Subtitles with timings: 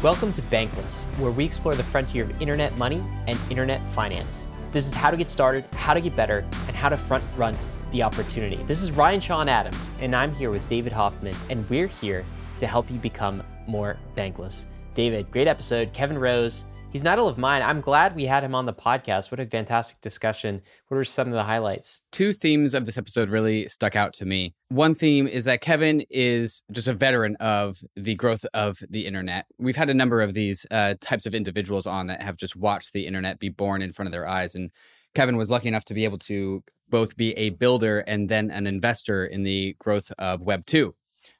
[0.00, 4.46] Welcome to Bankless, where we explore the frontier of internet money and internet finance.
[4.70, 7.58] This is how to get started, how to get better, and how to front run
[7.90, 8.62] the opportunity.
[8.68, 12.24] This is Ryan Sean Adams, and I'm here with David Hoffman, and we're here
[12.60, 14.66] to help you become more bankless.
[14.94, 15.92] David, great episode.
[15.92, 17.62] Kevin Rose, he's an idol of mine.
[17.62, 19.30] I'm glad we had him on the podcast.
[19.30, 20.62] What a fantastic discussion.
[20.88, 22.00] What were some of the highlights?
[22.10, 24.54] Two themes of this episode really stuck out to me.
[24.68, 29.46] One theme is that Kevin is just a veteran of the growth of the internet.
[29.58, 32.92] We've had a number of these uh, types of individuals on that have just watched
[32.92, 34.54] the internet be born in front of their eyes.
[34.54, 34.70] And
[35.14, 38.66] Kevin was lucky enough to be able to both be a builder and then an
[38.66, 40.94] investor in the growth of Web 2.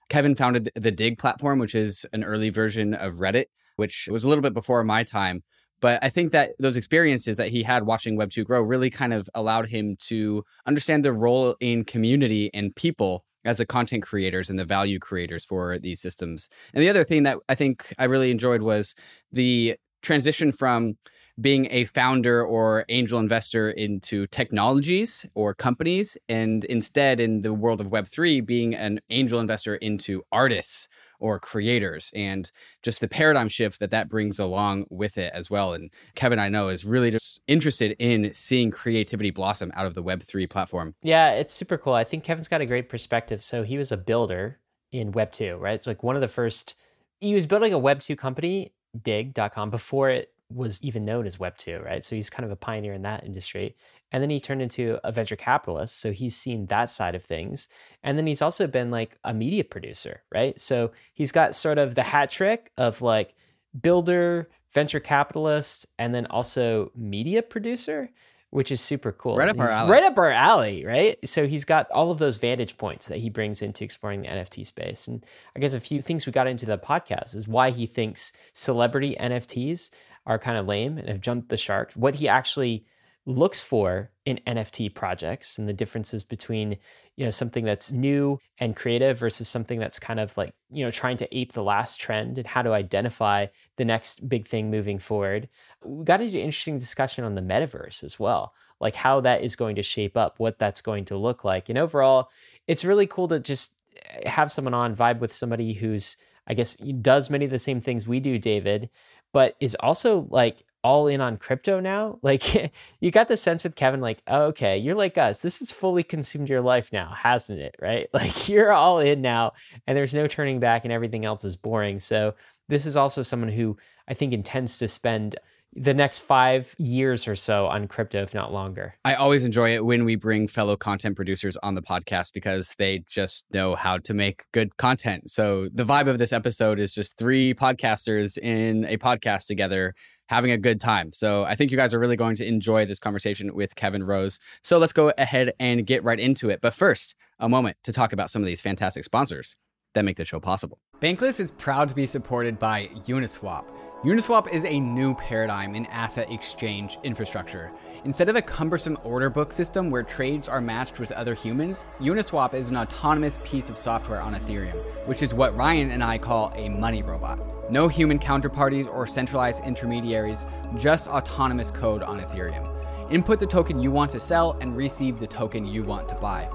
[0.08, 3.46] Kevin founded the Digg platform, which is an early version of Reddit,
[3.78, 5.42] which was a little bit before my time.
[5.80, 9.30] But I think that those experiences that he had watching Web2 grow really kind of
[9.34, 14.58] allowed him to understand the role in community and people as the content creators and
[14.58, 16.48] the value creators for these systems.
[16.74, 18.96] And the other thing that I think I really enjoyed was
[19.30, 20.98] the transition from
[21.40, 27.80] being a founder or angel investor into technologies or companies, and instead in the world
[27.80, 30.88] of Web3, being an angel investor into artists
[31.18, 32.50] or creators and
[32.82, 35.72] just the paradigm shift that that brings along with it as well.
[35.72, 40.02] And Kevin, I know, is really just interested in seeing creativity blossom out of the
[40.02, 40.94] Web3 platform.
[41.02, 41.94] Yeah, it's super cool.
[41.94, 43.42] I think Kevin's got a great perspective.
[43.42, 44.58] So he was a builder
[44.92, 45.74] in Web2, right?
[45.74, 46.74] It's like one of the first,
[47.20, 51.80] he was building a Web2 company, digg.com, before it was even known as Web 2,
[51.80, 52.02] right?
[52.02, 53.76] So he's kind of a pioneer in that industry.
[54.10, 56.00] And then he turned into a venture capitalist.
[56.00, 57.68] So he's seen that side of things.
[58.02, 60.58] And then he's also been like a media producer, right?
[60.60, 63.34] So he's got sort of the hat trick of like
[63.80, 68.10] builder, venture capitalist, and then also media producer
[68.50, 69.36] which is super cool.
[69.36, 69.90] Right up our alley.
[69.90, 71.28] Right up our alley, right?
[71.28, 74.64] So he's got all of those vantage points that he brings into exploring the NFT
[74.64, 75.06] space.
[75.06, 75.24] And
[75.54, 79.16] I guess a few things we got into the podcast is why he thinks celebrity
[79.20, 79.90] NFTs
[80.28, 81.92] are kind of lame and have jumped the shark.
[81.94, 82.84] What he actually
[83.24, 86.78] looks for in NFT projects and the differences between,
[87.16, 90.90] you know, something that's new and creative versus something that's kind of like, you know,
[90.90, 93.46] trying to ape the last trend and how to identify
[93.76, 95.48] the next big thing moving forward.
[95.84, 99.56] We got into an interesting discussion on the metaverse as well, like how that is
[99.56, 101.68] going to shape up, what that's going to look like.
[101.68, 102.30] And overall,
[102.66, 106.16] it's really cool to just eh, have someone on vibe with somebody who's
[106.48, 108.88] I guess does many of the same things we do, David,
[109.38, 112.18] but is also like all in on crypto now.
[112.24, 115.38] Like you got the sense with Kevin, like, oh, okay, you're like us.
[115.38, 117.76] This has fully consumed your life now, hasn't it?
[117.80, 118.08] Right?
[118.12, 119.52] Like you're all in now
[119.86, 122.00] and there's no turning back and everything else is boring.
[122.00, 122.34] So
[122.68, 123.76] this is also someone who
[124.08, 125.36] I think intends to spend
[125.74, 128.94] the next five years or so on crypto, if not longer.
[129.04, 133.04] I always enjoy it when we bring fellow content producers on the podcast because they
[133.06, 135.30] just know how to make good content.
[135.30, 139.94] So the vibe of this episode is just three podcasters in a podcast together
[140.28, 141.12] having a good time.
[141.12, 144.40] So I think you guys are really going to enjoy this conversation with Kevin Rose.
[144.62, 146.60] So let's go ahead and get right into it.
[146.60, 149.56] But first, a moment to talk about some of these fantastic sponsors
[149.94, 150.78] that make the show possible.
[151.00, 153.64] Bankless is proud to be supported by Uniswap.
[154.04, 157.72] Uniswap is a new paradigm in asset exchange infrastructure.
[158.04, 162.54] Instead of a cumbersome order book system where trades are matched with other humans, Uniswap
[162.54, 164.76] is an autonomous piece of software on Ethereum,
[165.08, 167.40] which is what Ryan and I call a money robot.
[167.72, 172.72] No human counterparties or centralized intermediaries, just autonomous code on Ethereum.
[173.10, 176.48] Input the token you want to sell and receive the token you want to buy.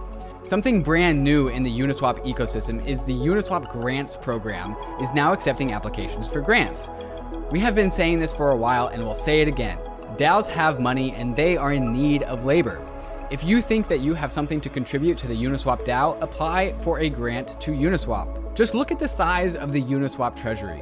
[0.43, 5.71] Something brand new in the Uniswap ecosystem is the Uniswap Grants program is now accepting
[5.71, 6.89] applications for grants.
[7.53, 9.78] We have been saying this for a while and we'll say it again.
[10.18, 12.81] DAOs have money and they are in need of labor.
[13.30, 17.02] If you think that you have something to contribute to the Uniswap DAO, apply for
[17.02, 18.56] a grant to Uniswap.
[18.56, 20.81] Just look at the size of the Uniswap treasury.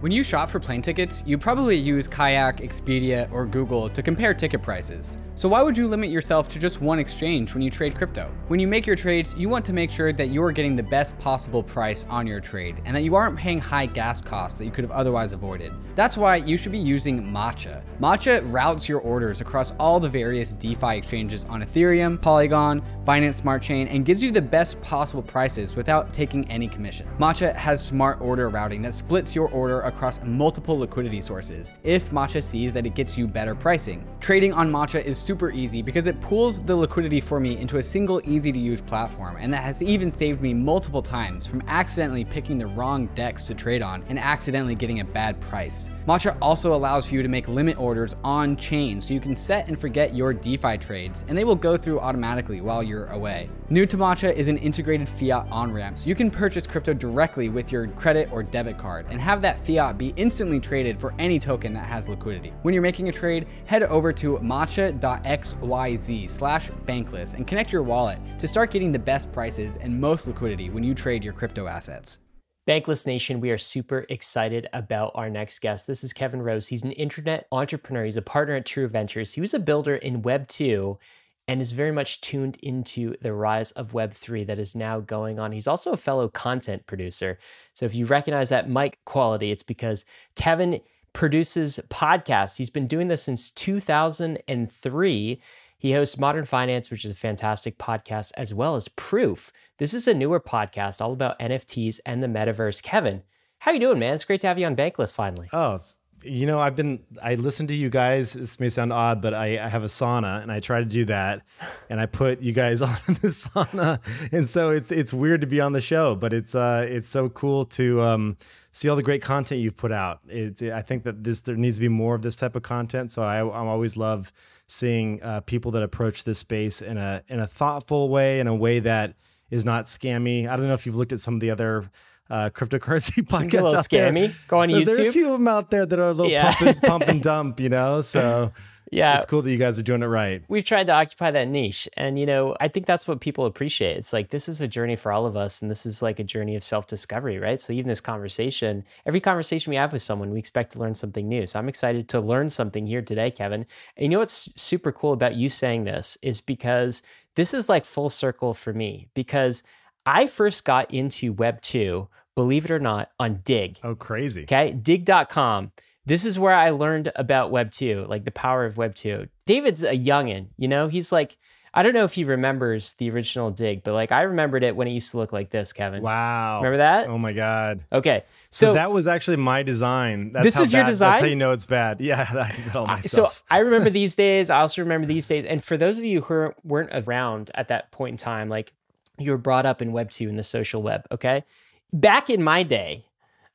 [0.00, 4.32] When you shop for plane tickets, you probably use Kayak, Expedia, or Google to compare
[4.32, 5.16] ticket prices.
[5.34, 8.30] So why would you limit yourself to just one exchange when you trade crypto?
[8.46, 11.18] When you make your trades, you want to make sure that you're getting the best
[11.18, 14.70] possible price on your trade and that you aren't paying high gas costs that you
[14.70, 15.72] could have otherwise avoided.
[15.96, 17.82] That's why you should be using Matcha.
[18.00, 23.62] Matcha routes your orders across all the various DeFi exchanges on Ethereum, Polygon, Binance Smart
[23.62, 27.08] Chain, and gives you the best possible prices without taking any commission.
[27.18, 32.10] Matcha has smart order routing that splits your order order across multiple liquidity sources if
[32.10, 34.06] Matcha sees that it gets you better pricing.
[34.18, 37.82] Trading on Matcha is super easy because it pools the liquidity for me into a
[37.82, 42.24] single easy to use platform, and that has even saved me multiple times from accidentally
[42.24, 45.90] picking the wrong DEX to trade on and accidentally getting a bad price.
[46.06, 49.68] Matcha also allows for you to make limit orders on chain so you can set
[49.68, 53.50] and forget your DeFi trades, and they will go through automatically while you're away.
[53.68, 57.50] New to Matcha is an integrated fiat on ramp, so you can purchase crypto directly
[57.50, 61.38] with your credit or debit card and have that fiat be instantly traded for any
[61.38, 62.52] token that has liquidity.
[62.62, 68.18] When you're making a trade, head over to matcha.xyz slash bankless and connect your wallet
[68.38, 72.20] to start getting the best prices and most liquidity when you trade your crypto assets.
[72.68, 75.86] Bankless Nation, we are super excited about our next guest.
[75.86, 76.68] This is Kevin Rose.
[76.68, 78.04] He's an internet entrepreneur.
[78.04, 79.32] He's a partner at True Ventures.
[79.32, 80.98] He was a builder in Web 2
[81.48, 85.52] and is very much tuned into the rise of Web3 that is now going on.
[85.52, 87.38] He's also a fellow content producer.
[87.72, 90.04] So if you recognize that mic quality, it's because
[90.36, 90.80] Kevin
[91.14, 92.58] produces podcasts.
[92.58, 95.40] He's been doing this since 2003.
[95.80, 99.50] He hosts Modern Finance, which is a fantastic podcast, as well as Proof.
[99.78, 102.82] This is a newer podcast all about NFTs and the metaverse.
[102.82, 103.22] Kevin,
[103.60, 104.14] how you doing, man?
[104.14, 105.48] It's great to have you on Bankless finally.
[105.52, 105.78] Oh,
[106.22, 108.32] you know, I've been I listen to you guys.
[108.32, 111.04] This may sound odd, but I, I have a sauna and I try to do
[111.06, 111.42] that,
[111.90, 115.60] and I put you guys on the sauna, and so it's it's weird to be
[115.60, 118.36] on the show, but it's uh it's so cool to um
[118.72, 120.20] see all the great content you've put out.
[120.28, 123.12] It's I think that this there needs to be more of this type of content.
[123.12, 124.32] So I I always love
[124.66, 128.54] seeing uh, people that approach this space in a in a thoughtful way, in a
[128.54, 129.14] way that
[129.50, 130.48] is not scammy.
[130.48, 131.90] I don't know if you've looked at some of the other
[132.30, 133.52] uh, cryptocurrency podcasts.
[133.60, 134.28] a little out there.
[134.48, 134.84] Go on YouTube.
[134.84, 136.52] There's a few of them out there that are a little Yeah.
[136.52, 138.00] pump, and, pump and dump, you know.
[138.02, 138.52] So
[138.90, 139.16] Yeah.
[139.16, 140.42] it's cool that you guys are doing it right.
[140.48, 143.98] we've tried to occupy that niche and you know i think that's what people appreciate
[143.98, 146.24] it's like this is a journey for all of us and this is like a
[146.24, 150.38] journey of self-discovery right so even this conversation every conversation we have with someone we
[150.38, 153.66] expect to learn something new so i'm excited to learn something here today kevin
[153.98, 157.02] and you know what's super cool about you saying this is because
[157.34, 159.62] this is like full circle for me because
[160.08, 164.42] i first got into web 2 believe it or not on digg Oh, crazy.
[164.44, 165.72] Okay, digg.com.
[166.06, 169.28] This is where I learned about Web 2, like the power of Web 2.
[169.44, 171.36] David's a youngin', you know, he's like,
[171.74, 174.88] I don't know if he remembers the original digg, but like I remembered it when
[174.88, 176.02] it used to look like this, Kevin.
[176.02, 176.58] Wow.
[176.58, 177.08] Remember that?
[177.08, 177.84] Oh my god.
[177.92, 178.24] Okay.
[178.50, 180.32] So, So, that was actually my design.
[180.32, 181.10] That's This is your design?
[181.10, 182.00] That's how you know it's bad.
[182.08, 183.28] Yeah, I did that all I- so.
[183.50, 184.48] I remember these days.
[184.48, 185.44] I also remember these days.
[185.44, 188.72] And for those of you who weren't around at that point in time, like
[189.18, 191.44] you were brought up in Web 2 in the social web, okay?
[191.92, 193.06] Back in my day,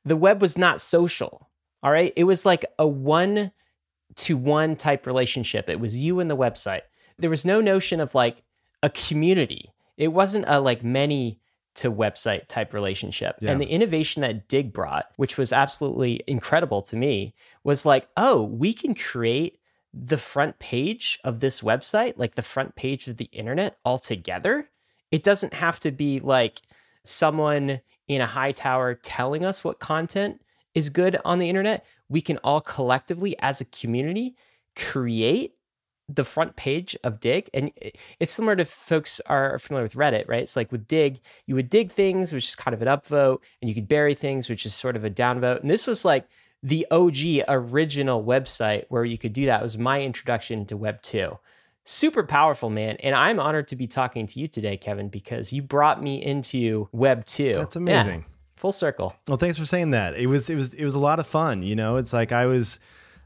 [0.04, 1.48] the web was not social.
[1.82, 2.12] All right.
[2.16, 3.52] It was like a one
[4.16, 5.68] to one type relationship.
[5.68, 6.82] It was you and the website.
[7.18, 8.42] There was no notion of like
[8.82, 9.72] a community.
[9.96, 11.40] It wasn't a like many
[11.74, 13.36] to website type relationship.
[13.40, 13.50] Yeah.
[13.50, 17.34] And the innovation that Digg brought, which was absolutely incredible to me,
[17.64, 19.58] was like, oh, we can create
[19.92, 24.70] the front page of this website, like the front page of the internet altogether.
[25.14, 26.60] It doesn't have to be like
[27.04, 30.42] someone in a high tower telling us what content
[30.74, 31.86] is good on the internet.
[32.08, 34.34] We can all collectively, as a community,
[34.74, 35.54] create
[36.08, 37.48] the front page of Digg.
[37.54, 37.70] And
[38.18, 40.42] it's similar to folks are familiar with Reddit, right?
[40.42, 43.68] It's like with Digg, you would dig things, which is kind of an upvote, and
[43.68, 45.60] you could bury things, which is sort of a downvote.
[45.60, 46.26] And this was like
[46.60, 49.60] the OG original website where you could do that.
[49.60, 51.38] It was my introduction to Web 2.
[51.84, 52.96] Super powerful, man.
[53.00, 56.88] And I'm honored to be talking to you today, Kevin, because you brought me into
[56.92, 57.52] Web 2.
[57.54, 58.24] That's Yeah, amazing.
[58.56, 59.14] full circle.
[59.28, 60.16] Well, thanks for saying that.
[60.16, 61.62] It was it was it was a lot of fun.
[61.62, 62.78] You know, it's like I was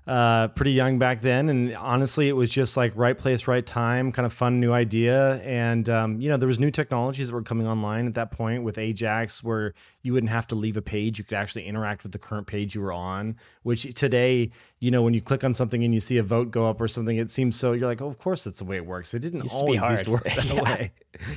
[0.09, 4.11] uh, pretty young back then, and honestly, it was just like right place, right time,
[4.11, 5.37] kind of fun new idea.
[5.43, 8.63] And um, you know, there was new technologies that were coming online at that point
[8.65, 9.75] with Ajax, where
[10.09, 12.75] you wouldn't have to leave a page; you could actually interact with the current page
[12.75, 13.37] you were on.
[13.63, 14.51] Which today,
[14.81, 16.89] you know, when you click on something and you see a vote go up or
[16.89, 17.73] something, it seems so.
[17.73, 19.13] You're like, oh, of course, that's the way it works.
[19.13, 20.63] It didn't Used to always used to work that Yeah.
[20.63, 20.93] way.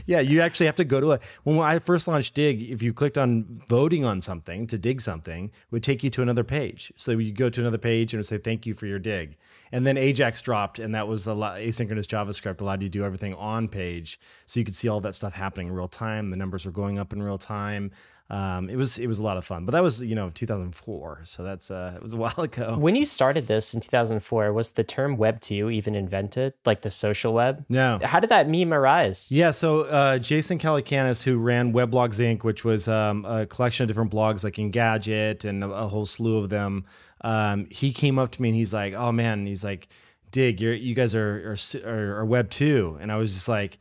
[0.05, 1.19] yeah, you actually have to go to a.
[1.43, 5.45] When I first launched Digg, if you clicked on voting on something to dig something,
[5.45, 6.93] it would take you to another page.
[6.95, 9.37] So you go to another page and would say thank you for your dig.
[9.73, 11.57] And then Ajax dropped, and that was a lot.
[11.59, 15.15] Asynchronous JavaScript allowed you to do everything on page, so you could see all that
[15.15, 16.29] stuff happening in real time.
[16.29, 17.91] The numbers were going up in real time.
[18.31, 19.65] Um, it was it was a lot of fun.
[19.65, 22.77] But that was you know 2004, so that's uh, it was a while ago.
[22.77, 26.89] When you started this in 2004, was the term Web 2 even invented, like the
[26.89, 27.65] social web?
[27.67, 27.99] No.
[28.01, 29.29] How did that meme arise?
[29.33, 33.89] Yeah, so uh, Jason Calacanis, who ran Weblogs Inc., which was um, a collection of
[33.89, 36.85] different blogs like Engadget and a, a whole slew of them,
[37.19, 39.89] um, he came up to me and he's like, "Oh man," he's like,
[40.31, 43.77] "Digg, you're, you guys are, are are are Web two," and I was just like.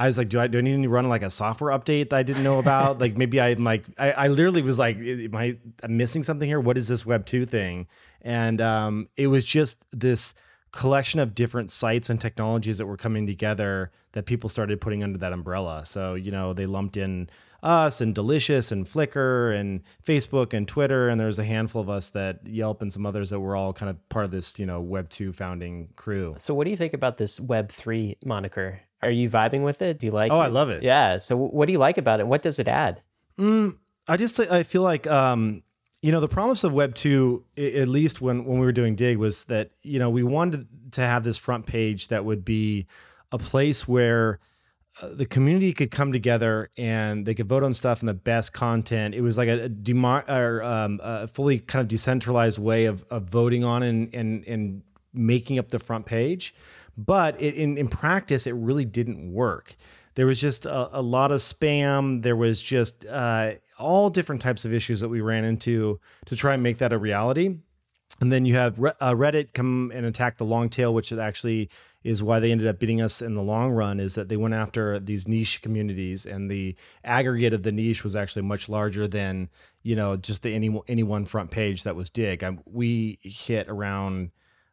[0.00, 2.16] I was like, do I do I need to run like a software update that
[2.16, 2.98] I didn't know about?
[3.00, 6.58] like maybe I'm like I, I literally was like, am I I'm missing something here?
[6.58, 7.86] What is this Web two thing?
[8.22, 10.34] And um, it was just this
[10.72, 15.18] collection of different sites and technologies that were coming together that people started putting under
[15.18, 15.84] that umbrella.
[15.84, 17.28] So you know they lumped in
[17.62, 22.08] us and Delicious and Flickr and Facebook and Twitter, and there's a handful of us
[22.12, 24.80] that Yelp and some others that were all kind of part of this, you know,
[24.80, 26.36] Web two founding crew.
[26.38, 28.80] So, what do you think about this Web three moniker?
[29.02, 29.98] Are you vibing with it?
[29.98, 30.30] Do you like?
[30.30, 30.34] It?
[30.34, 30.44] Oh, it?
[30.44, 30.82] I love it.
[30.82, 31.18] Yeah.
[31.18, 32.26] So, what do you like about it?
[32.26, 33.00] What does it add?
[33.38, 35.62] Mm, I just I feel like um,
[36.02, 39.16] you know the promise of Web two, at least when when we were doing Digg,
[39.16, 42.86] was that you know we wanted to have this front page that would be
[43.32, 44.40] a place where
[45.02, 49.14] the community could come together and they could vote on stuff and the best content.
[49.14, 53.04] It was like a, a demo- or um, a fully kind of decentralized way of,
[53.10, 56.54] of voting on and, and and making up the front page.
[57.06, 59.74] But it, in in practice, it really didn't work.
[60.14, 62.22] There was just a, a lot of spam.
[62.22, 66.54] There was just uh, all different types of issues that we ran into to try
[66.54, 67.58] and make that a reality.
[68.20, 71.70] And then you have uh, Reddit come and attack the long tail, which actually
[72.02, 74.54] is why they ended up beating us in the long run is that they went
[74.54, 79.48] after these niche communities and the aggregate of the niche was actually much larger than
[79.82, 83.68] you know just the any any one front page that was digg I, we hit
[83.68, 84.30] around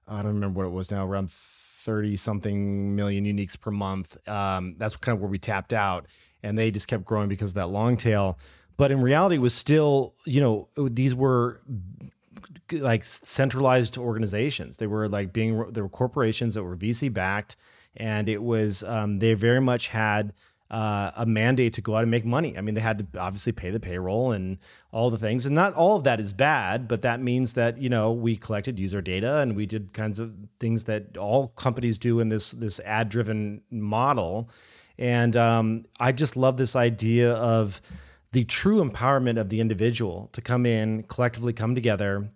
[0.08, 1.30] i don't remember what it was now around
[1.88, 6.06] 30 something million uniques per month um, that's kind of where we tapped out
[6.44, 8.38] and they just kept growing because of that long tail
[8.76, 11.62] but in reality it was still you know these were
[12.74, 14.78] like centralized organizations.
[14.78, 17.56] They were like being there were corporations that were VC backed,
[17.96, 20.34] and it was um, they very much had
[20.70, 22.58] uh, a mandate to go out and make money.
[22.58, 24.58] I mean, they had to obviously pay the payroll and
[24.92, 27.90] all the things, and not all of that is bad, but that means that you
[27.90, 32.20] know we collected user data and we did kinds of things that all companies do
[32.20, 34.50] in this this ad driven model,
[34.98, 37.82] and um, I just love this idea of
[38.32, 42.30] the true empowerment of the individual to come in collectively come together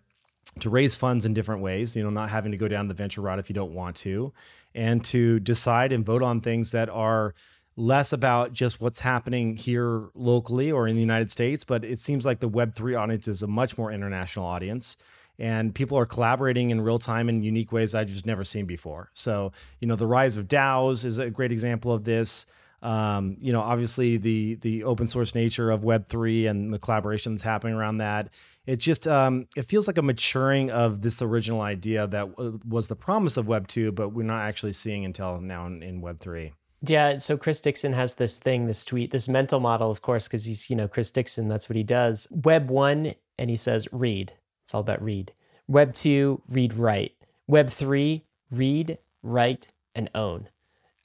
[0.59, 3.21] to raise funds in different ways, you know, not having to go down the venture
[3.21, 4.33] route if you don't want to,
[4.75, 7.33] and to decide and vote on things that are
[7.75, 12.25] less about just what's happening here locally or in the United States, but it seems
[12.25, 14.97] like the Web3 audience is a much more international audience.
[15.39, 19.09] And people are collaborating in real time in unique ways I've just never seen before.
[19.13, 22.45] So, you know, the rise of DAOs is a great example of this.
[22.83, 27.41] Um, you know, obviously the the open source nature of Web three and the collaborations
[27.41, 28.33] happening around that.
[28.65, 32.87] It just um, it feels like a maturing of this original idea that w- was
[32.87, 36.19] the promise of Web two, but we're not actually seeing until now in, in Web
[36.19, 36.53] three.
[36.83, 40.45] Yeah, so Chris Dixon has this thing, this tweet, this mental model, of course, because
[40.45, 41.47] he's you know Chris Dixon.
[41.47, 42.27] That's what he does.
[42.31, 44.33] Web one, and he says read.
[44.63, 45.33] It's all about read.
[45.67, 47.13] Web two, read write.
[47.47, 50.49] Web three, read, write, and own.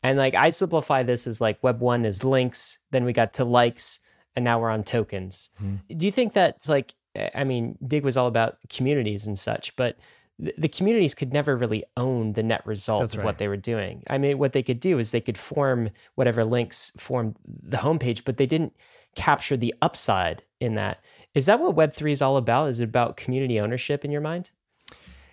[0.02, 3.45] And like I simplify this as like web one is links, then we got to
[3.45, 4.00] likes,
[4.35, 5.50] and now we're on tokens.
[5.62, 5.99] Mm-hmm.
[5.99, 6.95] Do you think that's like,
[7.35, 9.97] I mean, Digg was all about communities and such, but
[10.38, 13.25] the communities could never really own the net result That's of right.
[13.25, 14.02] what they were doing.
[14.09, 18.23] I mean, what they could do is they could form whatever links formed the homepage,
[18.25, 18.75] but they didn't
[19.14, 21.02] capture the upside in that.
[21.35, 22.69] Is that what Web3 is all about?
[22.69, 24.50] Is it about community ownership in your mind?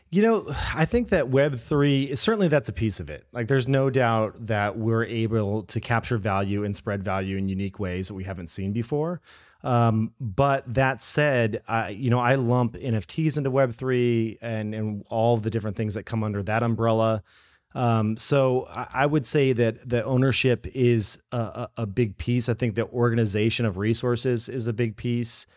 [0.10, 0.46] You know,
[0.76, 3.26] I think that Web3, certainly that's a piece of it.
[3.34, 7.80] Like, there's no doubt that we're able to capture value and spread value in unique
[7.80, 9.22] ways that we haven't seen before.
[9.64, 15.38] Um, but that said, I, you know, I lump NFTs into Web3 and, and all
[15.38, 17.24] the different things that come under that umbrella.
[17.74, 22.48] Um, so I, would say that the ownership is a, a, a big piece.
[22.50, 25.48] I think the organization of resources is a big piece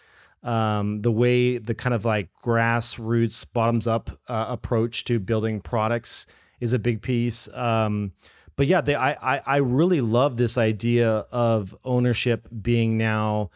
[0.46, 6.26] um, the way the kind of like grassroots bottoms up uh, approach to building products
[6.60, 7.48] is a big piece.
[7.52, 8.12] Um,
[8.54, 13.50] but yeah, they, I, I, I really love this idea of ownership being now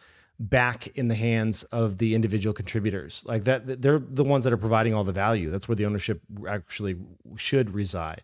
[0.49, 3.23] back in the hands of the individual contributors.
[3.25, 5.49] Like that, they're the ones that are providing all the value.
[5.49, 6.97] That's where the ownership actually
[7.35, 8.23] should reside.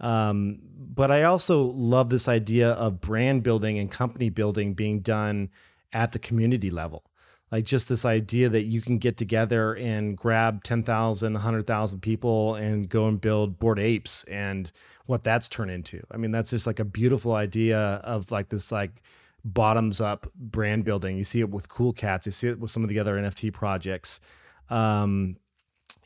[0.00, 5.50] Um, but I also love this idea of brand building and company building being done
[5.92, 7.04] at the community level
[7.50, 12.88] like just this idea that you can get together and grab 10,000, 100,000 people and
[12.88, 14.70] go and build Bored Apes and
[15.06, 16.02] what that's turned into.
[16.10, 19.02] I mean, that's just like a beautiful idea of like this like
[19.44, 21.16] bottoms up brand building.
[21.16, 23.52] You see it with Cool Cats, you see it with some of the other NFT
[23.52, 24.20] projects.
[24.70, 25.36] Um,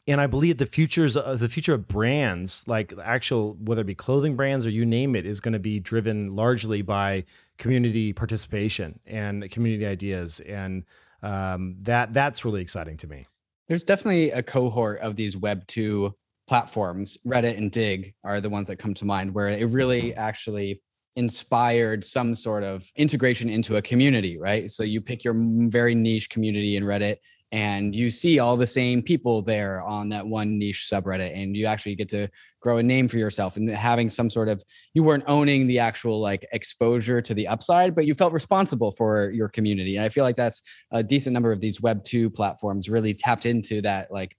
[0.06, 3.94] and I believe the futures uh, the future of brands, like actual whether it be
[3.94, 7.24] clothing brands or you name it, is going to be driven largely by
[7.58, 10.84] community participation and community ideas and
[11.22, 13.26] um, that that's really exciting to me.
[13.68, 16.14] There's definitely a cohort of these Web two
[16.48, 17.16] platforms.
[17.24, 20.82] Reddit and Digg are the ones that come to mind, where it really actually
[21.16, 24.70] inspired some sort of integration into a community, right?
[24.70, 27.16] So you pick your very niche community in Reddit
[27.52, 31.66] and you see all the same people there on that one niche subreddit and you
[31.66, 32.28] actually get to
[32.60, 34.64] grow a name for yourself and having some sort of
[34.94, 39.30] you weren't owning the actual like exposure to the upside but you felt responsible for
[39.32, 42.88] your community and i feel like that's a decent number of these web 2 platforms
[42.88, 44.34] really tapped into that like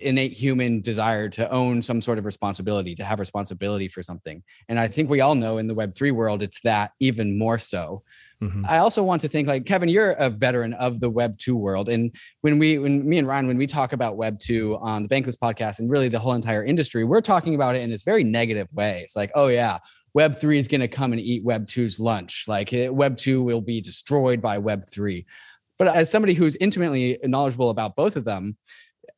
[0.00, 4.78] innate human desire to own some sort of responsibility to have responsibility for something and
[4.78, 8.02] i think we all know in the web 3 world it's that even more so
[8.44, 8.64] Mm-hmm.
[8.68, 11.88] I also want to think like Kevin, you're a veteran of the Web two world,
[11.88, 15.08] and when we, when me and Ryan, when we talk about Web two on the
[15.08, 18.24] Bankless podcast, and really the whole entire industry, we're talking about it in this very
[18.24, 19.00] negative way.
[19.02, 19.78] It's like, oh yeah,
[20.12, 22.44] Web three is going to come and eat Web 2's lunch.
[22.46, 25.26] Like Web two will be destroyed by Web three.
[25.78, 28.56] But as somebody who's intimately knowledgeable about both of them,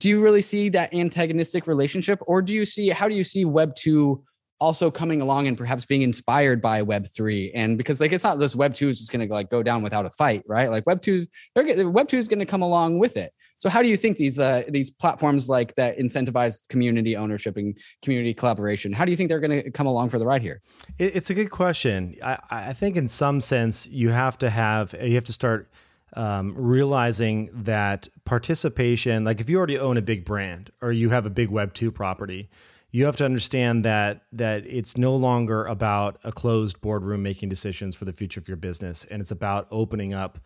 [0.01, 3.45] do you really see that antagonistic relationship, or do you see how do you see
[3.45, 4.25] Web two
[4.61, 8.39] also coming along and perhaps being inspired by web 3 and because like it's not
[8.39, 10.71] this web 2 is just going to like go down without a fight right?
[10.71, 13.33] Like web 2 they're web 2 is going to come along with it.
[13.59, 17.77] So how do you think these uh, these platforms like that incentivize community ownership and
[18.03, 20.63] community collaboration how do you think they're going to come along for the ride here?
[20.99, 22.17] It's a good question.
[22.23, 25.71] I, I think in some sense you have to have you have to start
[26.15, 31.25] um, realizing that participation like if you already own a big brand or you have
[31.25, 32.51] a big web 2 property
[32.97, 37.95] you have to understand that that it's no longer about a closed boardroom making decisions
[37.95, 40.39] for the future of your business, and it's about opening up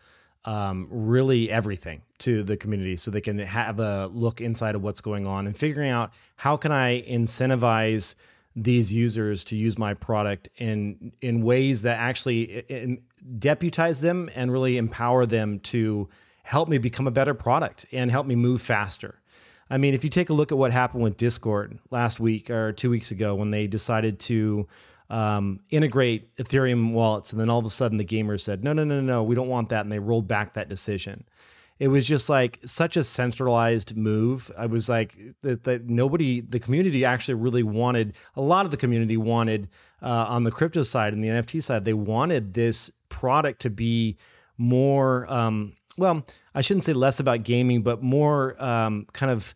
[0.43, 4.99] um, really everything to the community so they can have a look inside of what's
[4.99, 8.15] going on and figuring out how can I incentivize
[8.53, 12.99] these users to use my product in in ways that actually
[13.39, 16.09] deputize them and really empower them to
[16.43, 19.21] help me become a better product and help me move faster.
[19.69, 22.73] I mean, if you take a look at what happened with Discord last week or
[22.73, 24.67] two weeks ago when they decided to
[25.09, 28.83] um, integrate Ethereum wallets, and then all of a sudden the gamers said, no, no,
[28.83, 29.81] no, no, we don't want that.
[29.81, 31.23] And they rolled back that decision.
[31.79, 34.51] It was just like such a centralized move.
[34.57, 38.77] I was like that, that nobody, the community actually really wanted, a lot of the
[38.77, 39.69] community wanted
[40.01, 44.17] uh, on the crypto side and the NFT side, they wanted this product to be
[44.57, 49.53] more um, well, I shouldn't say less about gaming, but more um, kind of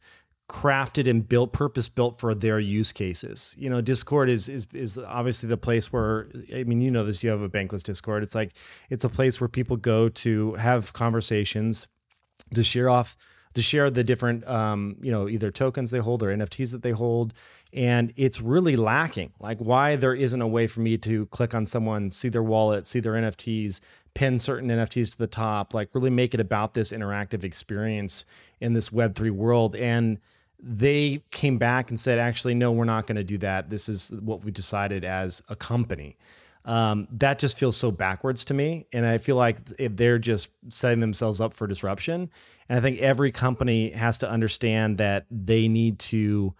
[0.47, 3.55] crafted and built, purpose built for their use cases.
[3.57, 7.23] You know, Discord is is is obviously the place where I mean, you know this.
[7.23, 8.21] You have a bankless Discord.
[8.21, 8.53] It's like
[8.91, 11.87] it's a place where people go to have conversations,
[12.53, 13.17] to share off,
[13.55, 16.91] to share the different, um, you know, either tokens they hold or NFTs that they
[16.91, 17.33] hold.
[17.75, 19.33] And it's really lacking.
[19.39, 22.87] Like, why there isn't a way for me to click on someone, see their wallet,
[22.87, 23.81] see their NFTs,
[24.13, 28.25] pin certain NFTs to the top, like really make it about this interactive experience
[28.61, 29.75] in this Web3 world.
[29.75, 30.19] And
[30.57, 33.69] they came back and said, actually, no, we're not going to do that.
[33.69, 36.17] This is what we decided as a company.
[36.63, 38.87] Um, that just feels so backwards to me.
[38.93, 42.31] And I feel like they're just setting themselves up for disruption.
[42.69, 46.55] And I think every company has to understand that they need to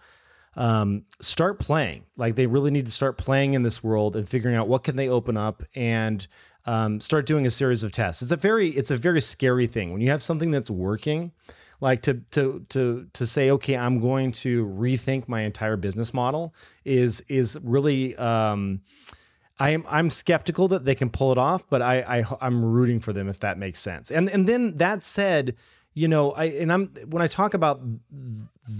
[0.56, 2.04] um, start playing.
[2.16, 4.96] Like they really need to start playing in this world and figuring out what can
[4.96, 6.26] they open up and
[6.64, 8.22] um, start doing a series of tests.
[8.22, 11.32] It's a very it's a very scary thing when you have something that's working.
[11.80, 16.54] Like to to to to say, okay, I'm going to rethink my entire business model
[16.84, 18.16] is is really.
[18.16, 18.80] Um,
[19.58, 23.14] I'm I'm skeptical that they can pull it off, but I, I I'm rooting for
[23.14, 24.10] them if that makes sense.
[24.10, 25.56] And and then that said,
[25.96, 27.80] you know, I and I'm when I talk about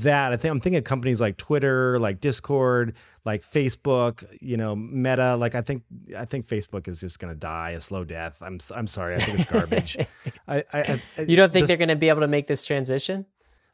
[0.02, 4.76] that, I think I'm thinking of companies like Twitter, like Discord, like Facebook, you know,
[4.76, 5.35] Meta.
[5.37, 5.83] Like I think
[6.14, 8.42] I think Facebook is just going to die a slow death.
[8.42, 9.96] I'm I'm sorry, I think it's garbage.
[10.48, 12.66] I, I, I, you don't think this, they're going to be able to make this
[12.66, 13.24] transition?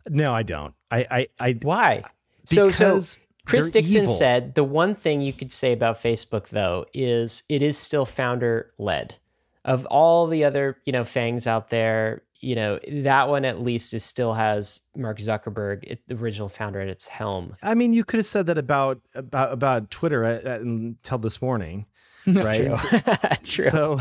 [0.09, 0.73] No, I don't.
[0.89, 2.05] I I, I why?
[2.45, 3.01] So so
[3.45, 4.15] Chris Dixon evil.
[4.15, 8.73] said the one thing you could say about Facebook though is it is still founder
[8.79, 9.17] led.
[9.65, 13.95] Of all the other you know FAANGs out there, you know that one at least
[13.95, 17.55] is still has Mark Zuckerberg, the original founder, at its helm.
[17.63, 21.41] I mean, you could have said that about about about Twitter at, at, until this
[21.41, 21.87] morning,
[22.27, 22.77] right?
[22.77, 22.99] True.
[23.45, 23.65] True.
[23.67, 23.99] So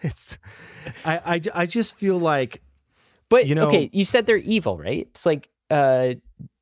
[0.00, 0.38] it's
[1.04, 2.62] I, I I just feel like,
[3.28, 5.06] but you know, okay, you said they're evil, right?
[5.10, 6.14] It's like uh,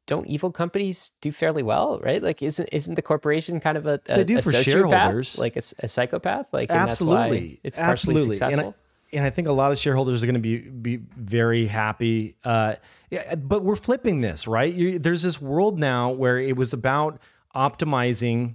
[0.06, 2.22] don't evil companies do fairly well, right?
[2.22, 5.56] Like, isn't isn't the corporation kind of a, a they do a for shareholders, like
[5.56, 6.48] a, a psychopath?
[6.52, 8.74] Like, absolutely, it's absolutely successful
[9.12, 12.36] and I think a lot of shareholders are going to be be very happy.
[12.44, 12.76] Uh,
[13.10, 14.72] yeah, but we're flipping this, right?
[14.72, 17.20] You, there's this world now where it was about
[17.54, 18.54] optimizing.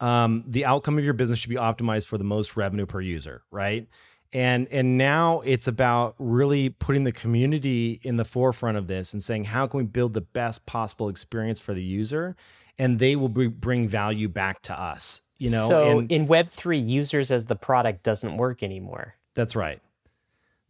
[0.00, 3.42] Um, the outcome of your business should be optimized for the most revenue per user,
[3.50, 3.88] right?
[4.32, 9.22] And and now it's about really putting the community in the forefront of this and
[9.22, 12.36] saying how can we build the best possible experience for the user,
[12.78, 16.78] and they will bring value back to us You know, so and in Web three,
[16.78, 19.16] users as the product doesn't work anymore.
[19.34, 19.80] That's right.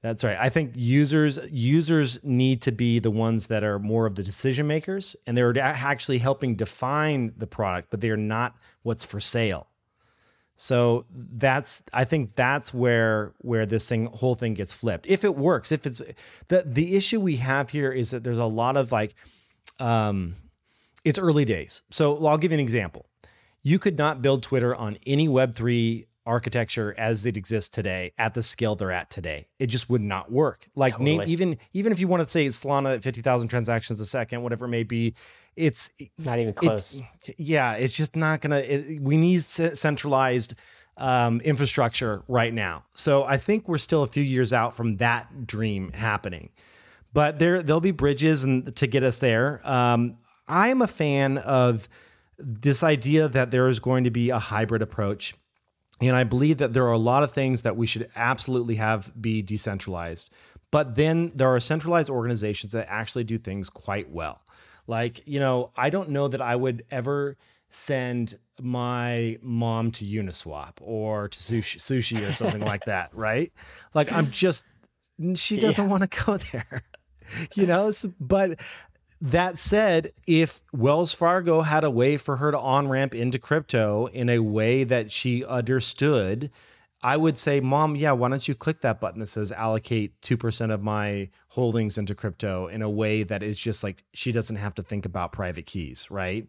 [0.04, 0.36] That's right.
[0.38, 4.66] I think users users need to be the ones that are more of the decision
[4.66, 9.66] makers, and they're actually helping define the product, but they are not what's for sale.
[10.56, 15.06] So that's I think that's where where this thing whole thing gets flipped.
[15.06, 16.02] If it works, if it's
[16.48, 19.14] the the issue we have here is that there's a lot of like
[19.80, 20.34] um
[21.02, 21.82] it's early days.
[21.90, 23.06] So I'll give you an example.
[23.62, 28.42] You could not build Twitter on any web3 architecture as it exists today at the
[28.42, 29.46] scale they're at today.
[29.58, 30.68] It just would not work.
[30.74, 34.42] Like name, even even if you want to say Solana at 50,000 transactions a second,
[34.42, 35.14] whatever it may be,
[35.56, 37.00] it's Not even it- close.
[37.38, 38.62] yeah, it's just not gonna.
[39.00, 40.54] We need centralized
[40.96, 42.84] um, infrastructure right now.
[42.94, 46.50] So I think we're still a few years out from that dream happening.
[47.12, 49.60] But there, there'll be bridges and to get us there.
[49.68, 50.16] Um,
[50.48, 51.88] I'm a fan of
[52.38, 55.34] this idea that there is going to be a hybrid approach.
[56.08, 59.12] And I believe that there are a lot of things that we should absolutely have
[59.20, 60.30] be decentralized.
[60.70, 64.42] But then there are centralized organizations that actually do things quite well.
[64.86, 67.36] Like, you know, I don't know that I would ever
[67.68, 73.52] send my mom to Uniswap or to sushi, sushi or something like that, right?
[73.94, 74.64] Like, I'm just,
[75.34, 76.82] she doesn't want to go there,
[77.54, 77.90] you know?
[78.20, 78.60] But
[79.24, 84.04] that said, if Wells Fargo had a way for her to on ramp into crypto
[84.08, 86.50] in a way that she understood,
[87.02, 90.70] I would say, Mom, yeah, why don't you click that button that says allocate 2%
[90.70, 94.74] of my holdings into crypto in a way that is just like she doesn't have
[94.74, 96.46] to think about private keys, right?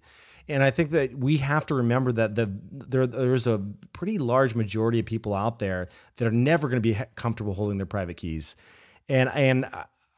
[0.50, 4.54] And I think that we have to remember that the there there's a pretty large
[4.54, 8.18] majority of people out there that are never going to be comfortable holding their private
[8.18, 8.58] keys.
[9.08, 9.66] And and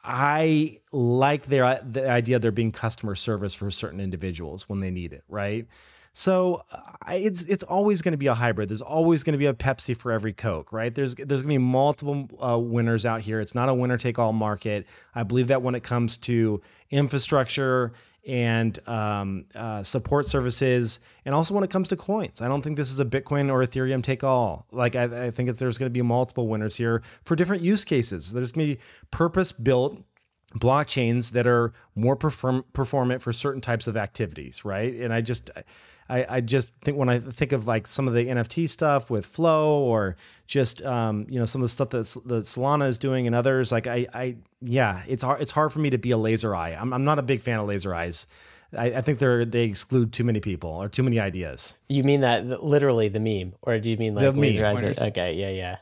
[0.09, 4.89] I like their the idea of there being customer service for certain individuals when they
[4.89, 5.67] need it, right?
[6.13, 6.63] So
[7.09, 8.69] it's it's always going to be a hybrid.
[8.69, 10.95] There's always going to be a Pepsi for every Coke, right?
[10.95, 13.41] There's there's going to be multiple uh, winners out here.
[13.41, 14.87] It's not a winner take all market.
[15.13, 17.91] I believe that when it comes to infrastructure
[18.27, 22.75] and um, uh, support services, and also when it comes to coins, I don't think
[22.75, 24.67] this is a Bitcoin or Ethereum take all.
[24.71, 28.33] Like I, I think there's going to be multiple winners here for different use cases.
[28.33, 30.03] There's going to be purpose built
[30.55, 34.93] blockchains that are more perform- performant for certain types of activities, right?
[34.93, 35.49] And I just,
[36.09, 39.25] I, I just think when I think of like some of the NFT stuff with
[39.25, 40.15] Flow or
[40.45, 43.71] just um, you know some of the stuff that that Solana is doing and others,
[43.71, 46.71] like I, I yeah, it's hard it's hard for me to be a laser eye.
[46.71, 48.27] I'm, I'm not a big fan of laser eyes.
[48.77, 51.75] I, I think they're they exclude too many people or too many ideas.
[51.89, 54.75] You mean that literally the meme, or do you mean like The meme, laser eyes?
[54.81, 54.99] pointers.
[54.99, 55.77] Okay, yeah, yeah.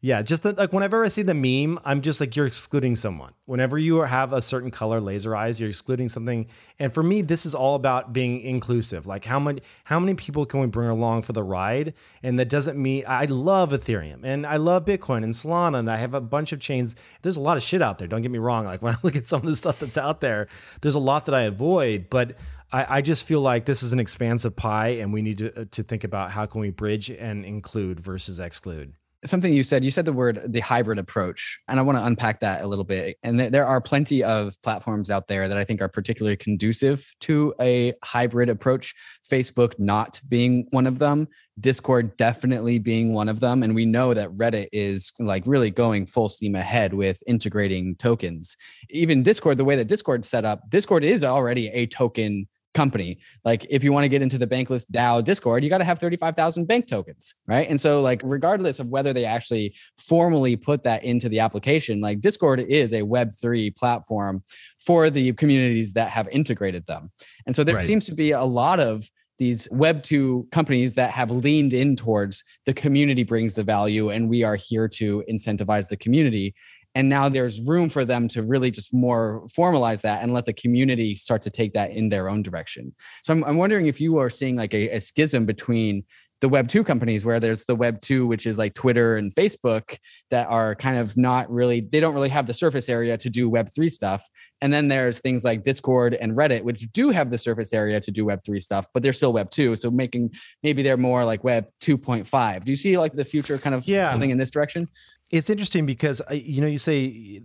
[0.00, 3.32] Yeah, just that, like whenever I see the meme, I'm just like you're excluding someone.
[3.46, 6.46] Whenever you have a certain color laser eyes, you're excluding something.
[6.78, 9.08] And for me, this is all about being inclusive.
[9.08, 11.94] Like how many how many people can we bring along for the ride?
[12.22, 15.96] And that doesn't mean I love Ethereum and I love Bitcoin and Solana and I
[15.96, 16.94] have a bunch of chains.
[17.22, 18.06] There's a lot of shit out there.
[18.06, 18.66] Don't get me wrong.
[18.66, 20.46] Like when I look at some of the stuff that's out there,
[20.80, 22.36] there's a lot that I avoid, but
[22.70, 25.64] I, I just feel like this is an expansive pie, and we need to uh,
[25.70, 28.92] to think about how can we bridge and include versus exclude.
[29.24, 32.40] Something you said you said the word the hybrid approach and i want to unpack
[32.40, 33.16] that a little bit.
[33.22, 37.14] And there, there are plenty of platforms out there that i think are particularly conducive
[37.20, 38.94] to a hybrid approach
[39.28, 41.28] facebook not being one of them
[41.60, 46.06] discord definitely being one of them and we know that reddit is like really going
[46.06, 48.56] full steam ahead with integrating tokens.
[48.90, 52.46] Even discord the way that discord's set up discord is already a token
[52.78, 53.18] company.
[53.44, 55.98] Like if you want to get into the bankless DAO Discord, you got to have
[55.98, 57.68] 35,000 bank tokens, right?
[57.68, 62.20] And so like regardless of whether they actually formally put that into the application, like
[62.20, 64.44] Discord is a web3 platform
[64.78, 67.10] for the communities that have integrated them.
[67.46, 67.84] And so there Right.
[67.84, 72.44] seems to be a lot of these web 2 companies that have leaned in towards
[72.66, 76.54] the community brings the value and we are here to incentivize the community
[76.98, 80.52] and now there's room for them to really just more formalize that and let the
[80.52, 82.92] community start to take that in their own direction.
[83.22, 86.02] So i'm, I'm wondering if you are seeing like a, a schism between
[86.40, 89.98] the web 2 companies where there's the web 2 which is like twitter and facebook
[90.30, 93.48] that are kind of not really they don't really have the surface area to do
[93.48, 94.24] web 3 stuff.
[94.60, 98.10] And then there's things like discord and reddit which do have the surface area to
[98.10, 100.30] do web 3 stuff but they're still web 2 so making
[100.64, 104.10] maybe they're more like web 2.5 do you see like the future kind of Yeah.
[104.10, 104.88] something in this direction
[105.30, 107.42] it's interesting because uh, you know you say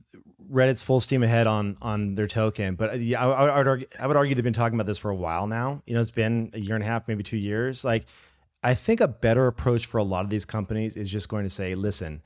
[0.52, 3.88] Reddit's full steam ahead on on their token, but uh, yeah, I, I, would argue,
[4.00, 5.82] I would argue they've been talking about this for a while now.
[5.86, 7.84] You know, it's been a year and a half, maybe two years.
[7.84, 8.06] Like,
[8.64, 11.50] I think a better approach for a lot of these companies is just going to
[11.50, 12.22] say, listen,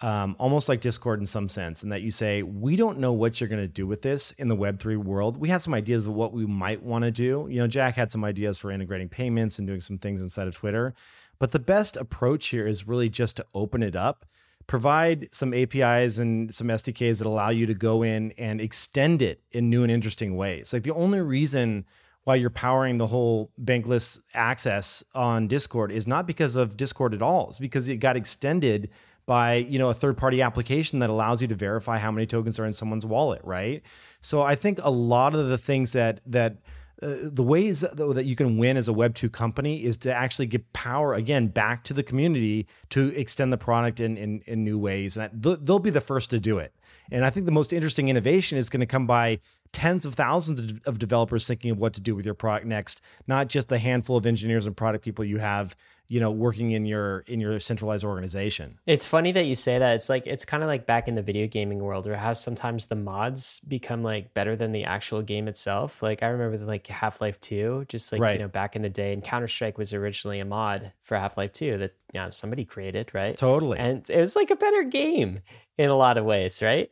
[0.00, 3.40] um, almost like Discord in some sense, in that you say, we don't know what
[3.40, 5.36] you're going to do with this in the Web3 world.
[5.36, 7.46] We have some ideas of what we might want to do.
[7.50, 10.54] You know, Jack had some ideas for integrating payments and doing some things inside of
[10.54, 10.94] Twitter.
[11.38, 14.24] But the best approach here is really just to open it up,
[14.68, 19.42] provide some APIs and some SDKs that allow you to go in and extend it
[19.50, 20.72] in new and interesting ways.
[20.72, 21.84] Like the only reason
[22.24, 27.22] why you're powering the whole bankless access on Discord is not because of Discord at
[27.22, 27.48] all.
[27.48, 28.90] It's because it got extended
[29.24, 32.58] by you know a third party application that allows you to verify how many tokens
[32.58, 33.84] are in someone's wallet right
[34.22, 36.56] so i think a lot of the things that that
[37.00, 40.46] uh, the ways that you can win as a web 2 company is to actually
[40.46, 44.78] give power again back to the community to extend the product in in, in new
[44.78, 45.16] ways.
[45.16, 46.74] And they'll be the first to do it.
[47.10, 49.38] And i think the most interesting innovation is going to come by
[49.72, 53.48] tens of thousands of developers thinking of what to do with your product next not
[53.48, 55.76] just the handful of engineers and product people you have
[56.08, 58.78] you know working in your in your centralized organization?
[58.86, 59.94] It's funny that you say that.
[59.94, 62.86] It's like it's kind of like back in the video gaming world where how sometimes
[62.86, 66.02] the mods become like better than the actual game itself.
[66.02, 68.32] Like i remember like half-life 2 just like right.
[68.32, 71.78] you know back in the day and counter-strike was originally a mod for half-life 2
[71.78, 73.36] that you know somebody created right?
[73.36, 73.78] Totally.
[73.78, 75.40] And it was like a better game
[75.76, 76.90] in a lot of ways right?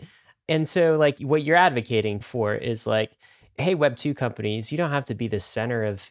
[0.49, 3.13] And so like what you're advocating for is like
[3.57, 6.11] hey web 2 companies you don't have to be the center of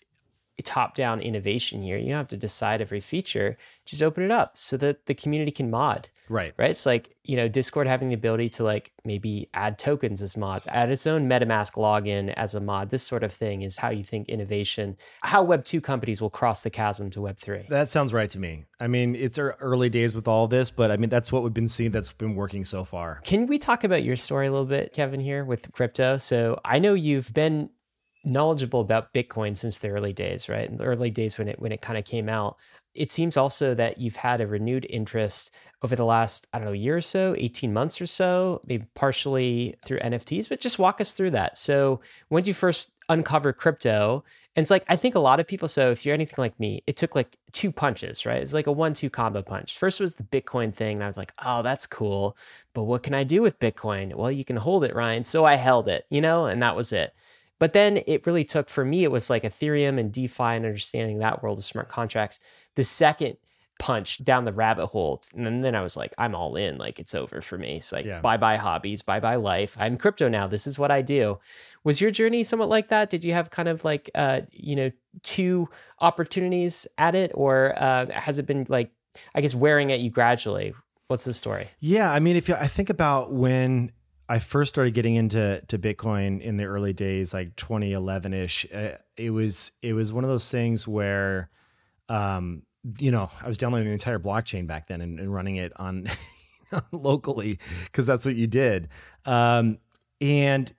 [0.63, 1.97] top down innovation here.
[1.97, 3.57] You don't have to decide every feature.
[3.85, 6.09] Just open it up so that the community can mod.
[6.27, 6.53] Right.
[6.57, 6.71] Right.
[6.71, 10.65] It's like, you know, Discord having the ability to like maybe add tokens as mods,
[10.67, 12.89] add its own MetaMask login as a mod.
[12.89, 16.63] This sort of thing is how you think innovation, how Web 2 companies will cross
[16.63, 17.67] the chasm to Web 3.
[17.69, 18.65] That sounds right to me.
[18.79, 21.67] I mean, it's early days with all this, but I mean, that's what we've been
[21.67, 23.21] seeing that's been working so far.
[23.23, 26.17] Can we talk about your story a little bit, Kevin, here with crypto?
[26.17, 27.69] So I know you've been
[28.25, 30.69] knowledgeable about Bitcoin since the early days, right?
[30.69, 32.57] In the early days when it when it kind of came out.
[32.93, 35.51] It seems also that you've had a renewed interest
[35.83, 39.75] over the last, I don't know, year or so, 18 months or so, maybe partially
[39.85, 41.57] through NFTs, but just walk us through that.
[41.57, 44.23] So when did you first uncover crypto?
[44.55, 46.81] And it's like, I think a lot of people, so if you're anything like me,
[46.88, 48.38] it took like two punches, right?
[48.38, 49.77] It was like a one two combo punch.
[49.77, 50.97] First was the Bitcoin thing.
[50.97, 52.38] And I was like, oh, that's cool.
[52.73, 54.15] But what can I do with Bitcoin?
[54.15, 55.25] Well, you can hold it, Ryan.
[55.25, 57.13] So I held it, you know, and that was it.
[57.59, 61.19] But then it really took for me, it was like Ethereum and DeFi and understanding
[61.19, 62.39] that world of smart contracts.
[62.75, 63.37] The second
[63.79, 65.21] punch down the rabbit hole.
[65.35, 66.77] And then I was like, I'm all in.
[66.77, 67.75] Like it's over for me.
[67.75, 68.21] It's like yeah.
[68.21, 69.75] bye bye hobbies, bye bye life.
[69.79, 70.47] I'm crypto now.
[70.47, 71.39] This is what I do.
[71.83, 73.09] Was your journey somewhat like that?
[73.09, 74.91] Did you have kind of like uh, you know,
[75.23, 77.31] two opportunities at it?
[77.33, 78.91] Or uh, has it been like
[79.33, 80.73] I guess wearing at you gradually?
[81.07, 81.67] What's the story?
[81.79, 83.91] Yeah, I mean, if you, I think about when
[84.27, 88.65] I first started getting into to Bitcoin in the early days, like 2011 ish.
[88.73, 91.49] Uh, it was it was one of those things where,
[92.09, 92.63] um,
[92.99, 96.07] you know, I was downloading the entire blockchain back then and, and running it on
[96.91, 98.89] locally because that's what you did.
[99.25, 99.77] Um,
[100.19, 100.71] and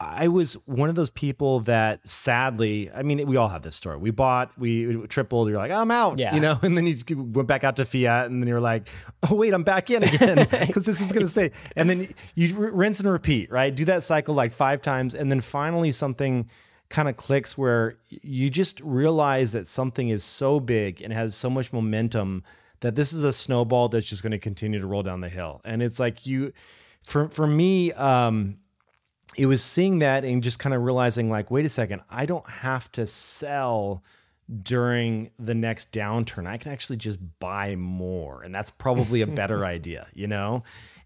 [0.00, 3.98] I was one of those people that sadly, I mean, we all have this story.
[3.98, 6.34] We bought, we tripled, you're like, I'm out, yeah.
[6.34, 8.88] you know, and then you went back out to fiat and then you're like,
[9.30, 10.36] oh, wait, I'm back in again
[10.66, 11.50] because this is going to stay.
[11.76, 13.74] And then you rinse and repeat, right?
[13.74, 15.14] Do that cycle like five times.
[15.14, 16.48] And then finally something
[16.88, 21.50] kind of clicks where you just realize that something is so big and has so
[21.50, 22.42] much momentum
[22.80, 25.60] that this is a snowball that's just going to continue to roll down the hill.
[25.62, 26.54] And it's like you,
[27.02, 28.56] for, for me, um,
[29.36, 32.48] it was seeing that and just kind of realizing like wait a second i don't
[32.48, 34.02] have to sell
[34.62, 39.64] during the next downturn i can actually just buy more and that's probably a better
[39.76, 40.62] idea you know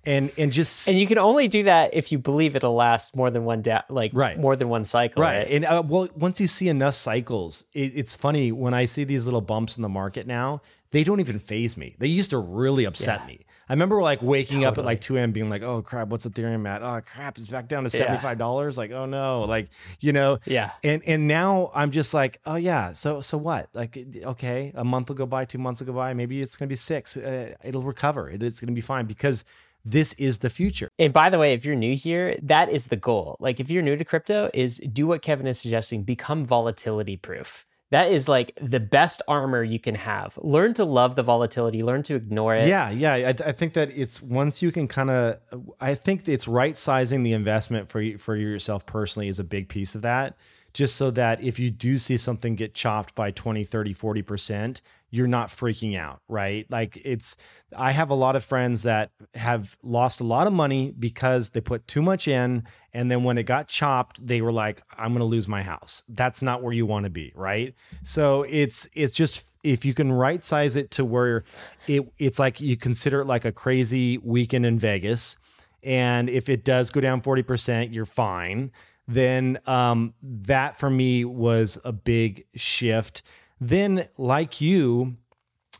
[0.07, 3.31] and and just and you can only do that if you believe it'll last more
[3.31, 4.39] than one da- like right.
[4.39, 5.51] more than one cycle right, right?
[5.51, 9.27] and uh, well once you see enough cycles it, it's funny when i see these
[9.27, 10.61] little bumps in the market now
[10.91, 13.27] they don't even faze me they used to really upset yeah.
[13.27, 14.67] me I remember like waking totally.
[14.67, 15.33] up at like 2 a.m.
[15.33, 16.83] being like, oh crap, what's Ethereum at?
[16.83, 18.39] Oh crap, it's back down to $75.
[18.39, 18.81] Yeah.
[18.81, 19.45] Like, oh no.
[19.45, 19.69] Like,
[20.01, 20.39] you know.
[20.45, 20.71] Yeah.
[20.83, 23.69] And and now I'm just like, oh yeah, so so what?
[23.73, 26.69] Like, okay, a month will go by, two months will go by, maybe it's gonna
[26.69, 27.17] be six.
[27.17, 28.31] Uh, it'll recover.
[28.31, 29.45] It is gonna be fine because
[29.85, 30.89] this is the future.
[30.99, 33.37] And by the way, if you're new here, that is the goal.
[33.39, 37.67] Like if you're new to crypto, is do what Kevin is suggesting, become volatility proof
[37.91, 40.39] that is like the best armor you can have.
[40.43, 42.69] Learn to love the volatility, learn to ignore it.
[42.69, 43.13] Yeah, yeah.
[43.13, 45.39] I, I think that it's once you can kind of,
[45.81, 49.95] I think it's right sizing the investment for for yourself personally is a big piece
[49.95, 50.37] of that.
[50.73, 54.81] Just so that if you do see something get chopped by 20, 30, 40%,
[55.15, 56.67] you're not freaking out, right?
[56.71, 57.37] Like it's,
[57.77, 61.61] I have a lot of friends that have lost a lot of money because they
[61.61, 62.65] put too much in.
[62.93, 66.03] And then when it got chopped, they were like, I'm going to lose my house.
[66.09, 67.77] That's not where you want to be, right?
[68.03, 71.45] So it's, it's just, if you can right size it to where
[71.87, 75.37] it, it's like you consider it like a crazy weekend in Vegas.
[75.85, 78.73] And if it does go down 40%, you're fine.
[79.07, 83.23] Then um, that for me was a big shift
[83.61, 85.17] then, like you,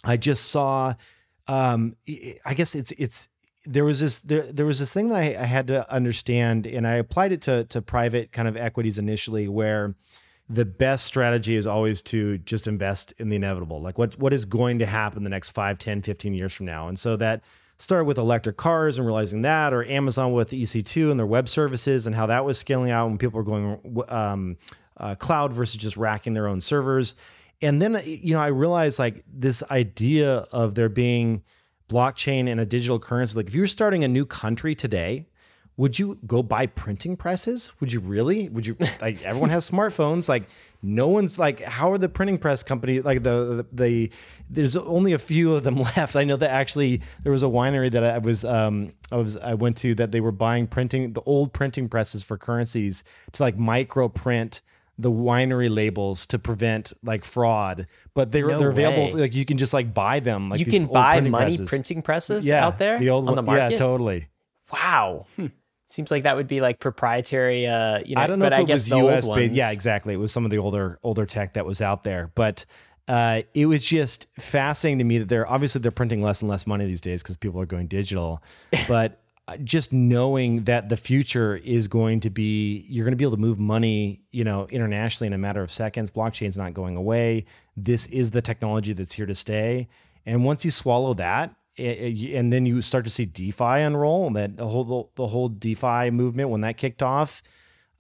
[0.03, 0.95] I just saw.
[1.47, 1.97] Um,
[2.47, 3.29] I guess it's it's
[3.67, 6.87] there was this there there was this thing that I, I had to understand, and
[6.87, 9.95] I applied it to to private kind of equities initially, where
[10.49, 14.45] the best strategy is always to just invest in the inevitable like what what is
[14.45, 17.43] going to happen the next 5 10 15 years from now and so that
[17.79, 22.07] started with electric cars and realizing that or amazon with ec2 and their web services
[22.07, 24.57] and how that was scaling out when people were going um,
[24.99, 27.17] uh, cloud versus just racking their own servers
[27.65, 31.43] and then you know i realized like this idea of there being
[31.89, 35.27] blockchain and a digital currency like if you're starting a new country today
[35.77, 37.73] would you go buy printing presses?
[37.81, 38.49] Would you really?
[38.49, 40.29] Would you like everyone has smartphones?
[40.29, 40.45] Like
[40.83, 44.13] no one's like how are the printing press company like the, the, the
[44.51, 46.17] there's only a few of them left.
[46.17, 49.55] I know that actually there was a winery that I was um I was I
[49.55, 53.59] went to that they were buying printing the old printing presses for currencies to like
[53.59, 54.61] micro print
[54.99, 59.15] the winery labels to prevent like fraud, but they're no they're available.
[59.15, 59.23] Way.
[59.23, 60.51] Like you can just like buy them.
[60.51, 61.69] Like you can buy money presses.
[61.69, 63.73] printing presses yeah, out there the old on the market.
[63.73, 64.29] Yeah, totally.
[64.73, 65.27] Wow.
[65.37, 65.47] Hmm.
[65.87, 67.67] Seems like that would be like proprietary.
[67.67, 69.55] Uh, you know, I don't know if I it was US based.
[69.55, 70.15] Yeah, exactly.
[70.15, 72.65] It was some of the older older tech that was out there, but
[73.07, 76.67] uh, it was just fascinating to me that they're obviously they're printing less and less
[76.67, 78.43] money these days because people are going digital,
[78.89, 79.21] but
[79.63, 83.41] just knowing that the future is going to be you're going to be able to
[83.41, 87.45] move money you know internationally in a matter of seconds blockchain's not going away
[87.77, 89.87] this is the technology that's here to stay
[90.27, 94.31] and once you swallow that eh, eh, and then you start to see DeFi unroll,
[94.31, 97.43] that the whole the whole DeFi movement when that kicked off.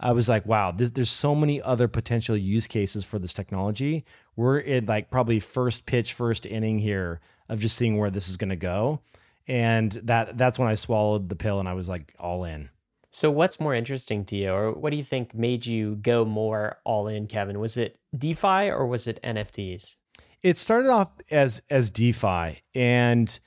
[0.00, 4.04] I was like, wow, this, there's so many other potential use cases for this technology.
[4.34, 8.36] We're in like probably first pitch, first inning here of just seeing where this is
[8.36, 9.00] going to go,
[9.46, 12.70] and that that's when I swallowed the pill and I was like all in.
[13.10, 16.78] So, what's more interesting to you, or what do you think made you go more
[16.84, 17.60] all in, Kevin?
[17.60, 19.96] Was it DeFi or was it NFTs?
[20.42, 23.38] It started off as as DeFi, and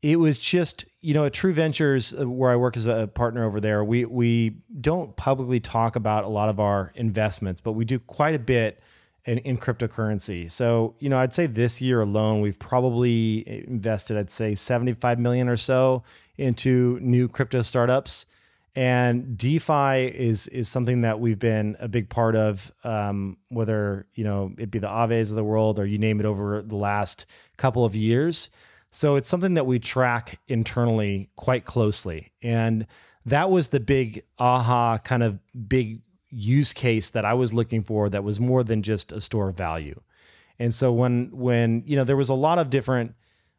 [0.00, 3.44] it was just you know at True Ventures uh, where I work as a partner
[3.44, 3.84] over there.
[3.84, 8.34] We we don't publicly talk about a lot of our investments, but we do quite
[8.34, 8.80] a bit
[9.26, 10.50] in, in cryptocurrency.
[10.50, 15.18] So you know I'd say this year alone we've probably invested I'd say seventy five
[15.18, 16.02] million or so
[16.36, 18.26] into new crypto startups.
[18.76, 24.24] And DeFi is is something that we've been a big part of, um, whether you
[24.24, 27.26] know it be the Aaves of the world or you name it over the last
[27.56, 28.50] couple of years.
[28.90, 32.32] So it's something that we track internally quite closely.
[32.42, 32.86] And
[33.26, 36.00] that was the big aha kind of big
[36.34, 39.56] use case that I was looking for that was more than just a store of
[39.56, 40.00] value.
[40.58, 43.14] And so when when you know there was a lot of different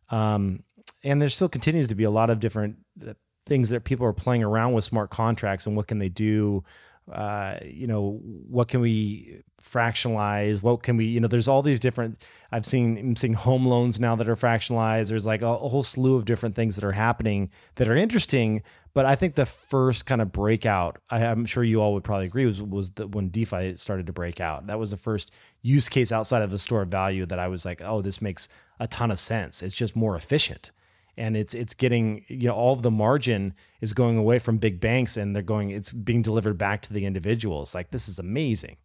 [0.10, 0.64] um,
[1.04, 3.14] and there still continues to be a lot of different uh,
[3.46, 6.64] things that people are playing around with smart contracts and what can they do
[7.12, 10.64] uh, you know, what can we fractionalize?
[10.64, 14.00] What can we, you know, there's all these different, I've seen, I'm seeing home loans
[14.00, 15.10] now that are fractionalized.
[15.10, 18.64] There's like a, a whole slew of different things that are happening that are interesting.
[18.94, 22.26] But I think the first kind of breakout, I, am sure you all would probably
[22.28, 24.68] agree, was, was the, when DeFi started to break out.
[24.68, 27.66] That was the first use case outside of the store of value that I was
[27.66, 28.48] like, oh, this makes
[28.80, 29.62] a ton of sense.
[29.62, 30.72] It's just more efficient
[31.18, 34.80] and it's it's getting you know all of the margin is going away from big
[34.80, 37.76] banks and they're going it's being delivered back to the individuals.
[37.76, 38.78] Like this is amazing.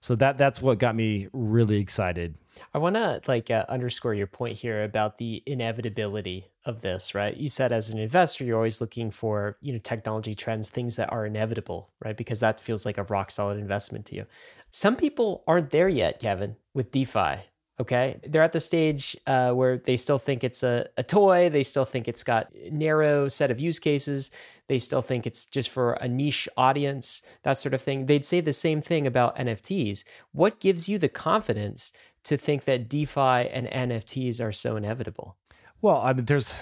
[0.00, 2.36] So that that's what got me really excited.
[2.72, 7.36] I want to like uh, underscore your point here about the inevitability of this right?
[7.36, 11.12] You said as an investor you're always looking for you know technology trends things that
[11.12, 12.16] are inevitable right?
[12.16, 14.26] Because that feels like a rock solid investment to you.
[14.70, 17.44] Some people aren't there yet kevin with defi
[17.80, 18.20] Okay.
[18.22, 21.48] They're at the stage uh, where they still think it's a, a toy.
[21.48, 24.30] They still think it's got narrow set of use cases.
[24.68, 28.06] They still think it's just for a niche audience, that sort of thing.
[28.06, 30.04] They'd say the same thing about NFTs.
[30.32, 31.92] What gives you the confidence
[32.24, 35.36] to think that DeFi and NFTs are so inevitable?
[35.84, 36.54] Well, I mean, there's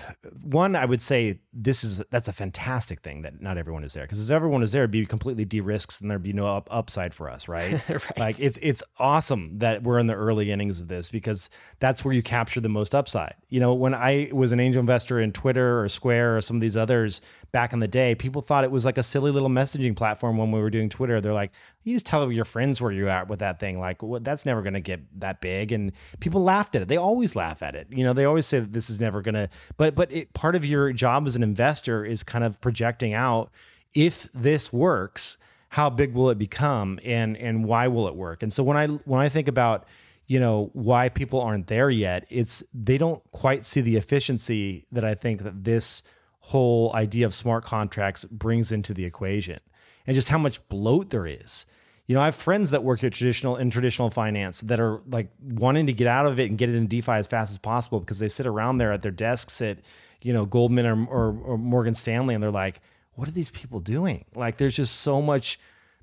[0.43, 4.03] one I would say this is that's a fantastic thing that not everyone is there
[4.03, 7.15] because if everyone is there, it'd be completely de-risked and there'd be no up, upside
[7.15, 7.89] for us, right?
[7.89, 8.19] right?
[8.19, 12.13] Like it's it's awesome that we're in the early innings of this because that's where
[12.13, 13.35] you capture the most upside.
[13.49, 16.61] You know, when I was an angel investor in Twitter or Square or some of
[16.61, 17.21] these others
[17.53, 20.51] back in the day, people thought it was like a silly little messaging platform when
[20.51, 21.21] we were doing Twitter.
[21.21, 23.79] They're like, you just tell your friends where you're at with that thing.
[23.79, 25.71] Like, well, that's never going to get that big.
[25.71, 26.89] And people laughed at it.
[26.89, 27.89] They always laugh at it.
[27.91, 29.51] You know, they always say that this is never going to.
[29.77, 33.51] But but it, part of your job as an investor is kind of projecting out
[33.95, 35.37] if this works,
[35.69, 38.43] how big will it become, and and why will it work?
[38.43, 39.87] And so when I when I think about
[40.27, 45.05] you know why people aren't there yet, it's they don't quite see the efficiency that
[45.05, 46.03] I think that this
[46.43, 49.61] whole idea of smart contracts brings into the equation
[50.07, 51.67] and just how much bloat there is
[52.07, 55.29] You know, I have friends that work at traditional in traditional finance that are like
[55.41, 58.01] wanting to get out of it and get it in DeFi as fast as possible
[58.01, 59.79] because they sit around there at their desks at,
[60.21, 62.81] you know, Goldman or, or, or Morgan Stanley and they're like,
[63.15, 64.25] what are these people doing?
[64.35, 65.61] Like, there's just so much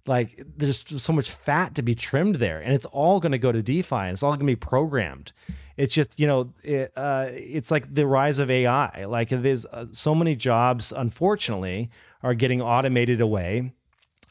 [0.07, 3.51] like there's so much fat to be trimmed there and it's all going to go
[3.51, 5.33] to defi and it's all going to be programmed
[5.79, 9.85] it's just you know it, uh, it's like the rise of ai like there's uh,
[9.91, 11.89] so many jobs unfortunately
[12.21, 13.71] are getting automated away.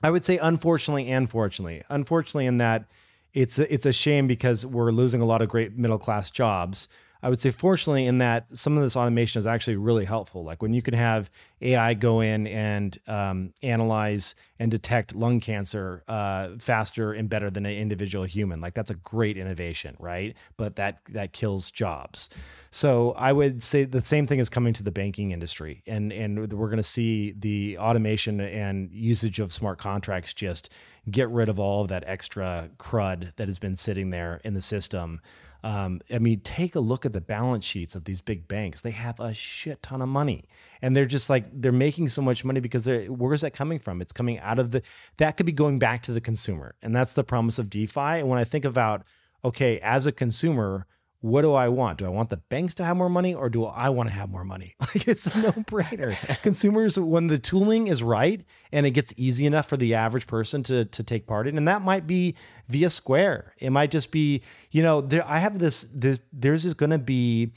[0.02, 1.82] I would say unfortunately and fortunately.
[1.88, 2.84] Unfortunately in that
[3.32, 6.86] it's it's a shame because we're losing a lot of great middle class jobs
[7.22, 10.44] I would say, fortunately, in that some of this automation is actually really helpful.
[10.44, 16.04] Like when you can have AI go in and um, analyze and detect lung cancer
[16.06, 20.36] uh, faster and better than an individual human, like that's a great innovation, right?
[20.56, 22.28] But that that kills jobs.
[22.70, 26.52] So I would say the same thing is coming to the banking industry, and and
[26.52, 30.70] we're going to see the automation and usage of smart contracts just
[31.10, 34.60] get rid of all of that extra crud that has been sitting there in the
[34.60, 35.20] system.
[35.64, 38.80] Um, I mean, take a look at the balance sheets of these big banks.
[38.80, 40.44] They have a shit ton of money,
[40.80, 44.00] and they're just like they're making so much money because where's that coming from?
[44.00, 44.82] It's coming out of the
[45.16, 48.20] that could be going back to the consumer, and that's the promise of DeFi.
[48.20, 49.02] And when I think about
[49.44, 50.86] okay, as a consumer,
[51.20, 51.98] what do I want?
[51.98, 54.30] Do I want the banks to have more money or do I want to have
[54.30, 54.74] more money?
[54.88, 56.16] Like it's a no brainer.
[56.42, 58.42] Consumers, when the tooling is right
[58.72, 61.68] and it gets easy enough for the average person to, to take part in, and
[61.68, 62.36] that might be
[62.68, 63.52] via Square.
[63.58, 66.98] It might just be, you know, there, I have this, this, there's just going to
[66.98, 67.52] be,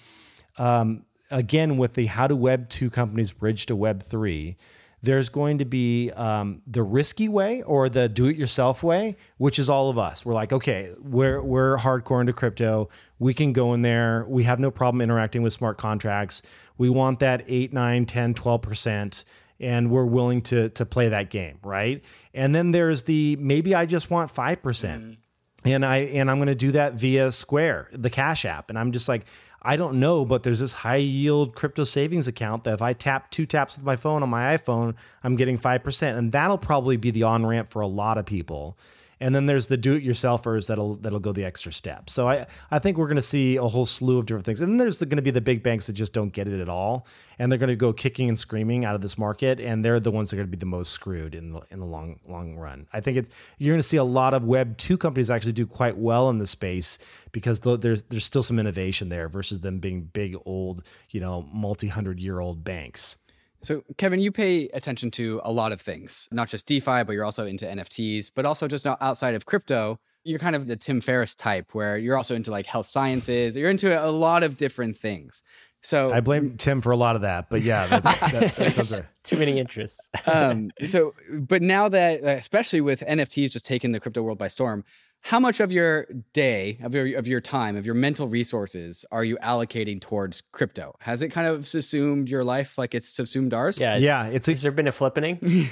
[0.58, 4.58] um, again, with the how do Web 2 companies bridge to Web 3
[5.04, 9.90] there's going to be um, the risky way or the do-it-yourself way, which is all
[9.90, 10.26] of us.
[10.26, 12.90] We're like, okay, we're we're hardcore into crypto.
[13.18, 14.26] We can go in there.
[14.28, 16.42] We have no problem interacting with smart contracts.
[16.78, 19.26] We want that 8, 9, 10, 12%
[19.62, 22.04] and we're willing to to play that game, right?
[22.34, 24.58] And then there's the maybe I just want 5%.
[24.62, 25.18] Mm.
[25.64, 28.72] And I and I'm going to do that via Square, the Cash app.
[28.72, 29.26] And I'm just like
[29.64, 33.30] I don't know, but there's this high yield crypto savings account that if I tap
[33.30, 36.18] two taps with my phone on my iPhone, I'm getting 5%.
[36.18, 38.76] And that'll probably be the on ramp for a lot of people.
[39.22, 42.10] And then there's the do-it-yourselfers that'll that'll go the extra step.
[42.10, 44.62] So I I think we're going to see a whole slew of different things.
[44.62, 46.68] And then there's going to be the big banks that just don't get it at
[46.68, 47.06] all,
[47.38, 50.12] and they're going to go kicking and screaming out of this market, and they're the
[50.12, 52.56] ones that are going to be the most screwed in the in the long long
[52.56, 52.88] run.
[52.92, 55.68] I think it's you're going to see a lot of Web two companies actually do
[55.68, 56.98] quite well in the space
[57.32, 61.88] because there's there's still some innovation there versus them being big old you know multi
[61.88, 63.18] hundred year old banks.
[63.64, 67.26] So, Kevin, you pay attention to a lot of things, not just DeFi, but you're
[67.26, 70.00] also into NFTs, but also just outside of crypto.
[70.24, 73.58] You're kind of the Tim Ferriss type where you're also into like health sciences.
[73.58, 75.44] You're into a lot of different things.
[75.84, 78.92] So I blame Tim for a lot of that, but yeah, that's, that, that sounds
[78.92, 79.06] right.
[79.24, 80.12] Too many interests.
[80.28, 84.84] um, so, but now that, especially with NFTs just taking the crypto world by storm,
[85.22, 89.24] how much of your day of your of your time of your mental resources are
[89.24, 90.96] you allocating towards crypto?
[91.00, 93.80] Has it kind of subsumed your life like it's subsumed ours?
[93.80, 93.98] Yeah.
[93.98, 95.70] Yeah it's has there been a flippening?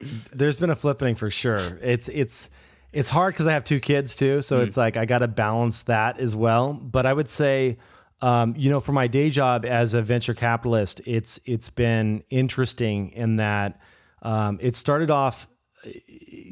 [0.32, 1.78] There's been a flippening for sure.
[1.82, 2.50] It's it's
[2.92, 4.62] it's hard because i have two kids too so mm.
[4.62, 6.72] it's like i gotta balance that as well.
[6.72, 7.78] But i would say
[8.22, 13.10] um, you know for my day job as a venture capitalist it's it's been interesting
[13.10, 13.80] in that
[14.22, 15.48] um, it started off
[15.84, 15.90] uh,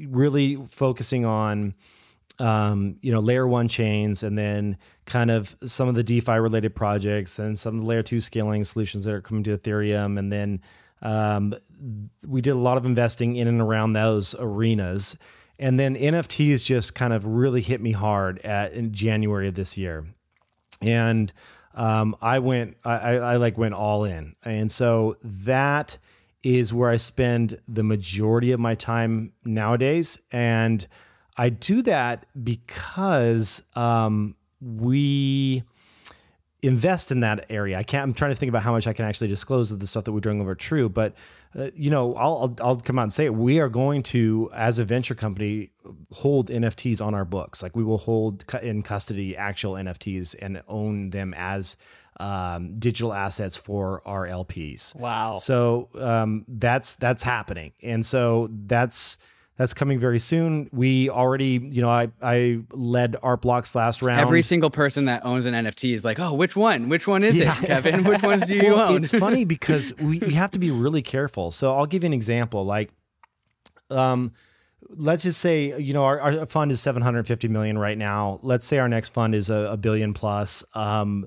[0.08, 1.74] really focusing on
[2.42, 6.74] um, you know, layer one chains and then kind of some of the DeFi related
[6.74, 10.18] projects and some of the layer two scaling solutions that are coming to Ethereum.
[10.18, 10.60] And then
[11.02, 11.54] um,
[12.26, 15.16] we did a lot of investing in and around those arenas.
[15.60, 19.78] And then NFTs just kind of really hit me hard at in January of this
[19.78, 20.04] year.
[20.80, 21.32] And
[21.76, 24.34] um, I went, I, I like went all in.
[24.44, 25.96] And so that
[26.42, 30.18] is where I spend the majority of my time nowadays.
[30.32, 30.84] And
[31.36, 35.62] I do that because um, we
[36.62, 37.78] invest in that area.
[37.78, 38.02] I can't.
[38.04, 40.12] I'm trying to think about how much I can actually disclose of the stuff that
[40.12, 41.14] we're doing over True, but
[41.58, 43.34] uh, you know, I'll, I'll, I'll come out and say it.
[43.34, 45.70] We are going to, as a venture company,
[46.12, 47.62] hold NFTs on our books.
[47.62, 51.76] Like we will hold in custody actual NFTs and own them as
[52.20, 54.94] um, digital assets for our LPs.
[54.94, 55.36] Wow.
[55.36, 59.18] So um, that's that's happening, and so that's
[59.56, 60.68] that's coming very soon.
[60.72, 64.20] We already, you know, I, I led Art Blocks last round.
[64.20, 66.88] Every single person that owns an NFT is like, oh, which one?
[66.88, 67.56] Which one is yeah.
[67.58, 68.04] it, Kevin?
[68.04, 69.02] Which ones do you well, own?
[69.02, 71.50] it's funny because we, we have to be really careful.
[71.50, 72.64] So I'll give you an example.
[72.64, 72.90] Like,
[73.90, 74.32] um,
[74.88, 78.40] let's just say, you know, our, our fund is 750 million right now.
[78.42, 80.64] Let's say our next fund is a, a billion plus.
[80.74, 81.26] Um,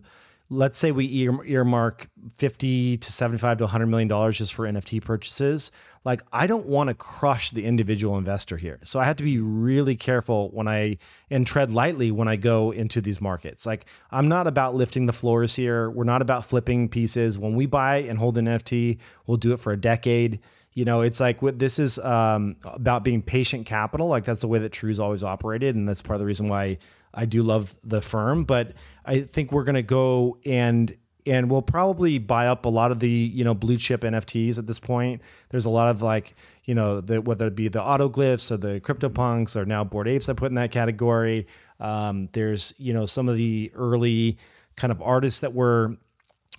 [0.49, 5.71] let's say we earmark 50 to 75 to 100 million dollars just for NFT purchases.
[6.05, 8.79] Like I don't want to crush the individual investor here.
[8.83, 10.97] So I have to be really careful when I
[11.31, 13.65] and tread lightly when I go into these markets.
[13.65, 15.89] Like I'm not about lifting the floors here.
[15.89, 17.37] We're not about flipping pieces.
[17.39, 20.39] When we buy and hold an NFT, we'll do it for a decade.
[20.73, 24.07] You know, it's like what this is um, about being patient capital.
[24.07, 26.77] Like that's the way that True's always operated, and that's part of the reason why
[27.13, 28.43] I do love the firm.
[28.43, 28.73] But
[29.05, 30.95] I think we're going to go and
[31.25, 34.67] and we'll probably buy up a lot of the you know blue chip NFTs at
[34.67, 35.21] this point.
[35.49, 38.79] There's a lot of like you know the, whether it be the autoglyphs or the
[38.79, 41.47] CryptoPunks or now Bored Apes I put in that category.
[41.79, 44.37] Um, there's you know some of the early
[44.75, 45.97] kind of artists that were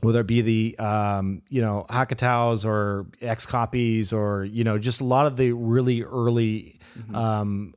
[0.01, 5.05] whether it be the um, you know Hackataos or XCOPYs or you know just a
[5.05, 7.15] lot of the really early mm-hmm.
[7.15, 7.75] um,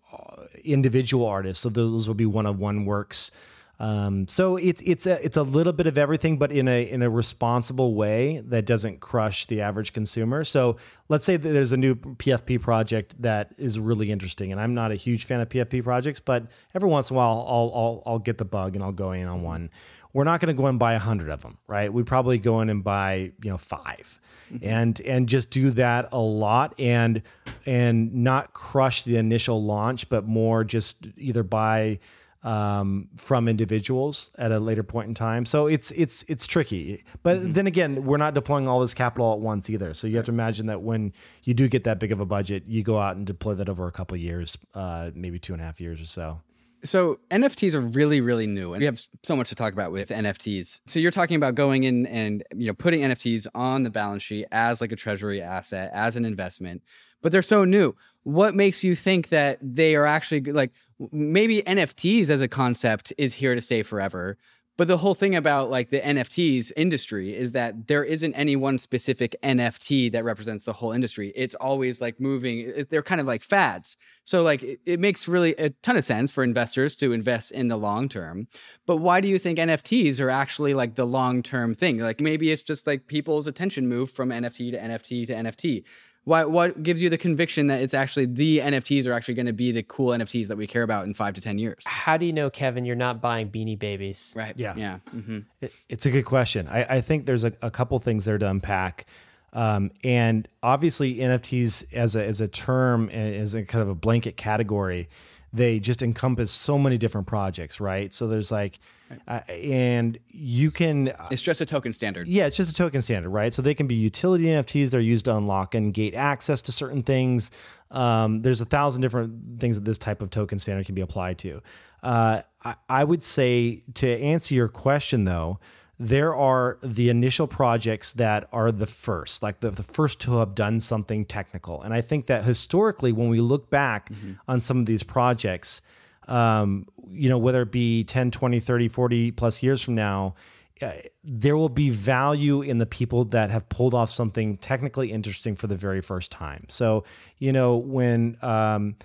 [0.64, 1.64] individual artists.
[1.64, 3.32] So those will be one of one works.
[3.80, 7.02] Um, so it's it's a it's a little bit of everything, but in a in
[7.02, 10.44] a responsible way that doesn't crush the average consumer.
[10.44, 10.76] So
[11.08, 14.92] let's say that there's a new PFP project that is really interesting, and I'm not
[14.92, 18.20] a huge fan of PFP projects, but every once in a while I'll I'll, I'll
[18.20, 19.70] get the bug and I'll go in on one.
[20.12, 21.94] We're not going to go and buy a hundred of them, right?
[21.94, 24.20] We probably go in and buy you know 5
[24.52, 24.58] mm-hmm.
[24.68, 27.22] and and just do that a lot and
[27.66, 32.00] and not crush the initial launch, but more just either buy
[32.44, 35.46] um, from individuals at a later point in time.
[35.46, 37.04] So it's it's it's tricky.
[37.24, 37.52] But mm-hmm.
[37.52, 39.94] then again, we're not deploying all this capital at once either.
[39.94, 41.14] So you have to imagine that when
[41.44, 43.88] you do get that big of a budget, you go out and deploy that over
[43.88, 46.42] a couple years, uh, maybe two and a half years or so.
[46.86, 50.10] So NFTs are really, really new, and we have so much to talk about with
[50.10, 50.80] NFTs.
[50.86, 54.46] So you're talking about going in and you know putting NFTs on the balance sheet
[54.54, 56.82] as like a treasury asset, as an investment,
[57.22, 60.72] but they're so new what makes you think that they are actually like
[61.12, 64.38] maybe NFTs as a concept is here to stay forever?
[64.80, 68.78] But the whole thing about like the NFTs industry is that there isn't any one
[68.78, 71.34] specific NFT that represents the whole industry.
[71.36, 73.98] It's always like moving, they're kind of like fads.
[74.24, 77.68] So, like, it, it, makes really a ton of sense for investors to invest in
[77.68, 78.48] the long term.
[78.86, 82.00] But why do you think NFTs are actually like the long term thing?
[82.00, 85.84] Like, maybe it's just like people's attention move from NFT to NFT to NFT.
[86.26, 89.54] Why, what gives you the conviction that it's actually the NFTs are actually going to
[89.54, 91.84] be the cool NFTs that we care about in five to 10 years?
[91.88, 94.34] How do you know, Kevin, you're not buying beanie babies?
[94.36, 94.54] Right.
[94.58, 94.76] Yeah.
[94.76, 95.00] Yeah.
[95.16, 95.40] Mm-hmm.
[95.62, 96.68] It, it's a good question.
[96.68, 99.06] I, I think there's a, a, couple things there to unpack.
[99.54, 104.38] Um, and obviously, NFTs as a, as a term, as a kind of a blanket
[104.38, 105.10] category,
[105.52, 108.14] they just encompass so many different projects, right?
[108.14, 108.80] So there's like,
[109.28, 111.10] uh, and you can.
[111.10, 112.28] Uh, it's just a token standard.
[112.28, 113.54] Yeah, it's just a token standard, right?
[113.54, 114.92] So they can be utility NFTs.
[114.92, 117.50] They're used to unlock and gate access to certain things.
[117.92, 121.40] Um, there's a thousand different things that this type of token standard can be applied
[121.40, 121.62] to.
[122.04, 125.60] Uh, I, I would say to answer your question though,
[126.00, 130.56] there are the initial projects that are the first, like the, the first to have
[130.56, 131.82] done something technical.
[131.82, 134.34] And I think that historically, when we look back mm-hmm.
[134.48, 135.82] on some of these projects,
[136.30, 140.36] um, you know, whether it be 10, 20, 30, 40 plus years from now,
[140.82, 140.94] uh,
[141.26, 145.68] there will be value in the people that have pulled off something technically interesting for
[145.68, 146.64] the very first time.
[146.70, 147.04] So,
[147.40, 148.96] you know, when um,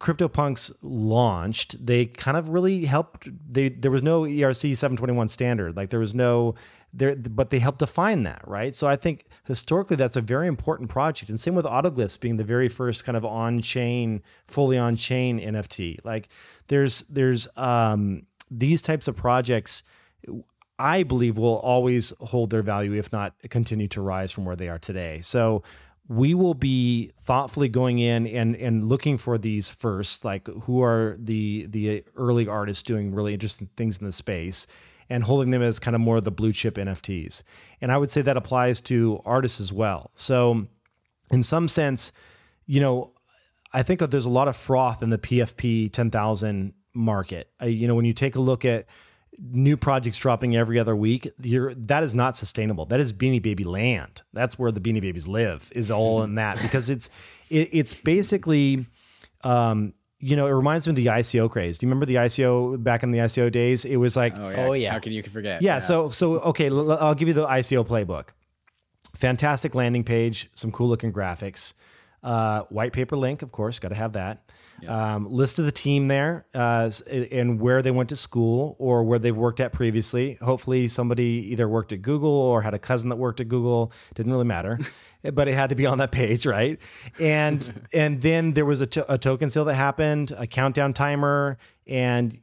[0.00, 3.28] CryptoPunks launched, they kind of really helped.
[3.52, 6.56] They there was no ERC 721 standard, like there was no
[6.92, 8.74] there, but they helped define that, right?
[8.74, 11.28] So I think historically that's a very important project.
[11.28, 16.04] And same with Autoglyphs being the very first kind of on-chain, fully on-chain NFT.
[16.04, 16.28] Like
[16.66, 19.84] there's there's um, these types of projects.
[20.80, 24.68] I believe will always hold their value, if not continue to rise from where they
[24.70, 25.20] are today.
[25.20, 25.62] So
[26.10, 31.16] we will be thoughtfully going in and and looking for these first, like who are
[31.20, 34.66] the the early artists doing really interesting things in the space
[35.08, 37.44] and holding them as kind of more of the blue chip NFTs.
[37.80, 40.10] And I would say that applies to artists as well.
[40.14, 40.66] So,
[41.30, 42.10] in some sense,
[42.66, 43.12] you know,
[43.72, 47.50] I think there's a lot of froth in the PFP 10,000 market.
[47.62, 48.86] You know, when you take a look at
[49.40, 52.86] new projects dropping every other week, that is not sustainable.
[52.86, 54.22] That is Beanie Baby land.
[54.32, 55.70] That's where the Beanie Babies live.
[55.74, 57.10] Is all in that because it's
[57.48, 58.86] it, it's basically
[59.42, 61.78] um, you know, it reminds me of the ICO craze.
[61.78, 63.86] Do you remember the ICO back in the ICO days?
[63.86, 64.92] It was like, oh yeah, oh, yeah.
[64.92, 65.62] how can you forget?
[65.62, 65.78] Yeah, yeah.
[65.78, 68.28] So so okay, l- I'll give you the ICO playbook.
[69.14, 71.72] Fantastic landing page, some cool looking graphics,
[72.22, 74.42] uh, white paper link, of course, got to have that.
[74.82, 74.90] Yep.
[74.90, 76.90] Um, list of the team there uh,
[77.30, 80.34] and where they went to school or where they've worked at previously.
[80.40, 83.92] Hopefully, somebody either worked at Google or had a cousin that worked at Google.
[84.14, 84.78] Didn't really matter,
[85.32, 86.80] but it had to be on that page, right?
[87.18, 91.58] And and then there was a, to- a token sale that happened, a countdown timer,
[91.86, 92.38] and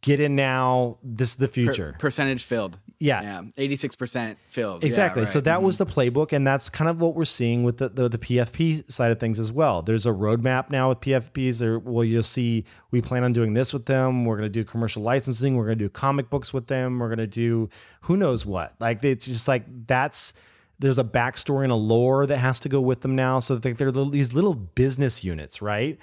[0.00, 0.98] get in now.
[1.02, 1.92] This is the future.
[1.92, 2.78] Per- percentage filled.
[3.00, 3.22] Yeah.
[3.22, 3.66] Yeah.
[3.68, 4.82] 86% filled.
[4.82, 5.22] Exactly.
[5.22, 5.44] Yeah, So right.
[5.44, 5.88] that was mm-hmm.
[5.88, 9.12] the playbook, and that's kind of what we're seeing with the, the the PFP side
[9.12, 9.82] of things as well.
[9.82, 11.60] There's a roadmap now with PFPs.
[11.60, 14.24] There, well, you'll see we plan on doing this with them.
[14.24, 15.56] We're going to do commercial licensing.
[15.56, 16.98] We're going to do comic books with them.
[16.98, 17.68] We're going to do
[18.02, 18.74] who knows what.
[18.80, 20.32] Like it's just like that's
[20.80, 23.38] there's a backstory and a lore that has to go with them now.
[23.40, 25.98] So they- they're these little business units, right?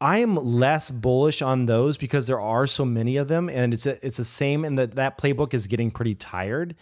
[0.00, 3.86] I am less bullish on those because there are so many of them, and it's
[3.86, 6.74] a, it's the same, and that that playbook is getting pretty tired.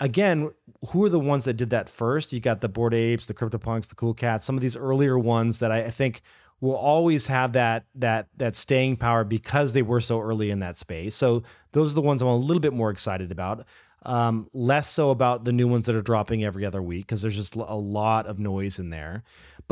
[0.00, 0.50] Again,
[0.90, 2.32] who are the ones that did that first?
[2.32, 5.58] You got the Bored Apes, the CryptoPunks, the Cool Cats, some of these earlier ones
[5.58, 6.22] that I think
[6.60, 10.78] will always have that that that staying power because they were so early in that
[10.78, 11.14] space.
[11.14, 11.42] So
[11.72, 13.66] those are the ones I'm a little bit more excited about.
[14.04, 17.36] Um, less so about the new ones that are dropping every other week because there's
[17.36, 19.22] just a lot of noise in there.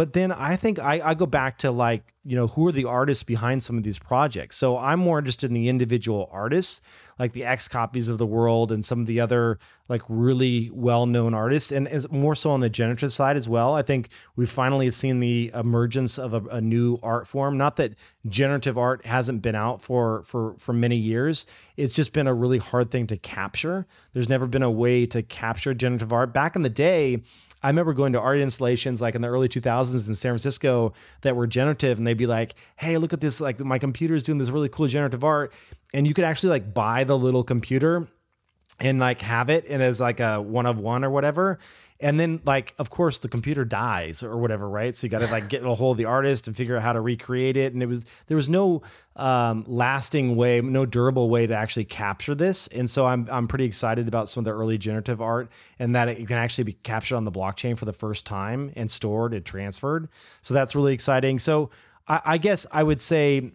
[0.00, 2.86] But then I think I, I go back to like, you know, who are the
[2.86, 4.56] artists behind some of these projects?
[4.56, 6.80] So I'm more interested in the individual artists,
[7.18, 9.58] like the XCOPYs of the world and some of the other
[9.90, 13.74] like really well known artists, and is more so on the generative side as well.
[13.74, 17.58] I think we finally have seen the emergence of a, a new art form.
[17.58, 17.94] Not that
[18.26, 21.44] generative art hasn't been out for for for many years.
[21.76, 23.86] It's just been a really hard thing to capture.
[24.14, 26.32] There's never been a way to capture generative art.
[26.32, 27.20] Back in the day,
[27.62, 31.36] I remember going to art installations like in the early 2000s in San Francisco that
[31.36, 34.50] were generative and they'd be like, "Hey, look at this like my computer's doing this
[34.50, 35.52] really cool generative art."
[35.92, 38.08] And you could actually like buy the little computer
[38.78, 41.58] and like have it and as like a one of one or whatever.
[42.00, 44.94] And then like of course the computer dies or whatever, right?
[44.94, 46.92] So you got to like get a hold of the artist and figure out how
[46.92, 47.72] to recreate it.
[47.72, 48.82] And it was there was no
[49.16, 52.66] um, lasting way, no durable way to actually capture this.
[52.68, 56.08] And so I'm I'm pretty excited about some of the early generative art and that
[56.08, 59.44] it can actually be captured on the blockchain for the first time and stored and
[59.44, 60.08] transferred.
[60.40, 61.38] So that's really exciting.
[61.38, 61.70] So
[62.08, 63.52] I, I guess I would say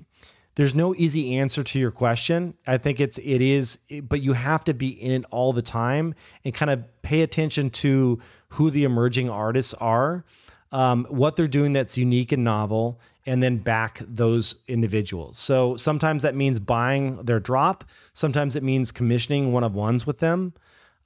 [0.55, 2.55] there's no easy answer to your question.
[2.65, 6.15] I think it's it is, but you have to be in it all the time
[6.43, 10.23] and kind of pay attention to who the emerging artists are,
[10.71, 15.37] um, what they're doing that's unique and novel, and then back those individuals.
[15.37, 17.83] So sometimes that means buying their drop.
[18.13, 20.53] Sometimes it means commissioning one of ones with them.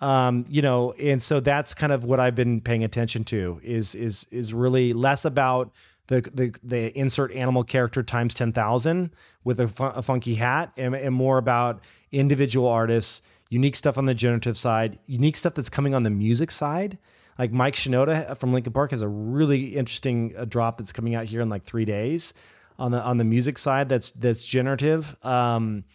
[0.01, 3.95] Um, you know, and so that's kind of what I've been paying attention to is
[3.95, 5.73] is is really less about
[6.10, 9.12] the the, the insert animal character times ten thousand
[9.43, 11.82] with a, fun, a funky hat, and, and more about
[12.12, 16.51] individual artists, unique stuff on the generative side, unique stuff that's coming on the music
[16.51, 16.97] side.
[17.38, 21.26] Like Mike Shinoda from Linkin Park has a really interesting uh, drop that's coming out
[21.26, 22.34] here in like three days
[22.78, 23.88] on the on the music side.
[23.88, 25.16] That's that's generative.
[25.24, 25.86] Um,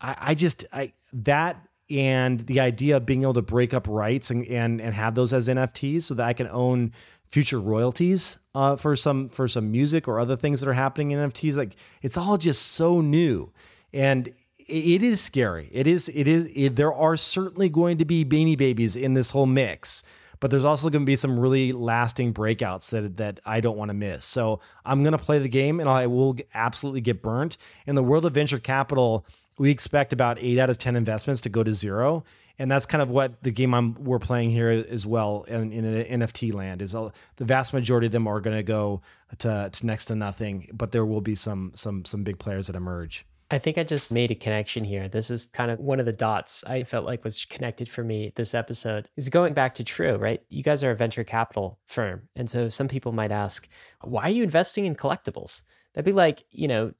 [0.00, 1.56] I, I just I that
[1.88, 5.32] and the idea of being able to break up rights and and and have those
[5.32, 6.92] as NFTs so that I can own
[7.32, 11.18] future royalties uh, for some for some music or other things that are happening in
[11.30, 11.56] NFTs.
[11.56, 13.50] Like it's all just so new,
[13.92, 14.34] and it-
[14.68, 15.68] it is scary.
[15.72, 19.30] It is it is it, there are certainly going to be beanie babies in this
[19.30, 20.04] whole mix.
[20.40, 23.90] But there's also going to be some really lasting breakouts that that I don't want
[23.90, 24.24] to miss.
[24.24, 27.56] So I'm going to play the game, and I will absolutely get burnt.
[27.86, 29.24] In the world of venture capital,
[29.58, 32.24] we expect about eight out of ten investments to go to zero,
[32.58, 35.84] and that's kind of what the game I'm we're playing here as well in, in
[35.84, 36.82] an NFT land.
[36.82, 39.02] Is all, the vast majority of them are going to go
[39.38, 42.76] to, to next to nothing, but there will be some some some big players that
[42.76, 43.26] emerge.
[43.52, 45.10] I think I just made a connection here.
[45.10, 48.32] This is kind of one of the dots I felt like was connected for me
[48.34, 49.10] this episode.
[49.14, 50.42] Is going back to True, right?
[50.48, 52.30] You guys are a venture capital firm.
[52.34, 53.68] And so some people might ask,
[54.00, 55.62] why are you investing in collectibles?
[55.94, 56.92] That'd be like, you know,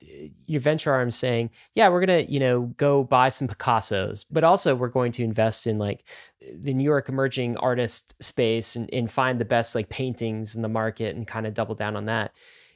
[0.47, 4.45] your venture arm saying, yeah, we're going to, you know, go buy some Picassos, but
[4.45, 6.07] also we're going to invest in like
[6.55, 10.69] the New York emerging artist space and, and find the best like paintings in the
[10.69, 12.33] market and kind of double down on that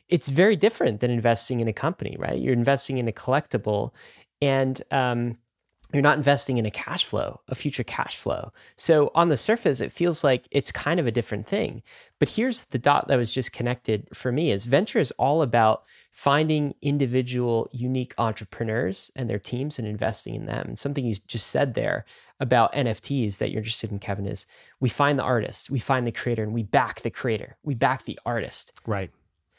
[0.09, 2.39] it's very different than investing in a company, right?
[2.39, 3.93] You're investing in a collectible
[4.41, 5.39] and um,
[5.93, 8.53] you're not investing in a cash flow, a future cash flow.
[8.77, 11.83] So on the surface, it feels like it's kind of a different thing.
[12.19, 15.85] But here's the dot that was just connected for me is venture is all about
[16.11, 20.69] finding individual unique entrepreneurs and their teams and investing in them.
[20.69, 22.05] And something you just said there
[22.41, 24.47] about NFTs that you're interested in, Kevin, is
[24.81, 28.05] we find the artist, we find the creator, and we back the creator, we back
[28.05, 28.73] the artist.
[28.87, 29.11] Right.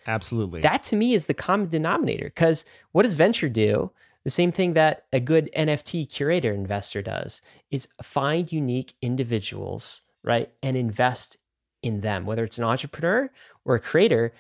[0.08, 0.62] Absolutely.
[0.62, 2.26] That to me is the common denominator.
[2.26, 3.92] Because what does venture do?
[4.28, 10.52] The same thing that a good NFT curator investor does is find unique individuals, right?
[10.62, 11.38] And invest
[11.82, 13.32] in them, whether it's an entrepreneur
[13.64, 14.34] or a creator.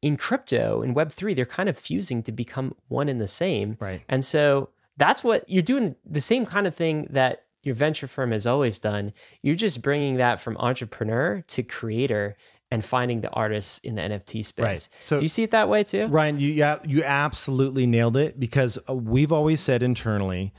[0.00, 3.78] In crypto in Web3, they're kind of fusing to become one and the same.
[3.80, 4.02] Right.
[4.08, 8.30] And so that's what you're doing the same kind of thing that your venture firm
[8.30, 9.12] has always done.
[9.42, 12.36] You're just bringing that from entrepreneur to creator
[12.72, 14.64] and finding the artists in the NFT space.
[14.64, 14.88] Right.
[14.98, 16.06] So- do you see it that way too?
[16.06, 20.52] Ryan, you yeah, you absolutely nailed it because uh, we've always said internally,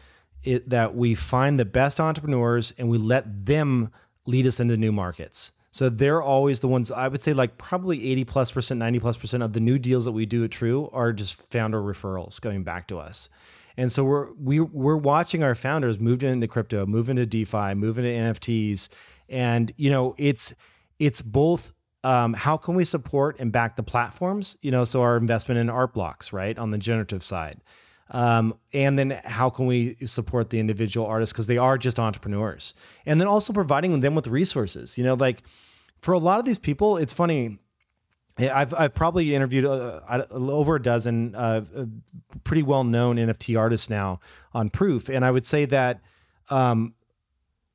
[0.43, 3.91] it, that we find the best entrepreneurs and we let them
[4.25, 5.51] lead us into new markets.
[5.71, 9.17] So they're always the ones I would say like probably 80 plus percent, 90 plus
[9.17, 12.63] percent of the new deals that we do at True are just founder referrals going
[12.63, 13.27] back to us.
[13.75, 17.97] And so we're we we're watching our founders move into crypto, move into DeFi, move
[17.97, 18.89] into NFTs,
[19.29, 20.53] and you know it's
[20.99, 21.73] it's both
[22.03, 24.57] um, how can we support and back the platforms?
[24.61, 27.61] You know, so our investment in art blocks, right, on the generative side,
[28.11, 32.75] um, and then how can we support the individual artists because they are just entrepreneurs,
[33.05, 34.97] and then also providing them with resources.
[34.97, 35.43] You know, like
[36.01, 37.59] for a lot of these people, it's funny.
[38.37, 40.01] I've I've probably interviewed uh,
[40.31, 41.85] over a dozen uh, uh
[42.43, 44.19] pretty well known NFT artists now
[44.53, 46.01] on Proof, and I would say that
[46.49, 46.95] um,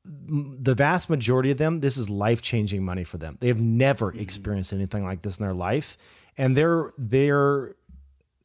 [0.08, 3.36] the vast majority of them, this is life changing money for them.
[3.40, 4.20] They have never mm-hmm.
[4.20, 5.96] experienced anything like this in their life,
[6.36, 7.74] and they're they're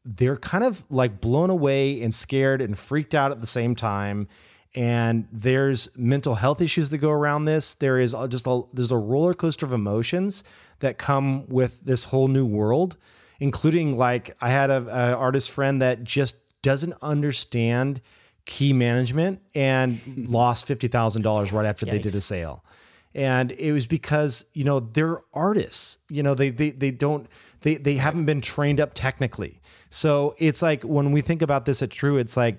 [0.05, 4.27] they're kind of like blown away and scared and freaked out at the same time
[4.75, 8.97] and there's mental health issues that go around this there is just a there's a
[8.97, 10.43] roller coaster of emotions
[10.79, 12.97] that come with this whole new world
[13.39, 18.01] including like i had a, a artist friend that just doesn't understand
[18.45, 21.91] key management and lost $50000 right after Yikes.
[21.91, 22.63] they did a sale.
[23.15, 25.99] And it was because you know they're artists.
[26.09, 27.27] You know they they, they don't
[27.61, 29.61] they they haven't been trained up technically.
[29.91, 32.57] So it's like when we think about this at true it's like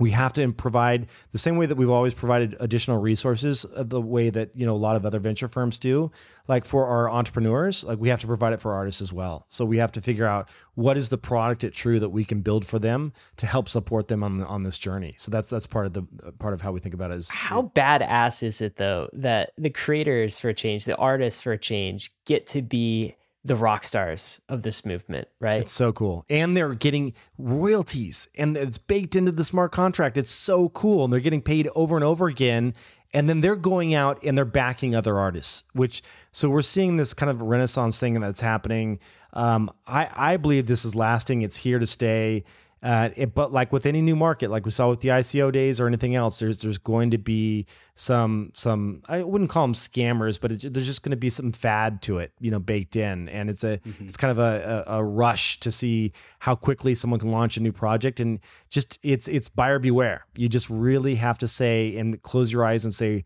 [0.00, 4.00] we have to provide the same way that we've always provided additional resources uh, the
[4.00, 6.10] way that you know a lot of other venture firms do
[6.48, 9.46] like for our entrepreneurs like we have to provide it for artists as well.
[9.48, 12.40] So we have to figure out what is the product at true that we can
[12.40, 15.14] build for them to help support them on on this journey.
[15.18, 16.02] So that's that's part of the
[16.38, 19.70] part of how we think about it is how badass is it though that the
[19.70, 23.14] creators for change the artists for change get to be
[23.44, 25.56] the rock stars of this movement, right?
[25.56, 26.24] It's so cool.
[26.28, 30.18] And they're getting royalties and it's baked into the smart contract.
[30.18, 31.04] It's so cool.
[31.04, 32.74] And they're getting paid over and over again.
[33.12, 37.12] And then they're going out and they're backing other artists, which so we're seeing this
[37.12, 39.00] kind of renaissance thing that's happening.
[39.32, 41.42] Um, I, I believe this is lasting.
[41.42, 42.44] It's here to stay.
[42.82, 45.78] Uh, it, but like with any new market, like we saw with the ICO days
[45.78, 50.40] or anything else, there's there's going to be some some I wouldn't call them scammers,
[50.40, 53.28] but it, there's just going to be some fad to it, you know, baked in,
[53.28, 54.04] and it's a mm-hmm.
[54.04, 57.60] it's kind of a, a, a rush to see how quickly someone can launch a
[57.60, 60.24] new project, and just it's it's buyer beware.
[60.38, 63.24] You just really have to say and close your eyes and say,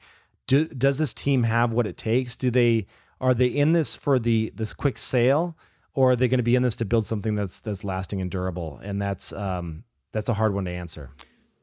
[0.48, 2.36] do, does this team have what it takes?
[2.36, 2.86] Do they
[3.20, 5.56] are they in this for the this quick sale?
[5.94, 8.30] Or are they going to be in this to build something that's that's lasting and
[8.30, 8.80] durable?
[8.82, 11.10] And that's um, that's a hard one to answer.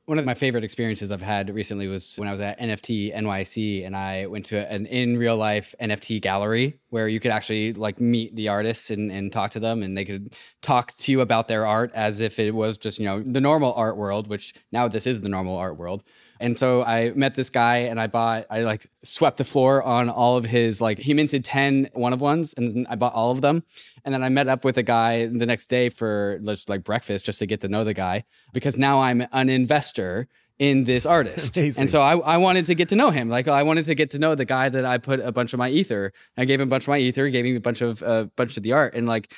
[0.06, 3.86] One of my favorite experiences I've had recently was when I was at NFT NYC
[3.86, 8.02] and I went to an in real life NFT gallery where you could actually like
[8.02, 11.48] meet the artists and, and talk to them and they could talk to you about
[11.48, 14.88] their art as if it was just, you know, the normal art world, which now
[14.88, 16.04] this is the normal art world.
[16.42, 20.10] And so I met this guy and I bought, I like swept the floor on
[20.10, 23.42] all of his, like, he minted 10 one of ones and I bought all of
[23.42, 23.64] them.
[24.04, 27.26] And then I met up with a guy the next day for just like breakfast
[27.26, 28.24] just to get to know the guy
[28.54, 30.28] because now I'm an investor
[30.58, 31.58] in this artist.
[31.80, 33.30] and so I, I wanted to get to know him.
[33.30, 35.58] Like I wanted to get to know the guy that I put a bunch of
[35.58, 36.14] my ether.
[36.38, 38.24] I gave him a bunch of my ether, gave him a bunch of a uh,
[38.36, 38.94] bunch of the art.
[38.94, 39.34] And like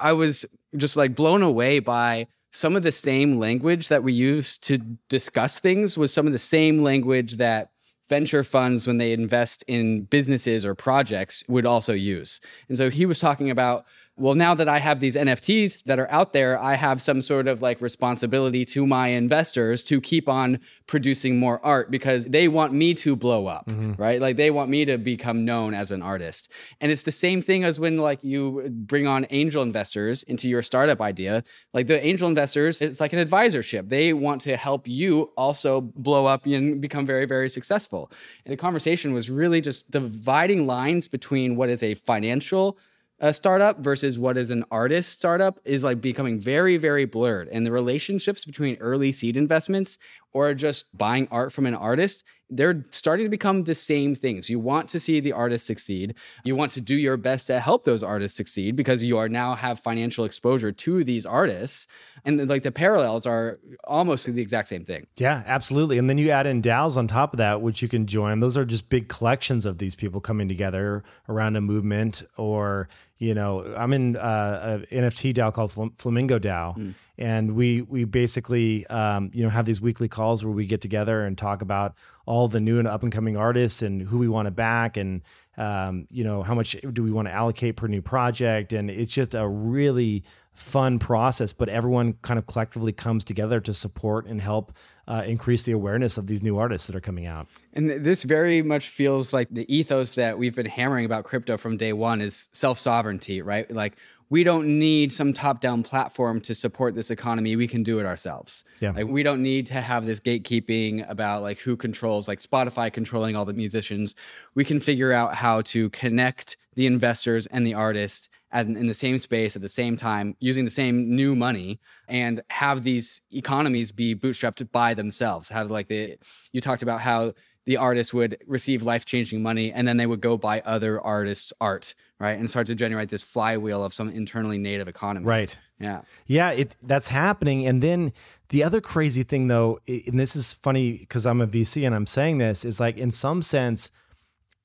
[0.00, 0.44] I was
[0.76, 4.78] just like blown away by some of the same language that we use to
[5.08, 7.70] discuss things was some of the same language that
[8.08, 12.40] venture funds when they invest in businesses or projects would also use.
[12.68, 13.84] And so he was talking about
[14.18, 17.46] well, now that I have these NFTs that are out there, I have some sort
[17.46, 22.72] of like responsibility to my investors to keep on producing more art because they want
[22.72, 23.92] me to blow up, mm-hmm.
[24.00, 24.20] right?
[24.20, 26.50] Like they want me to become known as an artist.
[26.80, 30.62] And it's the same thing as when like you bring on angel investors into your
[30.62, 31.44] startup idea.
[31.72, 33.88] Like the angel investors, it's like an advisorship.
[33.88, 38.10] They want to help you also blow up and become very, very successful.
[38.44, 42.78] And the conversation was really just dividing lines between what is a financial
[43.20, 47.66] a startup versus what is an artist startup is like becoming very very blurred and
[47.66, 49.98] the relationships between early seed investments
[50.32, 54.48] or just buying art from an artist they're starting to become the same things.
[54.48, 56.14] You want to see the artist succeed.
[56.44, 59.54] You want to do your best to help those artists succeed because you are now
[59.54, 61.86] have financial exposure to these artists.
[62.24, 65.06] And like the parallels are almost the exact same thing.
[65.16, 65.98] Yeah, absolutely.
[65.98, 68.40] And then you add in DAOs on top of that, which you can join.
[68.40, 72.88] Those are just big collections of these people coming together around a movement or,
[73.18, 76.76] you know, I'm in uh, an NFT DAO called Flamingo DAO.
[76.76, 80.80] Mm and we we basically um, you know have these weekly calls where we get
[80.80, 81.94] together and talk about
[82.24, 85.22] all the new and up and coming artists and who we want to back and
[85.56, 89.12] um, you know how much do we want to allocate per new project and it's
[89.12, 90.22] just a really
[90.58, 94.72] fun process, but everyone kind of collectively comes together to support and help
[95.08, 97.48] uh, increase the awareness of these new artists that are coming out.
[97.72, 101.78] And this very much feels like the ethos that we've been hammering about crypto from
[101.78, 103.68] day one is self sovereignty, right?
[103.70, 103.96] Like
[104.28, 107.56] we don't need some top down platform to support this economy.
[107.56, 108.64] We can do it ourselves.
[108.82, 108.90] Yeah.
[108.90, 113.34] Like we don't need to have this gatekeeping about like who controls, like Spotify controlling
[113.34, 114.14] all the musicians.
[114.54, 118.94] We can figure out how to connect the investors and the artists and in the
[118.94, 121.78] same space at the same time using the same new money
[122.08, 126.16] and have these economies be bootstrapped by themselves have like the
[126.52, 127.32] you talked about how
[127.66, 131.94] the artist would receive life-changing money and then they would go buy other artists art
[132.18, 135.60] right and start to generate this flywheel of some internally native economy Right.
[135.78, 137.66] yeah Yeah, it that's happening.
[137.66, 138.12] And then
[138.48, 142.06] the other crazy thing, though, and this is funny because I'm a VC and I'm
[142.06, 143.90] saying this is like in some sense,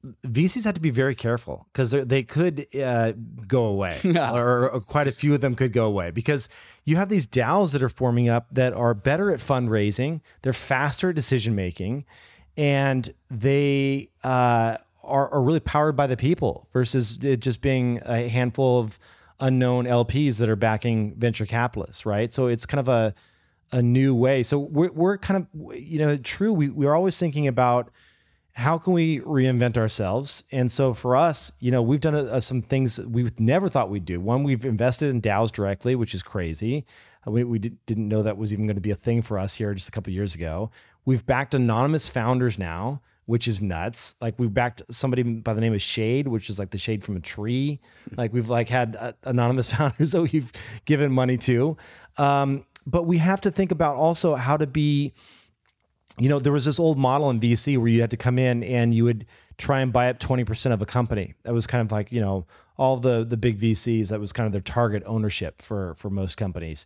[0.04, 3.14] VCs have to be very careful because they could uh,
[3.48, 6.50] go away, or, or quite a few of them could go away because
[6.84, 11.10] you have these DAOs that are forming up that are better at fundraising, they're faster
[11.10, 12.06] at decision making,
[12.58, 18.28] and they uh, are, are really powered by the people versus it just being a
[18.28, 19.00] handful of
[19.40, 22.32] unknown LPs that are backing venture capitalists, right?
[22.32, 23.14] So it's kind of a
[23.72, 24.44] a new way.
[24.44, 26.54] So we're, we're kind of you know true.
[26.54, 27.90] We we're always thinking about
[28.54, 30.44] how can we reinvent ourselves?
[30.52, 34.06] And so for us, you know, we've done uh, some things we never thought we'd
[34.06, 34.20] do.
[34.20, 36.86] One, we've invested in DAOs directly, which is crazy.
[37.28, 39.40] Uh, We, we did, didn't know that was even going to be a thing for
[39.40, 40.70] us here just a couple of years ago.
[41.04, 44.14] We've backed anonymous founders now, which is nuts.
[44.22, 47.18] Like we backed somebody by the name of Shade, which is like the shade from
[47.18, 47.80] a tree.
[48.16, 50.52] Like we've like had uh, anonymous founders that we've
[50.86, 51.76] given money to.
[52.20, 55.14] Um, but we have to think about also how to be
[56.20, 58.64] you know, there was this old model in VC where you had to come in
[58.64, 59.26] and you would
[59.58, 61.34] try and buy up 20% of a company.
[61.44, 62.46] That was kind of like, you know,
[62.78, 66.38] all the the big VCs, that was kind of their target ownership for for most
[66.38, 66.86] companies.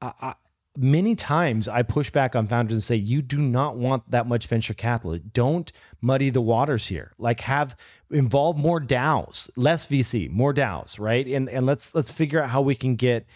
[0.00, 0.34] I, I,
[0.76, 4.46] many times I push back on founders and say, you do not want that much
[4.46, 5.18] venture capital.
[5.32, 7.12] Don't muddy the waters here.
[7.18, 7.76] Like have
[8.10, 11.26] involve more DAOs, less VC, more DAOs, right?
[11.26, 13.26] And and let's let's figure out how we can get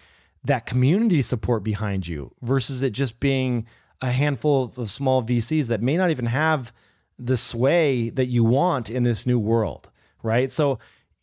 [0.44, 3.66] that community support behind you versus it just being
[4.02, 6.72] a handful of small VCs that may not even have
[7.18, 9.90] the sway that you want in this new world,
[10.22, 10.50] right?
[10.50, 10.78] So,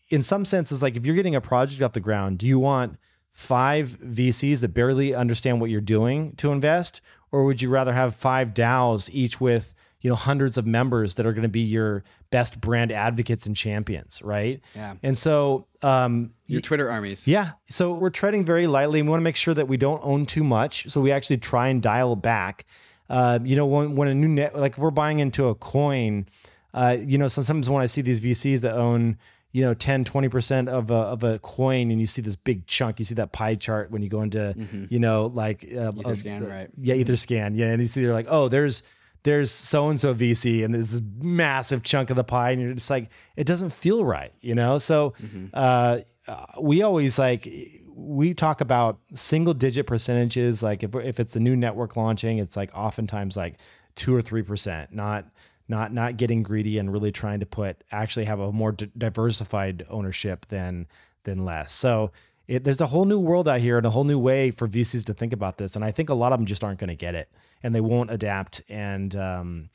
[0.09, 2.97] in some senses, like if you're getting a project off the ground, do you want
[3.31, 7.01] five VCs that barely understand what you're doing to invest,
[7.31, 9.75] or would you rather have five DAOs each with
[10.07, 13.57] you know hundreds of members that are going to be your best brand advocates and
[13.57, 14.61] champions, right?
[14.73, 14.93] Yeah.
[15.03, 17.51] And so, um, your twitter armies yeah.
[17.65, 19.01] So we're treading very lightly.
[19.01, 20.87] We want to make sure that we don't own too much.
[20.87, 22.65] So we actually try and dial back.
[23.09, 26.25] Uh, you know, when, when a new net, like if we're buying into a coin,
[26.73, 29.17] uh, you know, sometimes when I see these VCs that own,
[29.51, 32.99] you know, 10, 20% of a, of a coin and you see this big chunk,
[32.99, 34.55] you see that pie chart when you go into,
[34.89, 36.13] you know, like, uh, Mm-hmm.
[36.15, 36.69] Scan, right.
[36.79, 36.95] Yeah.
[36.95, 37.57] Etherscan.
[37.57, 37.71] Yeah.
[37.71, 38.83] And you see, they're like, oh, there's,
[39.27, 42.73] there's so and so VC and there's this massive chunk of the pie, and you're
[42.73, 44.77] just like, it doesn't feel right, you know?
[44.77, 45.15] So,
[45.53, 47.45] uh, uh, we always like,
[47.93, 50.63] we talk about single digit percentages.
[50.63, 53.59] Like if, if it's a new network launching, it's like oftentimes like
[53.95, 55.25] two or 3%, not,
[55.67, 59.85] not, not getting greedy and really trying to put, actually have a more di- diversified
[59.89, 60.87] ownership than,
[61.23, 61.73] than less.
[61.73, 62.11] So,
[62.47, 65.05] it, there's a whole new world out here and a whole new way for VCs
[65.05, 65.75] to think about this.
[65.75, 67.29] And I think a lot of them just aren't going to get it
[67.61, 68.61] and they won't adapt.
[68.69, 69.69] And um,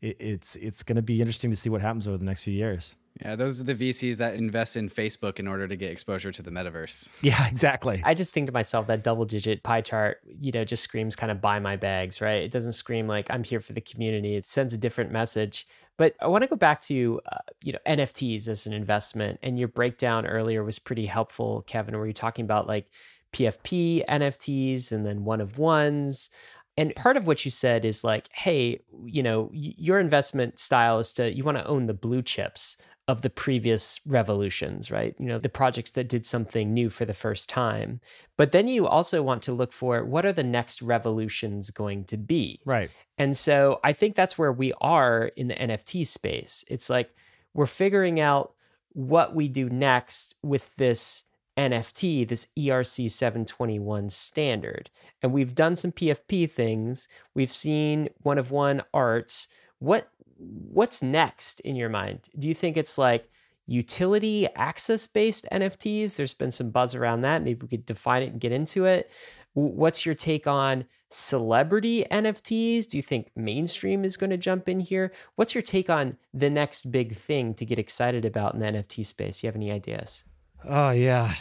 [0.00, 2.54] it, it's it's going to be interesting to see what happens over the next few
[2.54, 2.96] years.
[3.22, 6.42] yeah those are the vcs that invest in facebook in order to get exposure to
[6.42, 8.00] the metaverse Yeah, exactly.
[8.04, 11.30] I just think to myself that double digit pie chart, you know, just screams kind
[11.30, 12.42] of buy my bags, right?
[12.42, 14.34] It doesn't scream like I'm here for the community.
[14.36, 15.66] It sends a different message.
[15.98, 19.38] But I want to go back to, uh, you know, NFTs as an investment.
[19.42, 22.88] And your breakdown earlier was pretty helpful, Kevin, where you're talking about like
[23.32, 26.30] PFP NFTs and then one of ones.
[26.76, 31.12] And part of what you said is like, hey, you know, your investment style is
[31.14, 32.78] to, you want to own the blue chips
[33.08, 35.14] of the previous revolutions, right?
[35.18, 38.00] You know, the projects that did something new for the first time.
[38.36, 42.16] But then you also want to look for what are the next revolutions going to
[42.16, 42.60] be?
[42.64, 42.90] Right.
[43.18, 46.64] And so I think that's where we are in the NFT space.
[46.68, 47.14] It's like
[47.54, 48.54] we're figuring out
[48.92, 51.24] what we do next with this
[51.56, 54.90] NFT, this ERC 721 standard.
[55.22, 57.08] And we've done some PFP things.
[57.34, 59.48] We've seen one of one arts.
[59.78, 60.08] What
[60.42, 62.28] what's next in your mind?
[62.36, 63.30] Do you think it's like
[63.66, 66.16] utility access based NFTs?
[66.16, 67.42] There's been some buzz around that.
[67.42, 69.10] Maybe we could define it and get into it.
[69.54, 72.88] What's your take on celebrity NFTs?
[72.88, 75.12] Do you think mainstream is going to jump in here?
[75.36, 79.04] What's your take on the next big thing to get excited about in the NFT
[79.04, 79.42] space?
[79.42, 80.24] You have any ideas?
[80.64, 81.32] Oh yeah.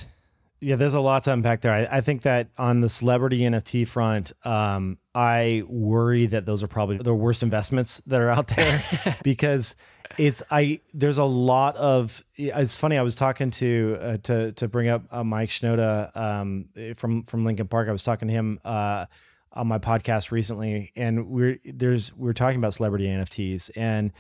[0.64, 1.74] Yeah, there's a lot to unpack there.
[1.74, 6.68] I, I think that on the celebrity NFT front, um, I worry that those are
[6.68, 8.84] probably the worst investments that are out there
[9.24, 9.76] because
[10.20, 10.82] it's I.
[10.94, 12.24] There's a lot of.
[12.36, 13.00] It's funny.
[13.00, 17.44] I was talking to uh, to to bring up uh, Mike Shinoda um, from from
[17.44, 17.90] Linkin Park.
[17.90, 19.08] I was talking to him uh,
[19.54, 24.12] on my podcast recently, and we're there's we're talking about celebrity NFTs and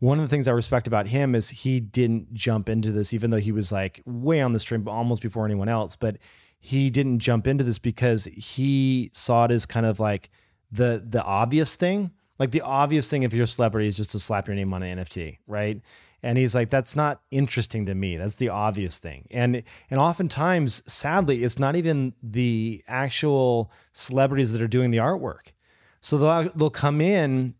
[0.00, 3.30] one of the things I respect about him is he didn't jump into this, even
[3.30, 5.94] though he was like way on the stream almost before anyone else.
[5.94, 6.16] But
[6.58, 10.30] he didn't jump into this because he saw it as kind of like
[10.72, 12.10] the the obvious thing.
[12.38, 14.82] Like the obvious thing if you're a celebrity is just to slap your name on
[14.82, 15.82] an NFT, right?
[16.22, 18.16] And he's like, that's not interesting to me.
[18.16, 19.26] That's the obvious thing.
[19.30, 25.52] And and oftentimes, sadly, it's not even the actual celebrities that are doing the artwork.
[26.00, 27.54] So they'll they'll come in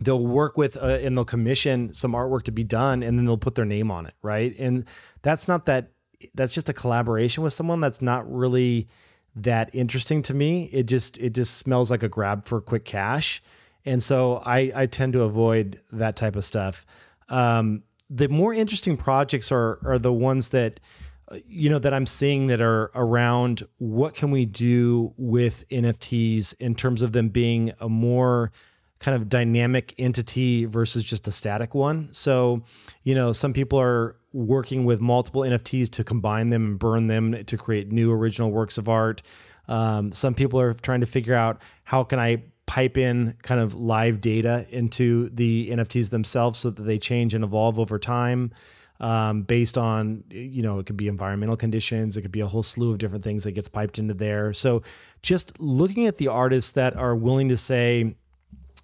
[0.00, 3.36] they'll work with uh, and they'll commission some artwork to be done and then they'll
[3.36, 4.54] put their name on it right?
[4.58, 4.84] And
[5.22, 5.90] that's not that
[6.34, 8.88] that's just a collaboration with someone that's not really
[9.34, 10.64] that interesting to me.
[10.72, 13.42] It just it just smells like a grab for quick cash.
[13.84, 16.86] And so i i tend to avoid that type of stuff.
[17.28, 20.80] Um, the more interesting projects are are the ones that
[21.28, 26.54] uh, you know that i'm seeing that are around what can we do with nfts
[26.60, 28.52] in terms of them being a more
[28.98, 32.12] kind of dynamic entity versus just a static one.
[32.12, 32.62] So,
[33.02, 37.44] you know, some people are working with multiple NFTs to combine them and burn them
[37.44, 39.22] to create new original works of art.
[39.68, 43.74] Um, some people are trying to figure out how can I pipe in kind of
[43.74, 48.52] live data into the NFTs themselves so that they change and evolve over time.
[48.98, 52.62] Um, based on you know it could be environmental conditions it could be a whole
[52.62, 54.80] slew of different things that gets piped into there so
[55.20, 58.16] just looking at the artists that are willing to say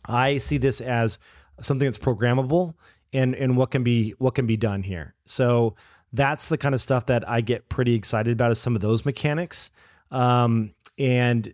[0.04, 1.18] I see this as
[1.60, 2.74] something that's programmable
[3.12, 5.14] and and what can be what can be done here.
[5.26, 5.76] So
[6.12, 9.04] that's the kind of stuff that I get pretty excited about is some of those
[9.04, 9.70] mechanics.
[10.10, 11.52] Um, and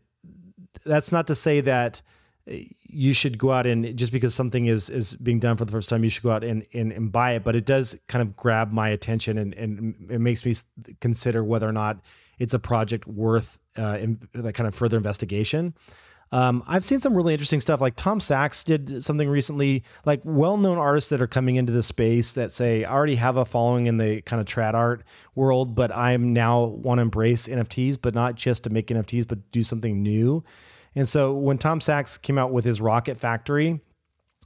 [0.84, 2.02] that's not to say that
[2.90, 5.88] you should go out and just because something is is being done for the first
[5.88, 7.44] time, you should go out and and, and buy it.
[7.44, 10.54] But it does kind of grab my attention and and it makes me
[11.00, 11.98] consider whether or not
[12.38, 15.74] it's a project worth uh, in, that kind of further investigation.
[16.30, 17.80] Um, I've seen some really interesting stuff.
[17.80, 22.34] Like Tom Sachs did something recently, like well-known artists that are coming into the space
[22.34, 25.04] that say, I already have a following in the kind of trad art
[25.34, 29.50] world, but I'm now want to embrace NFTs, but not just to make NFTs, but
[29.52, 30.44] do something new.
[30.94, 33.80] And so when Tom Sachs came out with his Rocket Factory,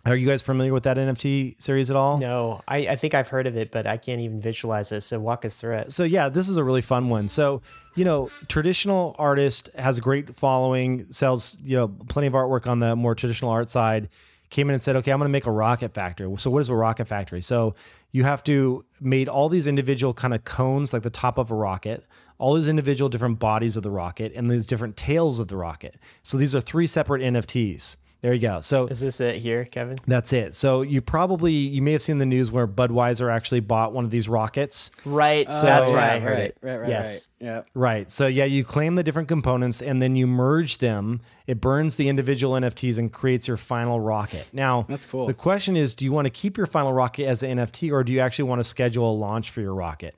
[0.05, 2.19] are you guys familiar with that NFT series at all?
[2.19, 5.03] No, I, I think I've heard of it, but I can't even visualize it.
[5.03, 5.93] So walk us through it.
[5.93, 7.29] So yeah, this is a really fun one.
[7.29, 7.63] So
[7.95, 12.81] you know, traditional artist has a great following, sells you know plenty of artwork on
[12.81, 14.09] the more traditional art side.
[14.51, 16.31] Came in and said, okay, I'm going to make a rocket factory.
[16.37, 17.41] So what is a rocket factory?
[17.41, 17.75] So
[18.11, 21.55] you have to made all these individual kind of cones, like the top of a
[21.55, 25.57] rocket, all these individual different bodies of the rocket, and these different tails of the
[25.57, 25.97] rocket.
[26.23, 27.97] So these are three separate NFTs.
[28.23, 28.61] There you go.
[28.61, 29.99] So is this it here, Kevin?
[30.07, 30.55] That's it.
[30.55, 34.11] So you probably you may have seen the news where Budweiser actually bought one of
[34.11, 34.93] these rockets.
[35.05, 35.51] Right.
[35.51, 36.13] So that's right.
[36.13, 36.59] I heard right, it.
[36.63, 36.81] Right.
[36.83, 36.89] Right.
[36.89, 37.29] Yes.
[37.41, 37.47] Right.
[37.49, 37.63] Yeah.
[37.75, 38.11] Right.
[38.13, 41.21] So yeah, you claim the different components and then you merge them.
[41.49, 44.49] It burns the individual NFTs and creates your final rocket.
[44.53, 45.27] Now that's cool.
[45.27, 48.05] The question is, do you want to keep your final rocket as an NFT or
[48.05, 50.15] do you actually want to schedule a launch for your rocket?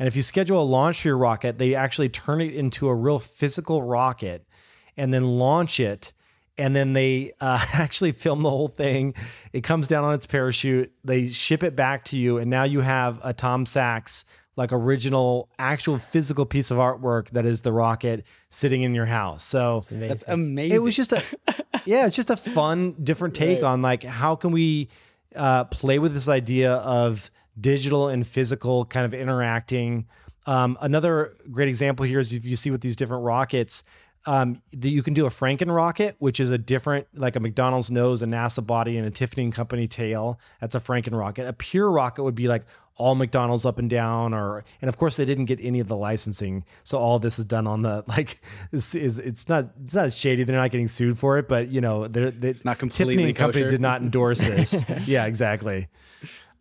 [0.00, 2.94] And if you schedule a launch for your rocket, they actually turn it into a
[2.96, 4.44] real physical rocket
[4.96, 6.12] and then launch it
[6.58, 9.14] and then they uh, actually film the whole thing.
[9.52, 10.92] It comes down on its parachute.
[11.04, 14.24] They ship it back to you, and now you have a Tom Sachs
[14.56, 19.42] like original, actual physical piece of artwork that is the rocket sitting in your house.
[19.42, 20.08] So that's amazing.
[20.08, 20.76] That's amazing.
[20.76, 21.22] It was just a
[21.84, 23.68] yeah, it's just a fun, different take right.
[23.68, 24.88] on like how can we
[25.34, 27.30] uh, play with this idea of
[27.60, 30.06] digital and physical kind of interacting.
[30.46, 33.82] Um, another great example here is if you see with these different rockets
[34.26, 37.90] um, the, you can do a Franken rocket, which is a different, like a McDonald's
[37.90, 40.40] nose, a NASA body, and a Tiffany and Company tail.
[40.60, 41.46] That's a Franken rocket.
[41.46, 42.64] A pure rocket would be like
[42.96, 45.96] all McDonald's up and down, or and of course they didn't get any of the
[45.96, 50.12] licensing, so all this is done on the like this is it's not it's not
[50.12, 50.44] shady.
[50.44, 53.28] They're not getting sued for it, but you know they're, they, it's not completely Tiffany
[53.30, 53.52] and kosher.
[53.52, 54.84] Company did not endorse this.
[55.06, 55.88] yeah, exactly.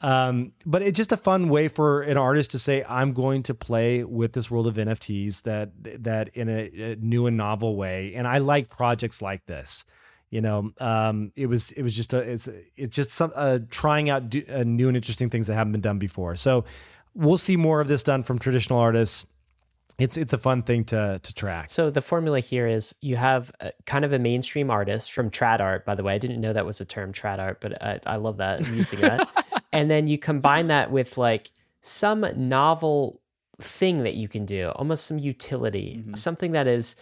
[0.03, 3.53] Um, but it's just a fun way for an artist to say, "I'm going to
[3.53, 5.71] play with this world of NFTs that
[6.03, 9.85] that in a, a new and novel way." And I like projects like this.
[10.29, 14.09] You know, um, it was it was just a it's it's just some uh, trying
[14.09, 16.35] out do, uh, new and interesting things that haven't been done before.
[16.35, 16.65] So
[17.15, 19.25] we'll see more of this done from traditional artists
[19.99, 21.69] it's it's a fun thing to to track.
[21.69, 25.59] So the formula here is you have a, kind of a mainstream artist from trad
[25.59, 25.85] art.
[25.85, 28.15] By the way, I didn't know that was a term, trad art, but I, I
[28.15, 29.29] love that I'm using that.
[29.73, 31.51] and then you combine that with like
[31.81, 33.19] some novel
[33.59, 36.13] thing that you can do, almost some utility, mm-hmm.
[36.13, 36.95] something that is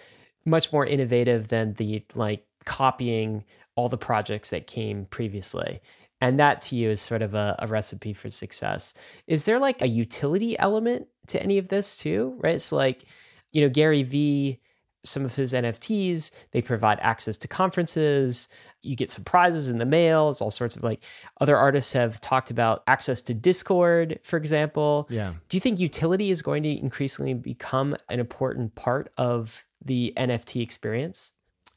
[0.45, 3.43] much more innovative than the like copying
[3.75, 5.81] all the projects that came previously.
[6.21, 8.93] And that to you is sort of a, a recipe for success.
[9.27, 12.37] Is there like a utility element to any of this too?
[12.39, 12.61] Right.
[12.61, 13.03] So, like,
[13.51, 14.59] you know, Gary Vee,
[15.03, 18.49] some of his NFTs, they provide access to conferences.
[18.81, 20.29] You get surprises in the mail.
[20.29, 21.03] It's all sorts of like
[21.39, 25.07] other artists have talked about access to Discord, for example.
[25.09, 25.33] Yeah.
[25.49, 30.61] Do you think utility is going to increasingly become an important part of the NFT
[30.61, 31.33] experience?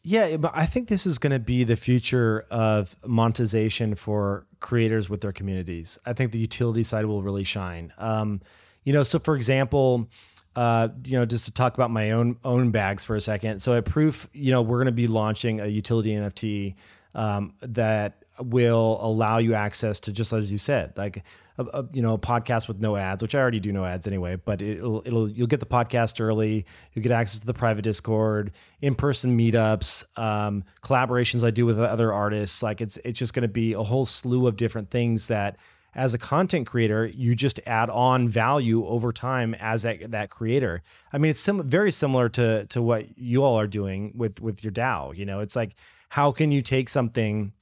[0.07, 5.09] Yeah, but I think this is going to be the future of monetization for creators
[5.09, 5.99] with their communities.
[6.05, 7.91] I think the utility side will really shine.
[7.97, 8.43] Um,
[8.85, 10.09] you know, so for example,
[10.57, 13.61] uh, you know, just to talk about my own own bags for a second.
[13.61, 16.75] So at Proof, you know, we're going to be launching a utility NFT
[17.15, 21.25] um, that will allow you access to just as you said, like
[21.59, 24.07] a, a, you know a podcast with no ads, which I already do no ads
[24.07, 24.37] anyway.
[24.37, 26.67] But it'll it'll you'll get the podcast early.
[26.93, 31.79] You'll get access to the private Discord, in person meetups, um, collaborations I do with
[31.79, 32.63] other artists.
[32.63, 35.59] Like it's it's just going to be a whole slew of different things that.
[35.95, 40.83] As a content creator, you just add on value over time as that, that creator.
[41.13, 44.65] I mean, it's sim- very similar to to what you all are doing with with
[44.65, 45.17] your DAO.
[45.17, 45.75] You know, it's like
[46.11, 47.53] how can you take something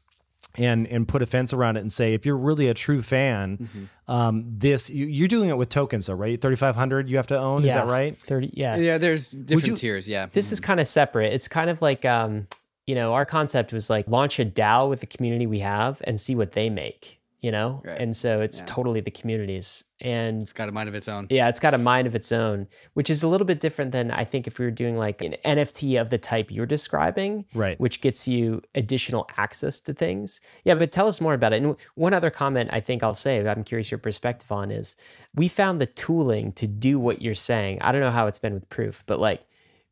[0.58, 3.56] and and put a fence around it and say if you're really a true fan
[3.56, 3.84] Mm-hmm.
[4.12, 7.64] um this you, you're doing it with tokens though right 3500 you have to own
[7.64, 8.76] is that right 30, yeah.
[8.76, 10.06] Yeah, there's different you- tiers.
[10.08, 10.26] Yeah.
[10.30, 11.32] This is kind of separate.
[11.32, 12.48] It's kind of like, um,
[12.86, 16.20] you know, our concept was like launch a DAO with the community we have and
[16.20, 17.82] see what they make, you know?
[17.84, 18.00] Right.
[18.00, 18.64] And so it's Yeah.
[18.66, 19.84] totally the communities.
[20.00, 21.26] And it's got a mind of its own.
[21.30, 24.10] yeah, it's got a mind of its own, which is a little bit different than
[24.10, 27.78] I think if we were doing like an NFT of the type you're describing, Right.
[27.78, 30.40] Which gets you additional access to things.
[30.64, 31.62] Yeah, but tell us more about it.
[31.62, 34.96] And one other comment I think I'll say, I'm curious your perspective on is
[35.34, 37.78] we found the tooling to do what you're saying.
[37.82, 39.42] I don't know how it's been with proof, but like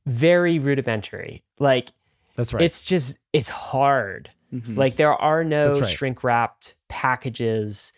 [0.07, 1.43] very rudimentary.
[1.59, 1.91] Like
[2.37, 4.31] that's right it's just it's hard.
[4.53, 5.89] Like there are no right.
[5.89, 7.93] shrink wrapped packages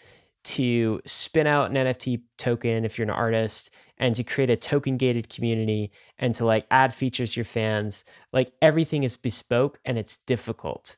[0.45, 4.97] to spin out an NFT token if you're an artist and to create a token
[4.97, 8.05] gated community and to like add features to your fans.
[8.33, 10.97] Like everything is bespoke and it's difficult.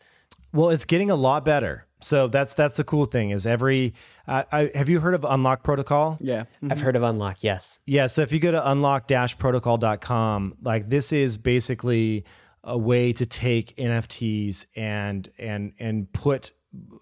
[0.53, 3.93] well it's getting a lot better so that's that's the cool thing is every
[4.29, 6.45] uh, I, have you heard of unlock protocol Yeah.
[6.71, 7.81] I've heard of Unlock, yes.
[7.87, 12.25] Yeah, so if you go to unlock-protocol.com, like this is basically
[12.65, 16.53] a way to take NFTs and and and put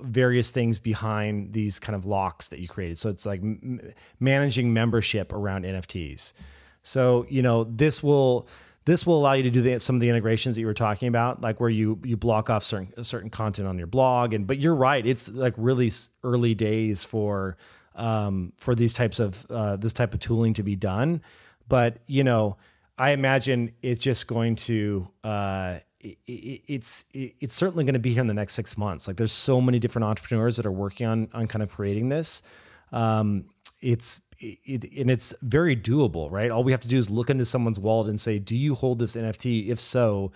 [0.01, 2.99] various things behind these kind of locks that you created.
[2.99, 3.81] So it's like m-
[4.21, 6.35] managing membership around NFTs.
[6.83, 8.49] So, you know, this will
[8.85, 11.07] this will allow you to do the, some of the integrations that you were talking
[11.09, 14.35] about, like where you you block off certain certain content on your blog.
[14.35, 15.91] And but you're right, it's like really
[16.25, 17.57] early days for
[17.95, 21.23] um, for these types of uh, this type of tooling to be done.
[21.69, 22.57] But you know,
[22.99, 28.01] I imagine it's just going to uh, it, it, it's it, it's certainly going to
[28.01, 29.07] be here in the next six months.
[29.07, 32.43] Like there's so many different entrepreneurs that are working on on kind of creating this.
[32.93, 33.47] Um,
[33.81, 36.51] it's it, and it's very doable, right?
[36.51, 38.99] All we have to do is look into someone's wallet and say, "Do you hold
[38.99, 39.69] this NFT?
[39.69, 40.33] If so,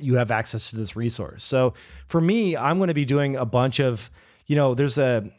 [0.00, 1.74] you have access to this resource." So
[2.06, 4.10] for me, I'm going to be doing a bunch of,
[4.46, 5.30] you know, there's a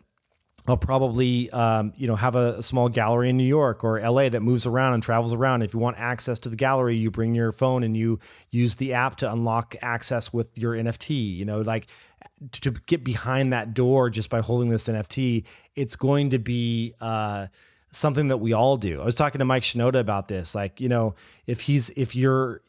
[0.68, 4.30] I'll probably, um, you know, have a, a small gallery in New York or LA
[4.30, 5.64] that moves around and travels around.
[5.64, 8.20] If you want access to the gallery, you bring your phone and you
[8.52, 11.36] use the app to unlock access with your NFT.
[11.36, 11.88] You know, like
[12.52, 15.46] to get behind that door just by holding this NFT,
[15.76, 17.48] it's going to be uh,
[17.92, 19.02] something that we all do.
[19.02, 20.56] I was talking to Mike Shinoda about this.
[20.56, 22.62] Like, you know, if he's if you're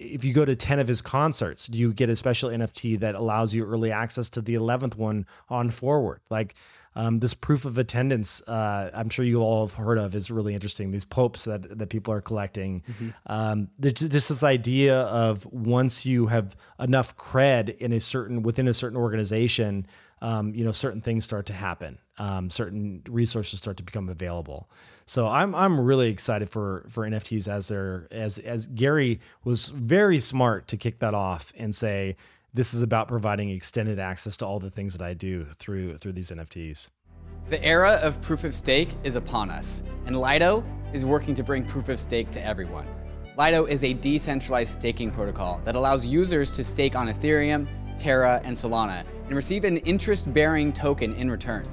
[0.00, 3.14] if you go to 10 of his concerts, do you get a special NFT that
[3.14, 6.20] allows you early access to the 11th one on forward?
[6.30, 6.54] Like
[6.96, 10.54] um, this proof of attendance, uh, I'm sure you all have heard of, is really
[10.54, 10.90] interesting.
[10.90, 12.82] These POAPs that, that people are collecting.
[13.26, 18.74] Um, just this idea of once you have enough cred in a certain within a
[18.74, 19.86] certain organization,
[20.22, 21.98] um, you know, certain things start to happen.
[22.18, 24.68] Um, certain resources start to become available.
[25.06, 30.18] So I'm I'm really excited for for NFTs as they're as as Gary was very
[30.18, 32.16] smart to kick that off and say
[32.52, 36.12] this is about providing extended access to all the things that I do through through
[36.12, 36.90] these NFTs.
[37.48, 41.64] The era of proof of stake is upon us, and Lido is working to bring
[41.64, 42.86] proof of stake to everyone.
[43.36, 47.66] Lido is a decentralized staking protocol that allows users to stake on Ethereum,
[47.96, 51.66] Terra, and Solana and receive an interest bearing token in return.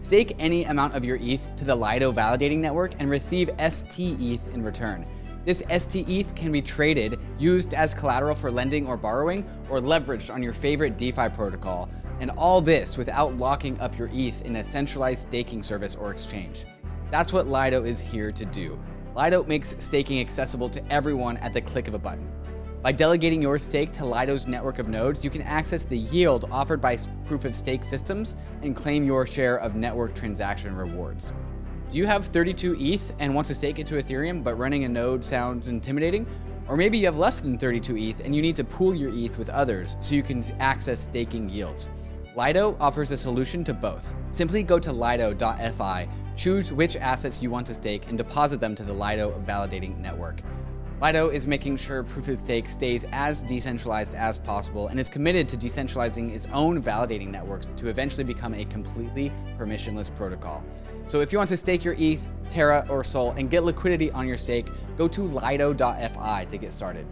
[0.00, 4.62] Stake any amount of your ETH to the Lido validating network and receive stETH in
[4.62, 5.04] return.
[5.44, 10.42] This stETH can be traded, used as collateral for lending or borrowing, or leveraged on
[10.42, 11.88] your favorite DeFi protocol,
[12.20, 16.66] and all this without locking up your ETH in a centralized staking service or exchange.
[17.10, 18.78] That's what Lido is here to do.
[19.16, 22.30] Lido makes staking accessible to everyone at the click of a button.
[22.82, 26.80] By delegating your stake to Lido's network of nodes, you can access the yield offered
[26.80, 31.32] by proof of stake systems and claim your share of network transaction rewards.
[31.90, 34.88] Do you have 32 ETH and want to stake it to Ethereum, but running a
[34.88, 36.24] node sounds intimidating?
[36.68, 39.36] Or maybe you have less than 32 ETH and you need to pool your ETH
[39.36, 41.90] with others so you can access staking yields.
[42.36, 44.14] Lido offers a solution to both.
[44.28, 48.84] Simply go to lido.fi, choose which assets you want to stake, and deposit them to
[48.84, 50.42] the Lido validating network.
[51.02, 55.48] Lido is making sure proof of stake stays as decentralized as possible and is committed
[55.48, 60.62] to decentralizing its own validating networks to eventually become a completely permissionless protocol.
[61.10, 64.28] So if you want to stake your ETH, Terra, or Sol and get liquidity on
[64.28, 67.04] your stake, go to lido.fi to get started.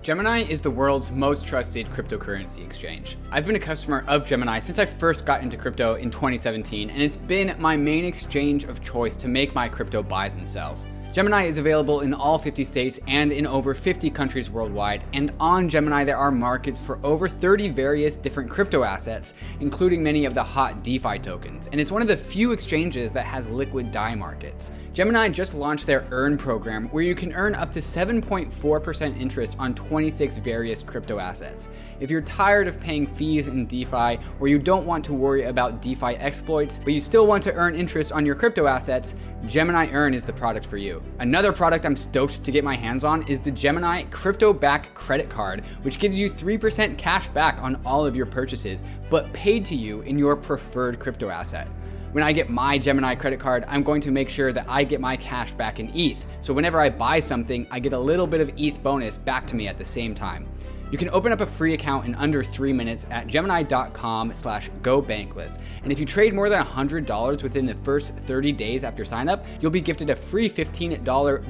[0.00, 3.18] Gemini is the world's most trusted cryptocurrency exchange.
[3.30, 7.02] I've been a customer of Gemini since I first got into crypto in 2017, and
[7.02, 10.86] it's been my main exchange of choice to make my crypto buys and sells.
[11.10, 15.02] Gemini is available in all 50 states and in over 50 countries worldwide.
[15.14, 20.26] And on Gemini, there are markets for over 30 various different crypto assets, including many
[20.26, 21.66] of the hot DeFi tokens.
[21.68, 24.70] And it's one of the few exchanges that has liquid DAI markets.
[24.98, 29.72] Gemini just launched their Earn program, where you can earn up to 7.4% interest on
[29.72, 31.68] 26 various crypto assets.
[32.00, 35.80] If you're tired of paying fees in DeFi, or you don't want to worry about
[35.80, 39.14] DeFi exploits, but you still want to earn interest on your crypto assets,
[39.46, 41.00] Gemini Earn is the product for you.
[41.20, 45.30] Another product I'm stoked to get my hands on is the Gemini Crypto Back Credit
[45.30, 49.76] Card, which gives you 3% cash back on all of your purchases, but paid to
[49.76, 51.68] you in your preferred crypto asset.
[52.12, 55.00] When I get my Gemini credit card, I'm going to make sure that I get
[55.00, 56.26] my cash back in ETH.
[56.40, 59.56] So whenever I buy something, I get a little bit of ETH bonus back to
[59.56, 60.48] me at the same time.
[60.90, 65.02] You can open up a free account in under three minutes at gemini.com slash go
[65.02, 65.58] gobankless.
[65.82, 69.70] And if you trade more than $100 within the first 30 days after signup, you'll
[69.70, 71.04] be gifted a free $15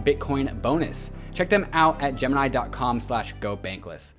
[0.04, 1.12] Bitcoin bonus.
[1.32, 4.17] Check them out at gemini.com slash go gobankless.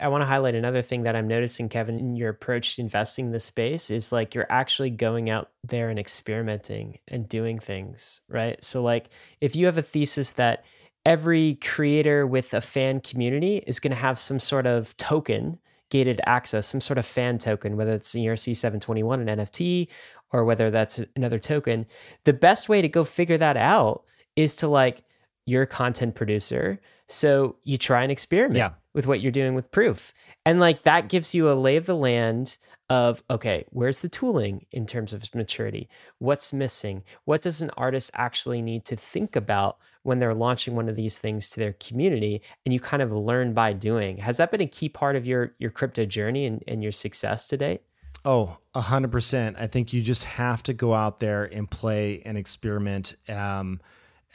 [0.00, 3.26] I want to highlight another thing that I'm noticing, Kevin, in your approach to investing
[3.26, 8.20] in this space is like you're actually going out there and experimenting and doing things,
[8.28, 8.62] right?
[8.62, 9.08] So, like,
[9.40, 10.64] if you have a thesis that
[11.04, 15.58] every creator with a fan community is going to have some sort of token,
[15.90, 19.88] gated access, some sort of fan token, whether it's an ERC 721, an NFT,
[20.32, 21.86] or whether that's another token.
[22.24, 24.04] The best way to go figure that out
[24.36, 25.02] is to like,
[25.46, 26.78] you're a content producer.
[27.06, 28.72] So you try and experiment Yeah.
[28.98, 30.12] With what you're doing with proof.
[30.44, 32.58] And like that gives you a lay of the land
[32.90, 35.88] of okay, where's the tooling in terms of maturity?
[36.18, 37.04] What's missing?
[37.24, 41.16] What does an artist actually need to think about when they're launching one of these
[41.16, 42.42] things to their community?
[42.66, 44.16] And you kind of learn by doing.
[44.16, 47.46] Has that been a key part of your your crypto journey and, and your success
[47.46, 47.82] to date?
[48.24, 49.58] Oh, a hundred percent.
[49.60, 53.14] I think you just have to go out there and play and experiment.
[53.28, 53.80] Um,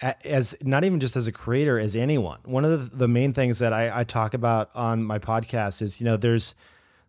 [0.02, 2.40] as not even just as a creator, as anyone.
[2.44, 6.00] One of the, the main things that I, I talk about on my podcast is,
[6.00, 6.56] you know, there's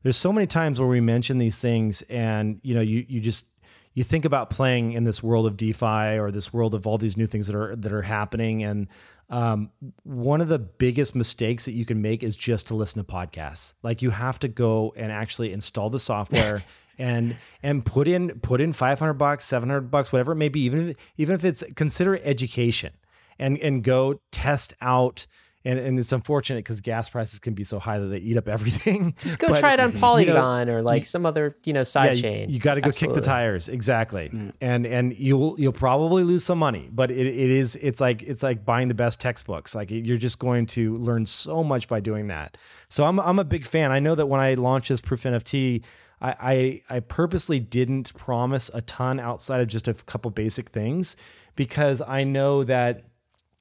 [0.03, 3.47] there's so many times where we mention these things, and you know, you you just
[3.95, 7.17] you think about playing in this world of DeFi or this world of all these
[7.17, 8.89] new things that are that are happening, and
[9.31, 9.71] um,
[10.03, 13.75] one of the biggest mistakes that you can make is just to listen to podcasts.
[13.83, 16.63] Like you have to go and actually install the software
[16.99, 20.91] and and put in put in 500 bucks, 700 bucks, whatever it may be, even
[20.91, 22.93] if, even if it's consider education
[23.39, 25.27] and and go test out
[25.67, 28.49] and, and it's unfortunate because gas prices can be so high that they eat up
[28.49, 29.15] everything.
[29.19, 31.83] Just go But, try it on you know, Polygon or like some other, you know,
[31.83, 32.51] side you- chain.
[32.51, 34.31] You, got to go kick the tires, exactly.
[34.61, 38.43] And and you'll you'll probably lose some money, but it, it is it's like it's
[38.43, 39.75] like buying the best textbooks.
[39.75, 42.57] Like you're just going to learn so much by doing that.
[42.89, 43.91] So I'm I'm a big fan.
[43.91, 45.83] I know that when I launched this Proof NFT,
[46.21, 51.17] I I, I purposely didn't promise a ton outside of just a couple basic things
[51.57, 53.05] because I know that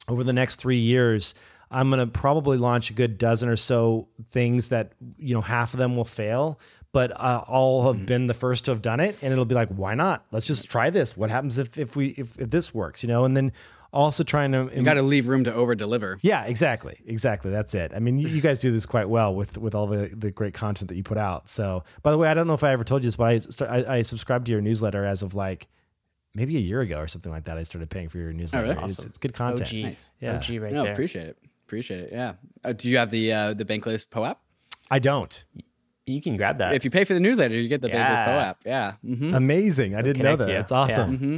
[0.08, 1.36] over the next three years,
[1.72, 5.74] I'm going to probably launch a good dozen or so things that, you know, half
[5.74, 6.60] of them will fail,
[6.92, 9.18] but uh, all have been the first to have done it.
[9.24, 10.26] And it'll be like, why not?
[10.32, 11.18] Let's just try this.
[11.18, 13.52] What happens if, if we, if, if this works, you know, and then
[13.94, 16.18] also trying to, You got to leave room to over deliver.
[16.22, 16.98] yeah, exactly.
[17.06, 17.52] Exactly.
[17.52, 17.94] That's it.
[17.96, 20.54] I mean, you, you guys do this quite well with, with all the, the great
[20.54, 21.48] content that you put out.
[21.48, 23.38] So by the way, I don't know if I ever told you this, but I,
[23.38, 25.68] start, I, I subscribed to your newsletter as of like,
[26.36, 27.60] maybe a year ago or something like that.
[27.60, 28.66] I started paying for your newsletter.
[28.74, 28.86] Oh, really?
[28.86, 29.70] It's, it's good content.
[29.72, 30.12] OG, Nice.
[30.20, 30.36] Yeah.
[30.38, 30.94] OG right no, there.
[30.94, 31.38] appreciate it.
[31.68, 32.10] Appreciate it.
[32.12, 32.34] Yeah.
[32.64, 34.38] Uh, do you have the uh, the Bankless POAP?
[34.90, 35.46] I don't.
[36.08, 36.74] You can grab that.
[36.74, 38.56] If you pay for the newsletter, you get the Bankless POAP.
[38.66, 38.94] Yeah.
[39.06, 39.96] hmm Amazing.
[39.96, 40.48] I didn't know connect that.
[40.50, 40.54] you.
[40.56, 41.18] That's awesome.
[41.18, 41.38] hmm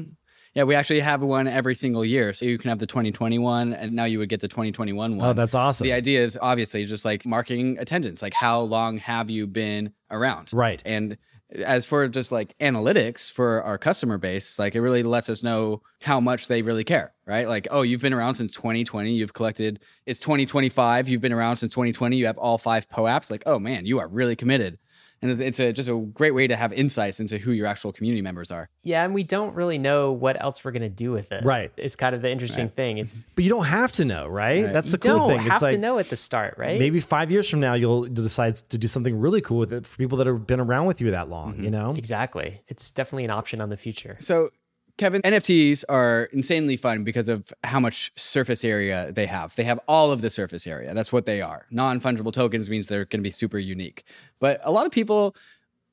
[0.56, 2.34] Yeah, we actually have one every single year.
[2.34, 5.30] So you can have the 2021 and now you would get the 2021 one.
[5.30, 5.84] Oh, that's awesome.
[5.84, 10.52] The idea is obviously just like marking attendance, like how long have you been around?
[10.54, 10.82] Right.
[10.86, 11.18] And
[11.52, 15.82] as for just like analytics for our customer base, like it really lets us know
[16.02, 17.48] how much they really care, right?
[17.48, 21.74] Like, oh, you've been around since 2020, you've collected, it's 2025, you've been around since
[21.74, 23.32] 2020, you have all five POAPs.
[23.32, 24.78] Like, oh man, you are really committed
[25.22, 28.22] and it's a, just a great way to have insights into who your actual community
[28.22, 28.70] members are.
[28.84, 31.44] Yeah, and we don't really know what else we're gonna do with it.
[31.44, 32.76] Right, it's kind of the interesting right.
[32.76, 32.98] thing.
[32.98, 34.66] It's but you don't have to know, right?
[34.66, 34.74] right.
[34.74, 35.40] That's you the cool thing.
[35.40, 36.80] Have it's like to know at the start, right?
[36.80, 39.98] Maybe five years from now, you'll decide to do something really cool with it for
[39.98, 41.54] people that have been around with you that long.
[41.54, 41.64] Mm-hmm.
[41.64, 42.62] You know, exactly.
[42.68, 44.18] It's definitely an option on the future.
[44.20, 44.50] So
[44.98, 49.54] Kevin, NFTs are insanely fun because of how much surface area they have.
[49.56, 50.94] They have all of the surface area.
[50.94, 51.66] That's what they are.
[51.70, 54.06] Non fungible tokens means they're going to be super unique.
[54.40, 55.36] But a lot of people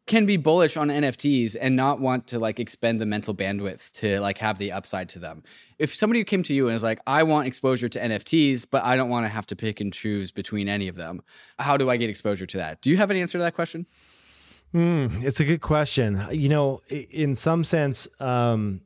[0.06, 4.20] can be bullish on NFTs and not want to like expend the mental bandwidth to
[4.20, 5.42] like have the upside to them.
[5.78, 8.96] If somebody came to you and was like, I want exposure to NFTs, but I
[8.96, 11.22] don't want to have to pick and choose between any of them,
[11.58, 12.82] how do I get exposure to that?
[12.82, 13.86] Do you have an answer to that question?
[14.74, 16.20] Mm, it's a good question.
[16.30, 18.80] You know, in some sense, um,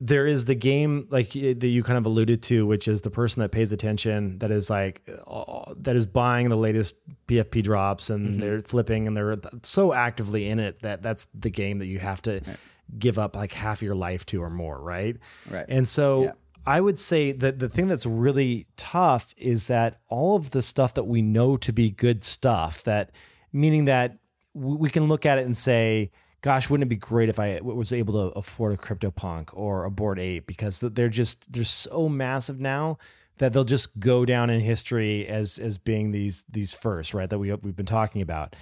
[0.00, 3.42] there is the game like that you kind of alluded to, which is the person
[3.42, 6.96] that pays attention, that is like uh, that is buying the latest
[7.26, 8.40] PFP drops, and mm-hmm.
[8.40, 12.22] they're flipping, and they're so actively in it that that's the game that you have
[12.22, 12.56] to right.
[12.96, 15.16] give up like half your life to or more, right?
[15.50, 15.66] Right.
[15.68, 16.24] And so.
[16.24, 16.32] Yeah.
[16.66, 20.92] I would say that the thing that's really tough is that all of the stuff
[20.94, 23.10] that we know to be good stuff, that
[23.54, 24.18] meaning that
[24.52, 26.10] we can look at it and say,
[26.40, 29.90] gosh, wouldn't it be great if I was able to afford a CryptoPunk or a
[29.90, 32.98] Bored Ape because they're just they're so massive now
[33.38, 37.28] that they'll just go down in history as as being these these first, right?
[37.28, 38.54] That we we've been talking about.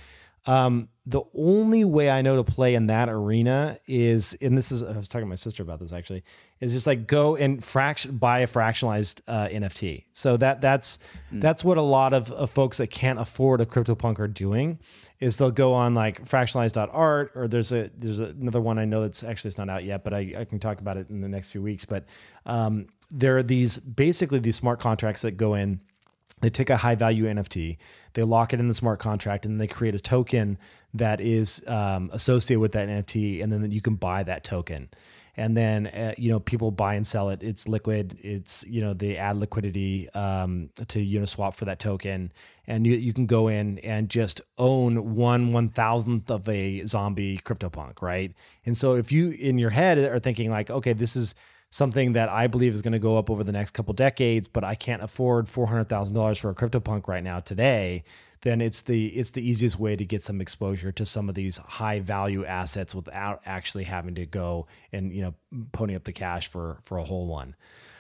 [0.47, 4.83] Um, the only way I know to play in that arena is, and this is
[4.83, 6.25] I was talking to my sister about this actually,
[6.61, 10.05] is just like go and fraction buy a fractionalized uh, NFT.
[10.13, 10.99] So that that's
[11.33, 11.41] mm.
[11.41, 14.81] that's what a lot of, of folks that can't afford a CryptoPunk are doing,
[15.21, 19.23] is they'll go on like fractionalized.art or there's a there's another one I know that's
[19.23, 21.53] actually it's not out yet, but I, I can talk about it in the next
[21.53, 21.85] few weeks.
[21.85, 22.05] But
[22.47, 25.83] um, there are these basically these smart contracts that go in
[26.41, 27.79] they take a high value NFT,
[28.13, 30.59] they lock it in the smart contract, and they create a token
[30.93, 34.89] that is um, associated with that NFT, and then you can buy that token.
[35.39, 37.43] And then uh, you know people buy and sell it.
[37.43, 38.19] It's liquid.
[38.23, 42.33] It's you know they add liquidity um, to Uniswap for that token,
[42.67, 47.39] and you, you can go in and just own one one thousandth of a zombie
[47.39, 48.33] CryptoPunk, right?
[48.65, 51.35] And so if you in your head are thinking like, okay, this is
[51.71, 54.65] something that I believe is going to go up over the next couple decades, but
[54.65, 58.05] I can't afford four hundred thousand dollars for a CryptoPunk right now today,
[58.43, 61.57] then it's the it's the easiest way to get some exposure to some of these
[61.59, 65.35] high value assets without actually having to go and you know
[65.73, 67.57] pony up the cash for for a whole one.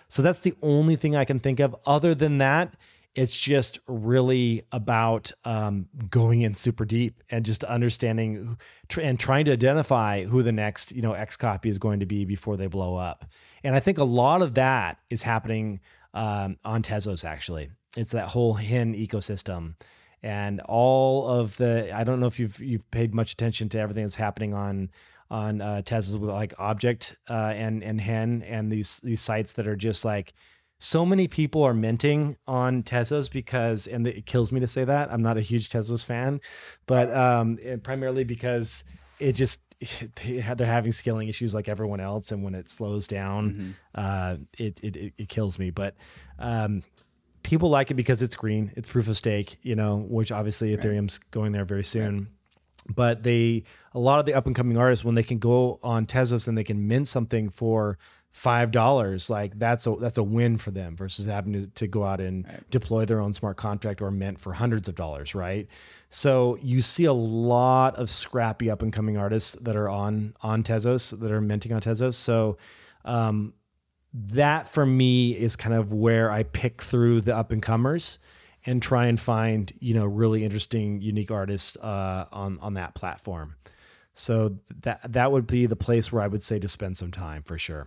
[0.09, 1.74] So that's the only thing I can think of.
[1.84, 2.74] Other than that,
[3.16, 9.47] it's just really about um, going in super deep and just understanding tr- and trying
[9.47, 12.94] to identify who the next you know XCOPY is going to be before they blow
[12.94, 13.24] up.
[13.64, 15.80] And I think a lot of that is happening
[16.12, 17.24] um, on Tezos.
[17.24, 19.74] Actually, it's that whole HEN ecosystem
[20.22, 21.90] and all of the.
[21.94, 24.90] I don't know if you've you've paid much attention to everything that's happening on
[25.30, 29.66] on uh, Tezos with like Objkt uh, and and HEN and these these sites that
[29.66, 30.34] are just like
[30.78, 35.12] so many people are minting on Tezos because, and it kills me to say that
[35.12, 36.40] I'm not a huge Tezos fan,
[36.86, 38.85] but um, primarily because
[39.19, 39.61] it just
[40.24, 43.70] they're having scaling issues like everyone else, and when it slows down, mm-hmm.
[43.94, 45.70] uh, it, it it kills me.
[45.70, 45.94] But
[46.39, 46.82] um,
[47.43, 50.85] people like it because it's green, it's proof of stake, you know, which obviously right.
[50.85, 52.19] Ethereum's going there very soon.
[52.19, 52.27] Right
[52.94, 56.07] but they a lot of the up and coming artists when they can go on
[56.07, 57.98] Tezos and they can mint something for
[58.36, 62.04] five dollars like that's a that's a win for them versus having to, to go
[62.04, 62.70] out and right.
[62.70, 65.68] deploy their own smart contract or mint for hundreds of dollars right?
[66.10, 70.62] So you see a lot of scrappy up and coming artists that are on on
[70.62, 72.12] tezos that are minting on tezos.
[72.12, 72.58] So
[73.06, 73.54] um,
[74.12, 78.18] that for me is kind of where i pick through the up and comers
[78.66, 83.56] and try and find you know really interesting unique artists uh, on on that platform.
[84.12, 87.42] So that that would be the place where i would say to spend some time
[87.42, 87.86] for sure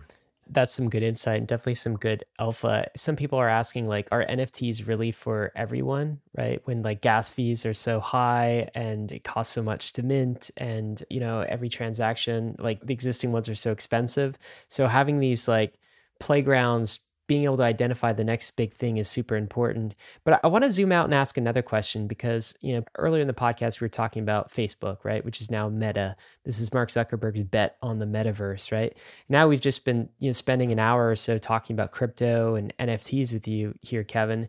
[0.52, 2.88] that's some good insight and definitely some good alpha.
[2.96, 6.60] Some people are asking like, are NFTs really for everyone, right?
[6.64, 11.02] When like gas fees are so high and it costs so much to mint and,
[11.08, 14.36] you know, every transaction, like the existing ones are so expensive.
[14.68, 15.74] So having these like
[16.18, 17.00] playgrounds
[17.30, 19.94] being able to identify the next big thing is super important.
[20.24, 23.28] But I want to zoom out and ask another question because, you know, earlier in
[23.28, 25.24] the podcast, we were talking about Facebook, right?
[25.24, 26.16] Which is now Meta.
[26.44, 28.98] This is Mark Zuckerberg's bet on the metaverse, right?
[29.28, 32.76] Now we've just been, you know, spending an hour or so talking about crypto and
[32.80, 34.48] NFTs with you here, Kevin.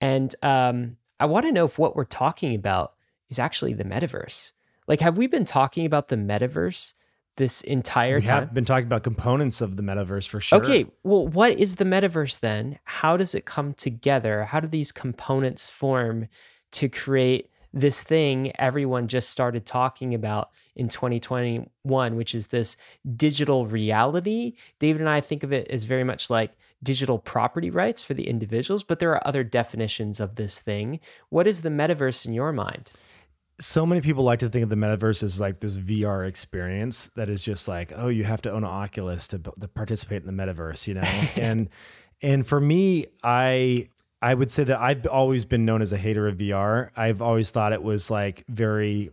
[0.00, 2.94] And um, I want to know if what we're talking about
[3.30, 4.50] is actually the metaverse.
[4.88, 6.94] Like, have we been talking about the metaverse
[7.36, 8.22] this entire time.
[8.22, 8.40] we time?
[8.40, 10.58] have been talking about components of the metaverse for sure.
[10.58, 12.78] Okay, well, what is the metaverse then?
[12.84, 14.44] How does it come together?
[14.44, 16.28] How do these components form
[16.72, 22.76] to create this thing everyone just started talking about in 2021, which is this
[23.16, 24.54] digital reality?
[24.78, 26.52] David and I think of it as very much like
[26.82, 31.00] digital property rights for the individuals, but there are other definitions of this thing.
[31.28, 32.90] What is the metaverse in your mind?
[33.58, 37.28] So many people like to think of the metaverse as like this VR experience that
[37.28, 40.44] is just like, oh, you have to own an Oculus to, to participate in the
[40.44, 41.00] metaverse, you know?
[41.36, 41.68] and
[42.22, 43.88] and for me, I
[44.20, 46.90] I would say that I've always been known as a hater of VR.
[46.96, 49.10] I've always thought it was like very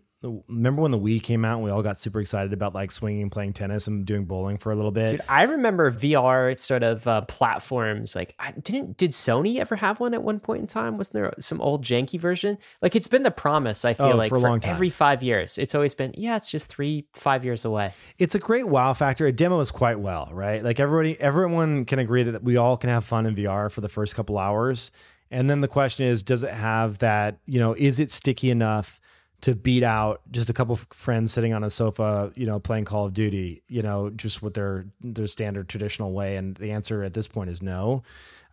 [0.48, 3.24] remember when the Wii came out and we all got super excited about like swinging,
[3.24, 5.12] and playing tennis, and doing bowling for a little bit?
[5.12, 8.16] Dude, I remember VR sort of uh, platforms.
[8.16, 10.98] Like, I didn't did Sony ever have one at one point in time?
[10.98, 12.58] Wasn't there some old janky version?
[12.82, 13.86] Like, it's been the promise.
[13.86, 14.60] I feel Oh, like for time.
[14.64, 17.94] every five years, it's always been yeah, it's just three five years away.
[18.18, 19.28] it's a great wow factor.
[19.28, 20.64] It demos quite well, right?
[20.64, 23.90] Like everybody, everyone can agree that we all can have fun in VR for the
[23.90, 24.92] first couple hours,
[25.32, 27.40] and then the question is, does it have that?
[27.46, 29.00] You know, is it sticky enough
[29.44, 32.86] to beat out just a couple of friends sitting on a sofa, you know, playing
[32.86, 36.36] Call of Duty, you know, just with their their standard traditional way?
[36.38, 38.04] And the answer at this point is no.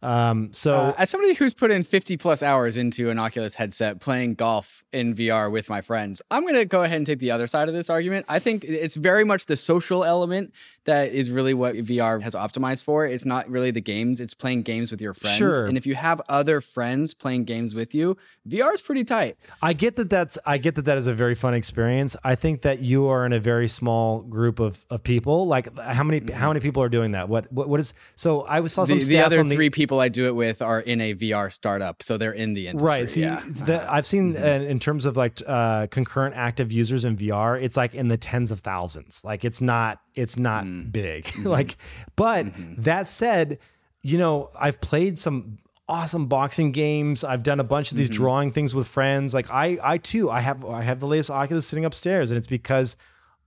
[0.02, 4.00] Um, so Uh, as somebody who's put in 50 plus hours into an Oculus headset
[4.00, 7.30] playing golf in VR with my friends, I'm going to go ahead and take the
[7.30, 8.24] other side of this argument.
[8.28, 10.54] I think it's very much the social element
[10.84, 13.04] that is really what VR has optimized for.
[13.06, 15.36] It's not really the games, it's playing games with your friends.
[15.36, 15.66] Sure.
[15.66, 18.16] And if you have other friends playing games with you,
[18.48, 19.36] VR is pretty tight.
[19.62, 22.16] I get that that's I get that that is a very fun experience.
[22.24, 25.46] I think that you are in a very small group of, of people.
[25.46, 27.28] Like how many how many people are doing that?
[27.28, 30.00] What what, what is so I saw some The, stats the other the three people
[30.00, 33.00] I do it with are in a VR startup, so they're in the industry.
[33.00, 33.08] Right.
[33.08, 33.42] See, yeah.
[33.44, 37.76] the, I've seen uh, in terms of like uh, concurrent active users in VR, it's
[37.76, 39.22] like in the tens of thousands.
[39.24, 40.90] Like it's not, it's not Mm-hmm.
[40.90, 41.24] big.
[41.30, 41.48] Mm-hmm.
[41.48, 41.76] like,
[42.16, 42.82] but mm-hmm.
[42.82, 43.58] that said,
[44.02, 47.24] you know, I've played some awesome boxing games.
[47.24, 49.34] I've done a bunch of these drawing things with friends.
[49.34, 52.46] Like I, I too, I have, I have the latest Oculus sitting upstairs, and it's
[52.46, 52.96] because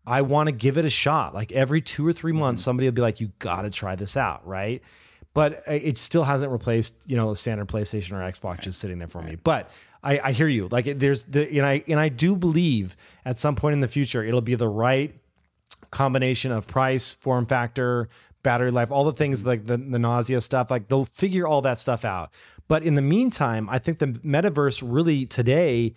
[0.06, 1.34] I want to give it a shot.
[1.34, 4.18] Like every two or 3 months, somebody will be like, "You got to try this
[4.18, 4.82] out," right?
[5.34, 9.08] But it still hasn't replaced, you know, a standard PlayStation or Xbox just sitting there
[9.08, 9.36] for me.
[9.36, 9.72] But
[10.04, 10.68] I, I hear you.
[10.68, 12.96] Like there's the, and I and I do believe
[13.26, 15.16] at some point in the future it'll be the right
[15.92, 18.10] combination of price, form factor,
[18.44, 20.70] battery life, all the things like the, the nausea stuff.
[20.70, 22.32] Like they'll figure all that stuff out.
[22.68, 25.94] But in the meantime, I think the metaverse really today,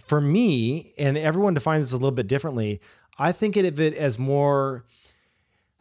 [0.00, 2.80] for me, and everyone defines this a little bit differently.
[3.18, 4.84] I think of it as more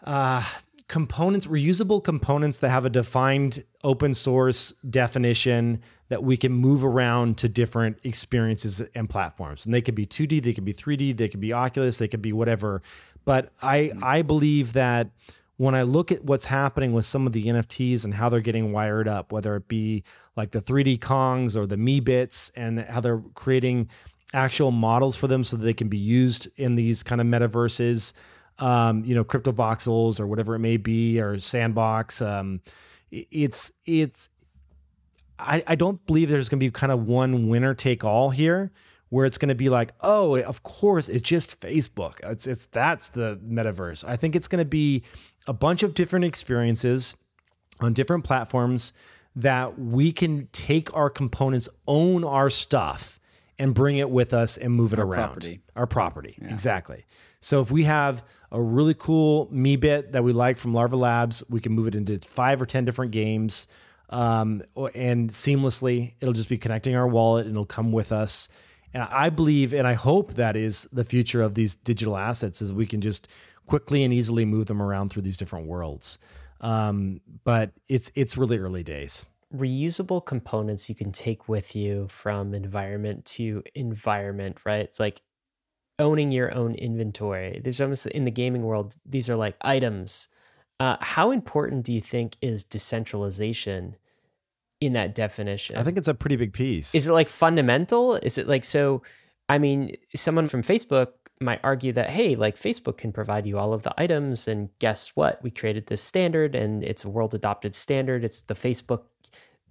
[0.04, 0.44] uh,
[0.88, 7.38] components, reusable components that have a defined open source definition that we can move around
[7.38, 9.66] to different experiences and platforms.
[9.66, 12.22] And they could be 2D, they could be 3D, they could be Oculus, they could
[12.22, 12.82] be whatever.
[13.28, 15.10] But I I believe that
[15.58, 18.72] when I look at what's happening with some of the NFTs and how they're getting
[18.72, 20.06] wired up, whether it be
[20.38, 23.90] like the 3D Kongs or the Meebits and how they're creating
[24.34, 28.14] actual models for them so that they can be used in these kind of metaverses,
[28.60, 32.22] um, you know, Cryptovoxels or whatever it may be, or sandbox.
[32.22, 32.62] Um,
[33.12, 34.30] it's it's
[35.38, 38.72] I, I don't believe there's going to be kind of one winner take all here
[39.10, 42.16] where it's going to be like, oh, of course, it's just Facebook.
[42.24, 44.04] It's it's that's the metaverse.
[44.08, 45.04] I think it's going to be
[45.48, 47.16] a bunch of different experiences
[47.80, 48.94] on different platforms
[49.36, 53.20] that we can take our components, own our stuff,
[53.60, 55.28] and bring it with us and move it around.
[55.28, 55.62] property.
[55.76, 57.06] Our property, exactly.
[57.40, 61.60] So if we have a really cool Meebit that we like from Larva Labs, we
[61.60, 63.68] can move it into five or ten different games,
[64.10, 64.64] um,
[64.96, 68.50] and seamlessly it'll just be connecting our wallet and it'll come with us.
[68.94, 72.74] And I believe and I hope that is the future of these digital assets is
[72.74, 73.28] we can just
[73.66, 76.18] quickly and easily move them around through these different worlds.
[76.62, 79.26] Um, but it's it's really early days.
[79.54, 84.80] reusable components you can take with you from environment to environment, right?
[84.82, 85.22] It's like
[86.00, 87.60] owning your own inventory.
[87.64, 90.28] There's almost in the gaming world, these are like items.
[90.80, 93.96] Uh, how important do you think is decentralization
[94.80, 95.78] in that definition?
[95.78, 96.94] I think it's a pretty big piece.
[96.94, 98.16] Is it like fundamental?
[98.16, 99.02] Is it like so?
[99.50, 101.10] I mean, someone from Facebook
[101.40, 105.16] might argue that hey, like Facebook can provide you all of the items, and guess
[105.16, 105.42] what?
[105.44, 108.24] We created this standard, and it's a world adopted standard.
[108.24, 109.04] It's the Facebook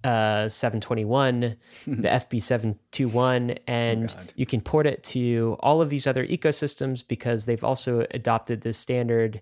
[0.03, 1.39] uh, 721,
[1.87, 4.33] the FB 721, and God.
[4.35, 8.77] you can port it to all of these other ecosystems because they've also adopted this
[8.77, 9.41] standard.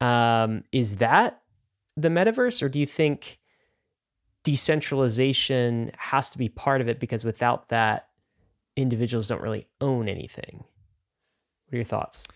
[0.00, 1.40] Um, is that
[1.96, 3.38] the metaverse, or do you think
[4.46, 8.06] decentralization has to be part of it because without that,
[8.76, 10.62] individuals don't really own anything?
[11.64, 12.28] What are your thoughts?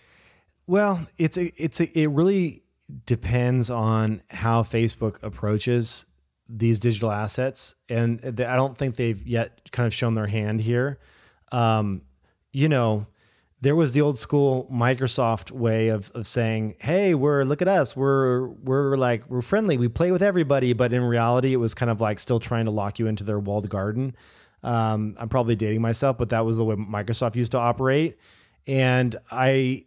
[0.66, 2.65] Well, it's a, it's a, it really
[3.07, 6.07] depends on how Facebook approaches
[6.49, 10.99] these digital assets, and I don't think they've yet kind of shown their hand here.
[11.53, 12.03] Um,
[12.53, 13.07] you know,
[13.62, 17.97] there was the old school Microsoft way of of saying, "Hey, we're look at us,
[17.97, 21.91] we're we're like we're friendly, we play with everybody," but in reality, it was kind
[21.91, 24.15] of like still trying to lock you into their walled garden.
[24.62, 28.19] Um, I'm probably dating myself, but that was the way Microsoft used to operate,
[28.66, 29.85] and I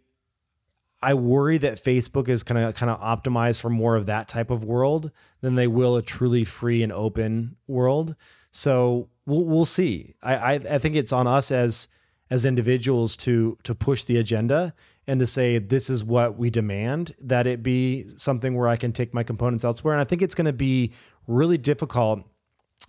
[1.02, 4.50] I worry that Facebook is kind of kind of optimized for more of that type
[4.50, 5.10] of world
[5.40, 8.14] than they will a truly free and open world.
[8.52, 10.14] So we'll we'll see.
[10.22, 11.88] I I, I think it's on us as
[12.30, 14.74] as individuals to to push the agenda
[15.06, 18.92] and to say this is what we demand that it be something where I can
[18.92, 19.94] take my components elsewhere.
[19.94, 20.92] And I think it's going to be
[21.26, 22.22] really difficult,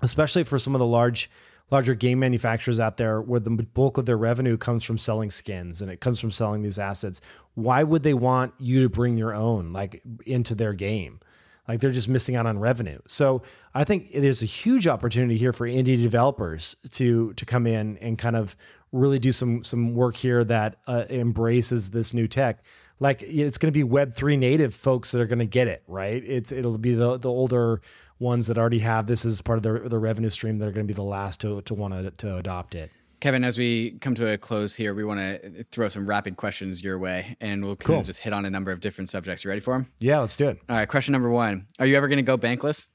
[0.01, 1.29] especially for some of the large
[1.71, 5.81] larger game manufacturers out there where the bulk of their revenue comes from selling skins
[5.81, 7.21] and it comes from selling these assets.
[7.55, 11.19] Why would they want you to bring your own like into their game?
[11.67, 12.99] Like they're just missing out on revenue.
[13.07, 13.41] So
[13.73, 18.17] i think there's a huge opportunity here for indie developers to to come in and
[18.17, 18.55] kind of
[18.95, 22.63] really do some some work here that uh, embraces this new tech
[22.99, 25.83] like it's going to be web 3 native folks that are going to get it
[25.87, 27.81] right it's it'll be the the older
[28.19, 30.85] ones that already have this as part of their, their revenue stream that are going
[30.87, 32.89] to be the last to, to want to, to adopt it.
[33.19, 36.81] Kevin, as we come to a close here, we want to throw some rapid questions
[36.81, 37.99] your way, and we'll kind Cool.
[37.99, 39.43] of just hit on a number of different subjects.
[39.43, 39.91] You ready for them?
[39.99, 40.59] Yeah, let's do it.
[40.69, 40.87] All right.
[40.87, 42.87] Question number one: Are you ever going to go bankless?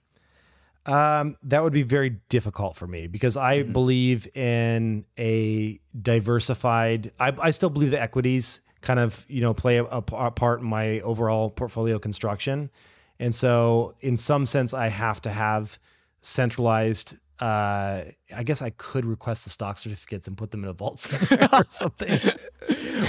[0.86, 7.12] Um, that would be very difficult for me because I believe in a diversified.
[7.20, 10.66] I, I still believe that equities kind of you know play a, a part in
[10.66, 12.70] my overall portfolio construction,
[13.18, 15.78] and so in some sense I have to have
[16.22, 17.16] centralized.
[17.40, 18.04] Uh,
[18.36, 21.08] I guess I could request the stock certificates and put them in a vault
[21.52, 22.18] or something.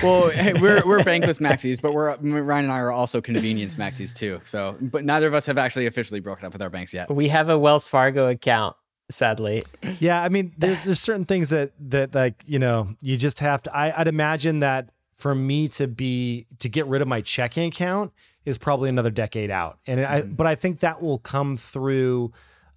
[0.02, 4.16] Well, hey, we're we're bankless maxis, but we're Ryan and I are also convenience maxis
[4.16, 4.40] too.
[4.46, 7.14] So, but neither of us have actually officially broken up with our banks yet.
[7.14, 8.78] We have a Wells Fargo account,
[9.10, 9.64] sadly.
[10.00, 13.62] Yeah, I mean, there's there's certain things that that like you know you just have
[13.64, 13.76] to.
[13.76, 18.14] I, I'd imagine that for me to be to get rid of my checking account
[18.46, 22.32] is probably another decade out, and I but I think that will come through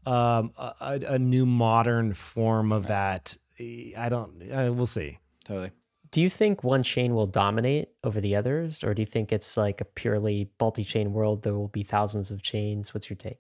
[0.07, 3.37] um, a, a a new modern form of that.
[3.59, 4.43] I don't.
[4.51, 5.19] Uh, we'll see.
[5.45, 5.71] Totally.
[6.11, 9.57] Do you think one chain will dominate over the others, or do you think it's
[9.57, 11.43] like a purely multi chain world?
[11.43, 12.95] There will be thousands of chains.
[12.95, 13.39] What's your take?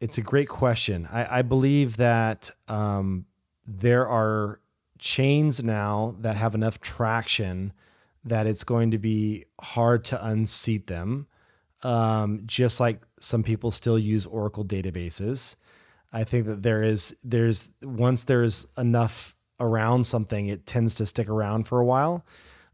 [0.00, 1.06] It's a great question.
[1.12, 3.26] I, I believe that um,
[3.66, 4.60] there are
[4.98, 7.72] chains now that have enough traction
[8.24, 11.26] that it's going to be hard to unseat them.
[11.82, 15.56] Um, just like some people still use Oracle databases.
[16.12, 21.28] I think that there is there's once there's enough around something, it tends to stick
[21.28, 22.24] around for a while.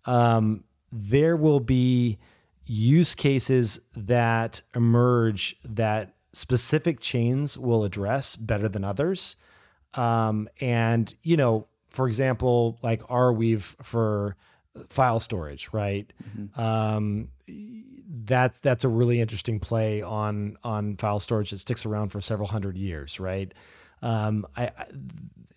[0.05, 2.19] Um, there will be
[2.65, 9.37] use cases that emerge that specific chains will address better than others.
[9.95, 14.37] Um, and you know, for example, like Arweave for
[14.89, 16.13] file storage, right?
[16.57, 17.29] Um,
[18.29, 22.49] that's that's a really interesting play on on file storage that sticks around for several
[22.49, 23.53] hundred years, right?
[24.01, 24.87] Um, I, I,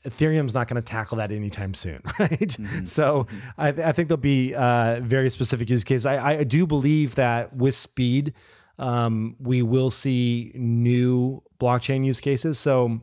[0.05, 2.57] Ethereum's not going to tackle that anytime soon, right?
[2.85, 3.27] So
[3.57, 6.05] I, I think there'll be uh, very specific use cases.
[6.07, 8.33] I, I do believe that with speed,
[8.79, 12.57] um, we will see new blockchain use cases.
[12.57, 13.01] So,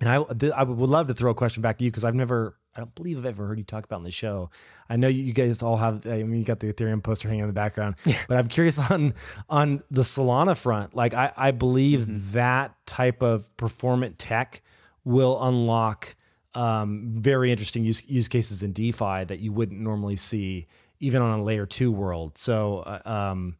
[0.00, 2.16] and I, th- I would love to throw a question back to you because I've
[2.16, 4.50] never, I don't believe I've ever heard you talk about on the show.
[4.88, 7.46] I know you guys all have, I mean, you got the Ethereum poster hanging in
[7.46, 7.96] the background,
[8.28, 9.14] but I'm curious on
[9.50, 10.94] on the Solana front.
[10.94, 14.62] Like, I, I believe that type of performant tech
[15.04, 16.14] will unlock
[16.54, 20.66] um, very interesting use use cases in DeFi that you wouldn't normally see
[21.00, 22.38] even on a layer two world.
[22.38, 23.56] So, uh, um,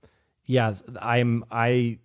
[0.47, 1.99] yeah, I'm I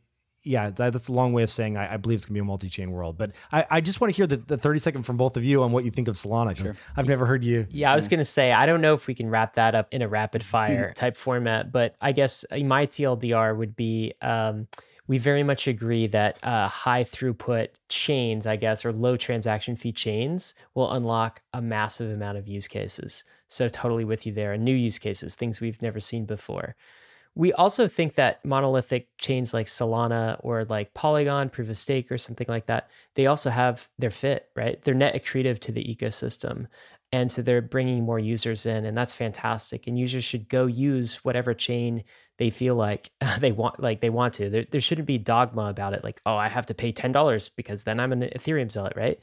[0.48, 2.44] yeah, that, that's a long way of saying I, I believe it's gonna be a
[2.44, 3.18] multi-chain world.
[3.18, 5.62] But I, I just want to hear the, the 30 second from both of you
[5.64, 6.58] on what you think of Solana.
[6.58, 7.68] 'cause I've never heard you.
[7.70, 9.94] Yeah, I was going to say, I don't know if we can wrap that up
[9.94, 14.68] in a rapid fire type format, but I guess my TLDR would be um,
[15.10, 19.94] we very much agree that uh, high throughput chains, I guess, or low transaction fee
[19.94, 23.24] chains will unlock a massive amount of use cases.
[23.48, 24.52] So, totally with you there.
[24.52, 26.76] And new use cases, things we've never seen before.
[27.38, 32.18] We also think that monolithic chains like Solana or like Polygon, Proof of Stake, or
[32.18, 34.82] something like that, they also have their fit, right?
[34.82, 36.66] They're net accretive to the ecosystem.
[37.12, 39.86] And so they're bringing more users in, and that's fantastic.
[39.86, 42.04] And users should go use whatever chain
[42.38, 44.50] they feel like they want, like they want to.
[44.50, 47.50] There, there shouldn't be dogma about it, like, oh, I have to pay ten dollars
[47.50, 49.20] because then I'm an Ethereum zealot, right?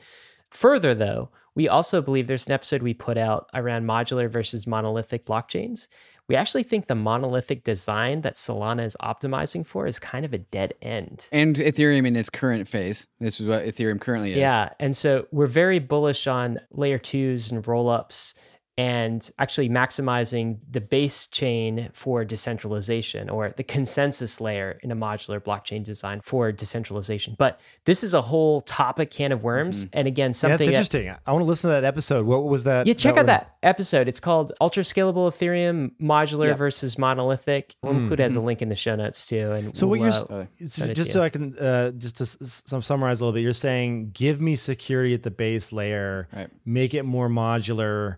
[0.53, 5.27] Further, though, we also believe there's an episode we put out around modular versus monolithic
[5.27, 5.89] blockchains.
[6.28, 10.38] We actually think the monolithic design that Solana is optimizing for is kind of a
[10.38, 11.28] dead end.
[11.30, 13.06] And Ethereum in its current phase.
[13.20, 14.38] This is what Ethereum currently is.
[14.38, 14.70] Yeah.
[14.80, 18.32] And so we're very bullish on layer twos and rollups
[18.76, 25.40] and actually maximizing the base chain for decentralization or the consensus layer in a modular
[25.40, 27.36] blockchain design for decentralization.
[27.38, 29.84] But this is a whole topic can of worms.
[29.84, 29.98] Mm-hmm.
[29.98, 31.06] And again, something yeah, that's interesting.
[31.06, 32.26] That, I want to listen to that episode.
[32.26, 32.86] What was that?
[32.86, 34.09] Yeah, check that out that episode.
[34.09, 36.59] It's called Ultra Scalable Ethereum Modular yep.
[36.59, 37.76] versus Monolithic.
[37.82, 38.02] We'll mm-hmm.
[38.02, 39.52] include it as a link in the show notes too.
[39.52, 41.24] And so we'll, what you're uh, so just so you.
[41.24, 45.14] I can uh, just to s- summarize a little bit, you're saying give me security
[45.14, 46.51] at the base layer, right.
[46.64, 48.16] make it more modular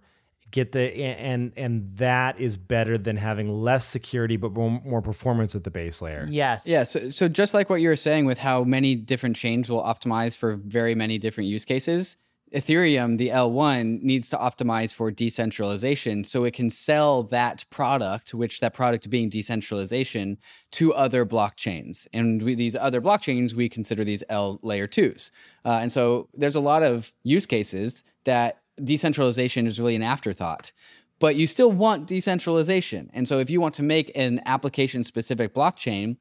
[0.56, 5.54] get the and and that is better than having less security but more, more performance
[5.54, 6.26] at the base layer.
[6.30, 6.66] Yes.
[6.66, 9.82] Yeah so, so just like what you were saying with how many different chains will
[9.82, 12.16] optimize for very many different use cases
[12.54, 16.24] ethereum the l1 needs to optimize for decentralization.
[16.24, 20.38] So it can sell that product which that product being decentralization
[20.72, 22.06] to other blockchains.
[22.12, 25.30] And we, these other blockchains we consider these l layer 2s
[25.64, 30.72] uh, and so there's a lot of use cases that decentralization is really an afterthought
[31.18, 33.10] but you still want decentralization.
[33.12, 36.16] And so if you want to make an application specific blockchain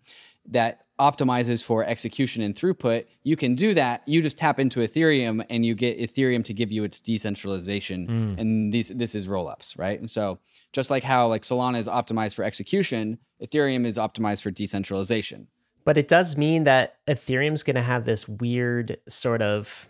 [0.47, 4.03] that optimizes for execution and throughput, you can do that.
[4.05, 8.07] You just tap into Ethereum and you get Ethereum to give you its decentralization.
[8.07, 8.39] Mm.
[8.39, 9.99] And these this is rollups, right?
[9.99, 10.39] And so
[10.71, 15.47] just like how like Solana is optimized for execution, Ethereum is optimized for decentralization.
[15.83, 19.87] But it does mean that Ethereum's going to have this weird sort of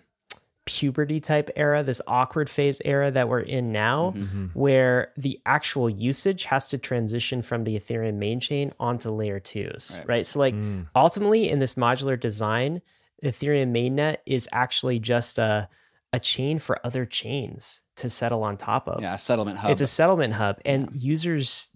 [0.65, 4.23] puberty type era, this awkward phase era that we're in now, mm-hmm.
[4.23, 4.59] mm-hmm.
[4.59, 9.93] where the actual usage has to transition from the Ethereum main chain onto layer twos,
[9.95, 10.07] right?
[10.07, 10.27] right?
[10.27, 10.87] So, like, mm.
[10.95, 12.81] ultimately, in this modular design,
[13.23, 15.69] Ethereum mainnet is actually just a
[16.13, 19.01] a chain for other chains to settle on top of.
[19.01, 19.71] Yeah, a settlement hub.
[19.71, 20.99] It's a settlement hub, and yeah.
[20.99, 21.71] users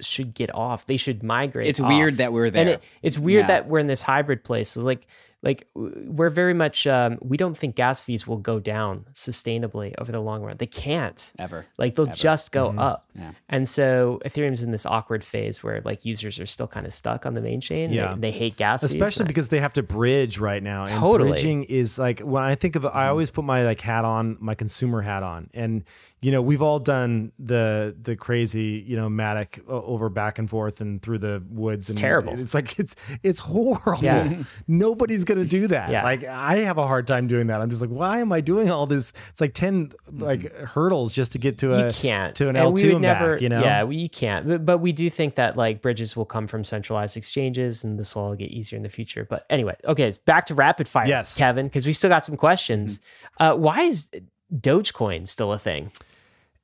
[0.00, 0.86] should get off.
[0.86, 1.66] They should migrate.
[1.66, 1.88] It's off.
[1.88, 2.60] weird that we're there.
[2.60, 3.46] And it, it's weird yeah.
[3.48, 4.70] that we're in this hybrid place.
[4.70, 5.06] So like
[5.42, 10.12] like we're very much um, we don't think gas fees will go down sustainably over
[10.12, 12.14] the long run they can't ever like they'll ever.
[12.14, 12.78] just go mm-hmm.
[12.78, 13.32] up yeah.
[13.48, 17.26] and so ethereum's in this awkward phase where like users are still kind of stuck
[17.26, 18.14] on the main chain yeah.
[18.14, 21.34] they, they hate gas especially fees, because they have to bridge right now totally and
[21.34, 22.96] bridging is like when i think of mm-hmm.
[22.96, 25.84] i always put my like hat on my consumer hat on and
[26.22, 30.80] you know, we've all done the the crazy, you know, Matic over back and forth
[30.80, 31.90] and through the woods.
[31.90, 32.38] It's and terrible.
[32.38, 32.94] It's like it's
[33.24, 34.04] it's horrible.
[34.04, 34.44] Yeah.
[34.68, 35.90] Nobody's gonna do that.
[35.90, 36.04] Yeah.
[36.04, 37.60] Like I have a hard time doing that.
[37.60, 39.12] I'm just like, why am I doing all this?
[39.30, 40.64] It's like ten like mm-hmm.
[40.66, 43.42] hurdles just to get to a you can't to an L two and never, back.
[43.42, 44.46] You know, yeah, we can't.
[44.46, 48.14] But, but we do think that like bridges will come from centralized exchanges, and this
[48.14, 49.26] will all get easier in the future.
[49.28, 52.36] But anyway, okay, it's back to rapid fire, yes, Kevin, because we still got some
[52.36, 53.00] questions.
[53.00, 53.42] Mm-hmm.
[53.42, 54.08] Uh, why is
[54.54, 55.90] Dogecoin still a thing?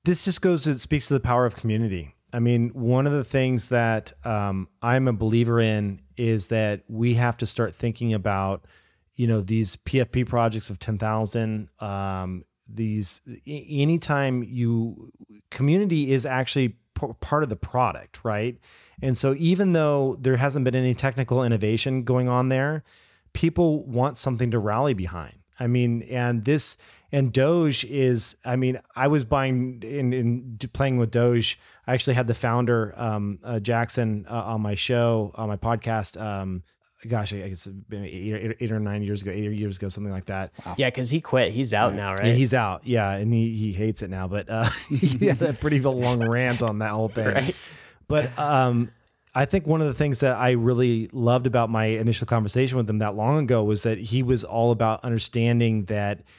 [0.05, 2.15] This just goes, it speaks to the power of community.
[2.33, 7.15] I mean, one of the things that um, I'm a believer in is that we
[7.15, 8.67] have to start thinking about,
[9.15, 11.69] you know, these PFP projects of 10,000.
[11.81, 15.11] Um, these, anytime you,
[15.51, 18.59] community is actually p- part of the product, right?
[19.01, 22.85] And so even though there hasn't been any technical innovation going on there,
[23.33, 25.35] people want something to rally behind.
[25.59, 26.77] I mean, and this,
[27.11, 31.59] and Doge is, I mean, I was buying in, in playing with Doge.
[31.87, 36.21] I actually had the founder, um, uh, Jackson, uh, on my show, on my podcast.
[36.21, 36.63] Um,
[37.07, 40.53] gosh, I guess eight, eight, or nine years ago, eight years ago, something like that.
[40.67, 40.75] Wow.
[40.77, 41.53] Yeah, because he quit.
[41.53, 42.27] He's out now, right?
[42.27, 42.87] Yeah, he's out.
[42.87, 44.29] Yeah, and he, he hates it now.
[44.29, 47.29] But uh, he had a pretty long rant on that whole thing.
[47.29, 47.73] Right.
[48.07, 48.91] But um,
[49.35, 52.89] I think one of the things that I really loved about my initial conversation with
[52.91, 56.21] him that long ago was that he was all about understanding that–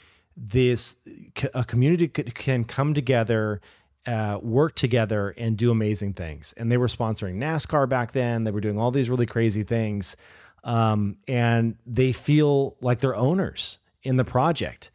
[0.41, 0.95] this
[1.53, 3.59] a community can come together
[4.05, 8.51] uh, work together and do amazing things and they were sponsoring nascar back then they
[8.51, 10.15] were doing all these really crazy things
[10.63, 14.91] um, and they feel like they're owners in the project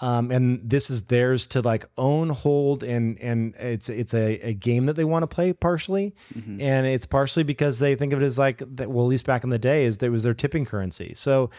[0.00, 4.54] Um, and this is theirs to like own, hold, and and it's it's a, a
[4.54, 6.60] game that they want to play partially, Mm-hmm.
[6.60, 8.88] and it's partially because they think of it as like that.
[8.90, 11.14] Well, at least back in the day, is that it was their tipping currency.
[11.14, 11.50] So,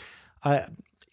[0.43, 0.61] uh,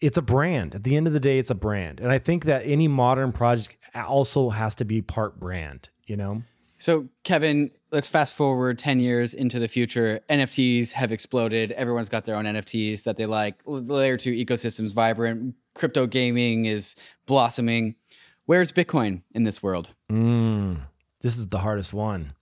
[0.01, 0.74] it's a brand.
[0.74, 3.32] At the end of the day, it's a brand, and I think that any modern
[3.32, 5.89] project also has to be part brand.
[6.06, 6.43] You know,
[6.78, 10.20] So, Kevin, let's fast forward 10 years into the future.
[10.31, 11.73] NFTs have exploded.
[11.73, 13.56] Everyone's got their own NFTs that they like.
[13.66, 15.55] Layer 2 ecosystem's vibrant.
[15.74, 16.94] Crypto gaming is
[17.27, 17.97] blossoming.
[18.44, 19.94] Where's Bitcoin in this world?
[20.12, 20.82] Mm,
[21.23, 22.35] this is the hardest one.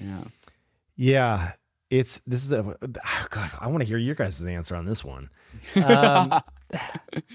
[0.00, 0.24] Yeah.
[0.96, 1.52] Yeah,
[1.98, 2.76] it's this is a.
[2.82, 5.30] oh, God, I want to hear your guys' answer on this one.
[5.76, 5.82] Um,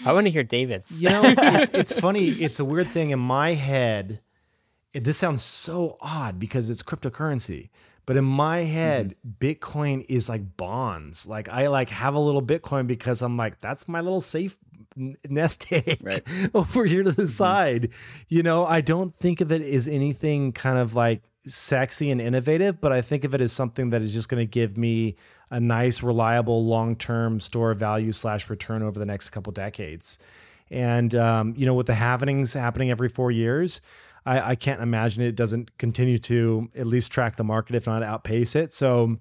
[0.05, 1.01] I want to hear David's.
[1.01, 2.27] You know, it's, it's funny.
[2.27, 4.21] It's a weird thing in my head.
[4.93, 7.69] It, this sounds so odd because it's cryptocurrency,
[8.05, 9.45] but in my head, mm-hmm.
[9.45, 11.25] Bitcoin is like bonds.
[11.25, 14.57] Like I like have a little Bitcoin because I'm like that's my little safe
[15.29, 16.21] nest egg Right.
[16.53, 17.27] over here to the mm-hmm.
[17.27, 17.91] side.
[18.27, 22.81] You know, I don't think of it as anything kind of like sexy and innovative,
[22.81, 25.15] but I think of it as something that is just going to give me
[25.49, 30.19] a nice, reliable, long-term store of value slash return over the next couple decades.
[30.69, 33.81] And um, you know, with the halvenings happening every four years,
[34.25, 38.03] I, I can't imagine it doesn't continue to at least track the market, if not
[38.03, 38.73] outpace it.
[38.73, 39.17] So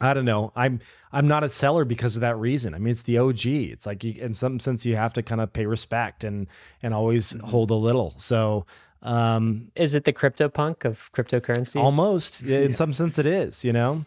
[0.00, 0.52] I don't know.
[0.56, 0.80] I'm
[1.12, 2.74] I'm not a seller because of that reason.
[2.74, 3.46] I mean, it's the OG.
[3.46, 6.48] It's like you, in some sense you have to kind of pay respect and
[6.82, 8.14] and always hold a little.
[8.18, 8.66] So
[9.02, 11.80] um, Is it the CryptoPunk of cryptocurrencies?
[11.82, 13.64] almost in some sense it is.
[13.64, 14.04] You know.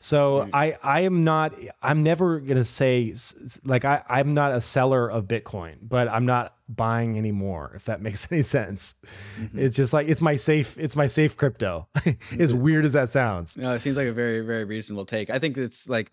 [0.00, 4.52] So I I am not I'm never gonna say s- s- like I I'm not
[4.52, 7.72] a seller of Bitcoin, but I'm not buying anymore.
[7.74, 8.96] If that makes any sense,
[9.54, 11.88] it's just like it's my safe it's my safe crypto.
[12.38, 13.56] as weird as that sounds.
[13.56, 15.30] No, it seems like a very, very reasonable take.
[15.30, 16.12] I think it's like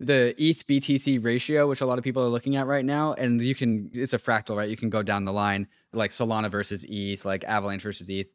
[0.00, 3.40] the ETH BTC ratio, which a lot of people are looking at right now, and
[3.40, 4.68] you can it's a fractal, right?
[4.68, 8.32] You can go down the line like Solana versus ETH, like Avalanche versus ETH.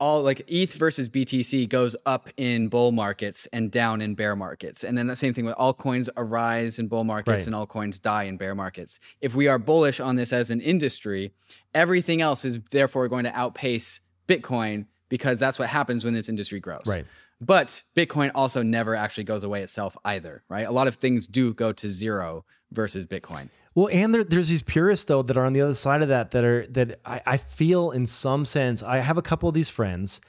[0.00, 4.82] All like ETH versus BTC goes up in bull markets and down in bear markets.
[4.82, 7.46] And then the same thing with altcoins arise in bull markets Right.
[7.46, 8.98] and altcoins die in bear markets.
[9.20, 11.32] If we are bullish on this as an industry,
[11.74, 16.58] everything else is therefore going to outpace Bitcoin because that's what happens when this industry
[16.58, 16.82] grows.
[16.86, 17.06] Right.
[17.40, 20.66] But Bitcoin also never actually goes away itself either, right?
[20.66, 23.48] A lot of things do go to zero versus Bitcoin.
[23.74, 26.30] Well, and there, there's these purists though that are on the other side of that
[26.30, 28.82] that are that I, I feel in some sense.
[28.82, 30.20] I have a couple of these friends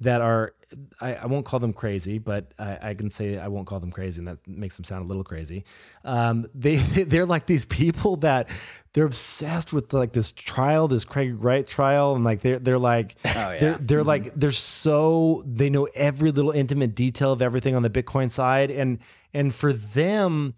[0.00, 0.52] that are
[1.00, 3.92] I, I won't call them crazy, but I, I can say I won't call them
[3.92, 5.64] crazy, and that makes them sound a little crazy.
[6.04, 8.50] Um, they they're like these people that
[8.92, 13.16] they're obsessed with like this trial, this Craig Wright trial, and like they're they're like
[13.24, 13.56] yeah.
[13.58, 17.90] they're they're like they're so they know every little intimate detail of everything on the
[17.90, 18.98] Bitcoin side, and
[19.32, 20.54] and for them,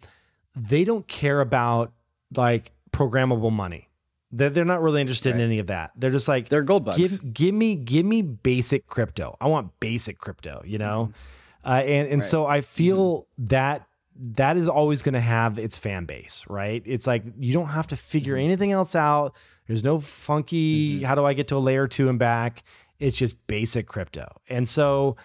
[0.56, 1.92] they don't care about
[2.34, 3.88] like programmable money.
[4.30, 5.92] They're, they're not really interested in any of that.
[5.96, 6.98] They're just like They're gold bugs.
[6.98, 9.36] Give, give me give me basic crypto.
[9.40, 10.62] I want basic crypto.
[10.64, 10.88] You mm-hmm.
[10.88, 11.12] know,
[11.64, 13.46] uh, and and so I feel mm-hmm.
[13.46, 13.86] that
[14.20, 16.82] that is always going to have its fan base, right?
[16.84, 18.44] It's like you don't have to figure mm-hmm.
[18.44, 19.34] anything else out.
[19.66, 21.02] There's no funky.
[21.02, 22.64] How do I get to a layer two and back?
[22.98, 25.16] It's just basic crypto, and so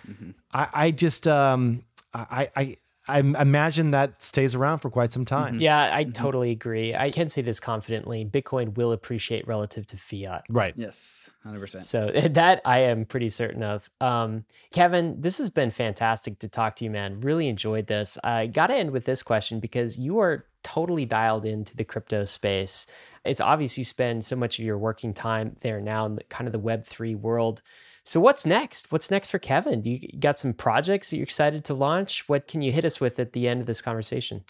[0.53, 2.77] I, I just um I I
[3.07, 5.55] I imagine that stays around for quite some time.
[5.55, 6.95] Yeah, I totally agree.
[6.95, 8.23] I can say this confidently.
[8.23, 10.45] Bitcoin will appreciate relative to fiat.
[10.47, 10.73] Right.
[10.77, 11.83] Yes, 100%.
[11.83, 13.89] So that I am pretty certain of.
[13.99, 17.19] Um, Kevin, this has been fantastic to talk to you, man.
[17.19, 18.17] Really enjoyed this.
[18.23, 22.23] I got to end with this question because you are totally dialed into the crypto
[22.23, 22.87] space.
[23.25, 26.47] It's obvious you spend so much of your working time there now in the, kind
[26.47, 27.61] of the Web3 world.
[28.03, 28.91] So what's next?
[28.91, 29.81] What's next for Kevin?
[29.81, 32.27] Do you got some projects that you're excited to launch?
[32.27, 34.43] What can you hit us with at the end of this conversation?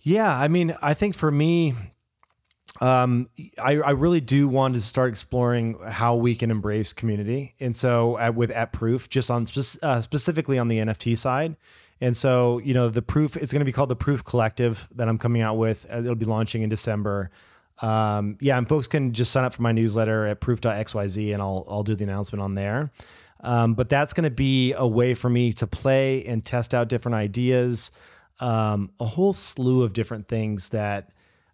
[0.00, 1.74] Yeah, I mean, I think for me,
[2.80, 3.28] um,
[3.58, 8.18] I, I really do want to start exploring how we can embrace community, and so
[8.18, 11.56] at, with at Proof, just on spec- uh, specifically on the NFT side,
[12.00, 15.08] and so you know the Proof it's going to be called the Proof Collective that
[15.08, 15.86] I'm coming out with.
[15.90, 17.30] Uh, It'll be launching in December.
[17.80, 21.66] Um, yeah, and folks can just sign up for my newsletter at proof.xyz, and I'll
[21.68, 22.90] I'll do the announcement on there.
[23.40, 26.88] Um, but that's going to be a way for me to play and test out
[26.88, 27.90] different ideas,
[28.40, 31.10] um, a whole slew of different things that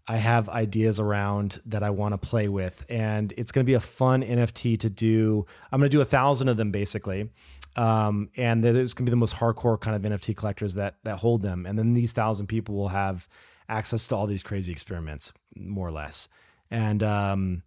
[0.07, 2.85] I have ideas around that I want to play with.
[2.89, 5.47] And it's going to be a fun NFT to do.
[5.71, 7.31] I'm going to do a thousand of them basically.
[7.77, 11.17] Um, and there's going to be the most hardcore kind of NFT collectors that, that
[11.17, 11.67] hold them.
[11.67, 13.29] And then these thousand people will have
[13.69, 16.29] access to all these crazy experiments more or less.
[16.71, 17.63] And, um,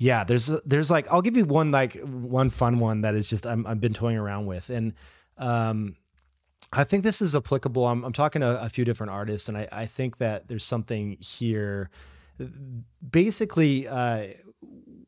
[0.00, 3.44] yeah, there's there's like I'll give you one like one fun one that is just
[3.44, 4.94] I'm, I've been toying around with, and
[5.38, 5.96] um,
[6.72, 7.84] I think this is applicable.
[7.84, 11.16] I'm, I'm talking to a few different artists, and I, I think that there's something
[11.18, 11.90] here
[13.10, 14.26] basically, uh,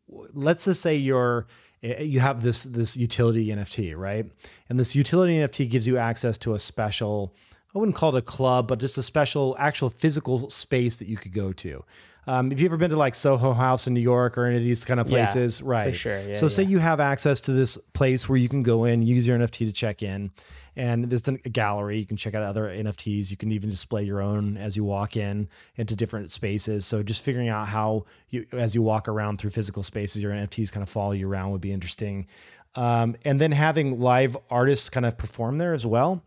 [0.09, 1.47] let's just say you're
[1.83, 4.27] you have this this utility NFT, right?
[4.69, 7.35] And this utility NFT gives you access to a special
[7.75, 11.17] I wouldn't call it a club, but just a special actual physical space that you
[11.17, 11.85] could go to.
[12.27, 14.63] Um, have you ever been to like Soho House in New York or any of
[14.63, 15.61] these kind of places?
[15.61, 15.91] Yeah, right.
[15.91, 16.21] For sure.
[16.21, 19.27] Yeah, so say you have access to this place where you can go in, use
[19.27, 20.31] your NFT to check in,
[20.77, 21.99] and there's a gallery.
[21.99, 23.31] You can check out other NFTs.
[23.31, 26.85] You can even display your own as you walk in into different spaces.
[26.85, 30.71] So just figuring out how you, as you walk around through physical spaces, your NFTs
[30.71, 32.27] kind of follow you around would be interesting.
[32.75, 36.23] Um, and then having live artists kind of perform there as well.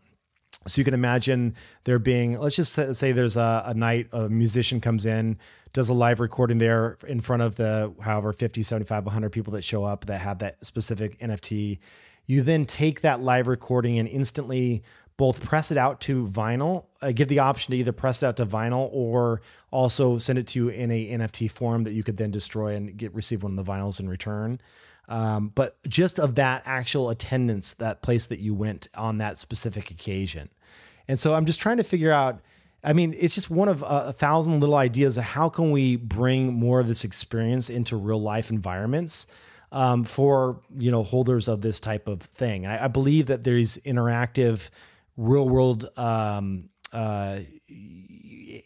[0.66, 1.54] So you can imagine
[1.84, 5.38] there being, let's just say there's a, a, night a musician comes in,
[5.72, 9.62] does a live recording there in front of the however 50, 75, 100 people that
[9.62, 11.78] show up that have that specific NFT.
[12.26, 14.82] You then take that live recording and instantly
[15.16, 18.36] both press it out to vinyl, uh, give the option to either press it out
[18.38, 22.16] to vinyl or also send it to you in a NFT form that you could
[22.16, 24.60] then destroy and get receive one of the vinyls in return.
[25.08, 29.90] Um, but just of that actual attendance, that place that you went on that specific
[29.90, 30.48] occasion.
[31.08, 32.40] And so I'm just trying to figure out.
[32.86, 35.96] I mean, it's just one of a, a thousand little ideas of how can we
[35.96, 39.26] bring more of this experience into real life environments
[39.72, 42.66] um, for you know holders of this type of thing.
[42.66, 44.70] I, I believe that there's interactive,
[45.16, 45.88] real world.
[45.96, 47.40] Um, uh,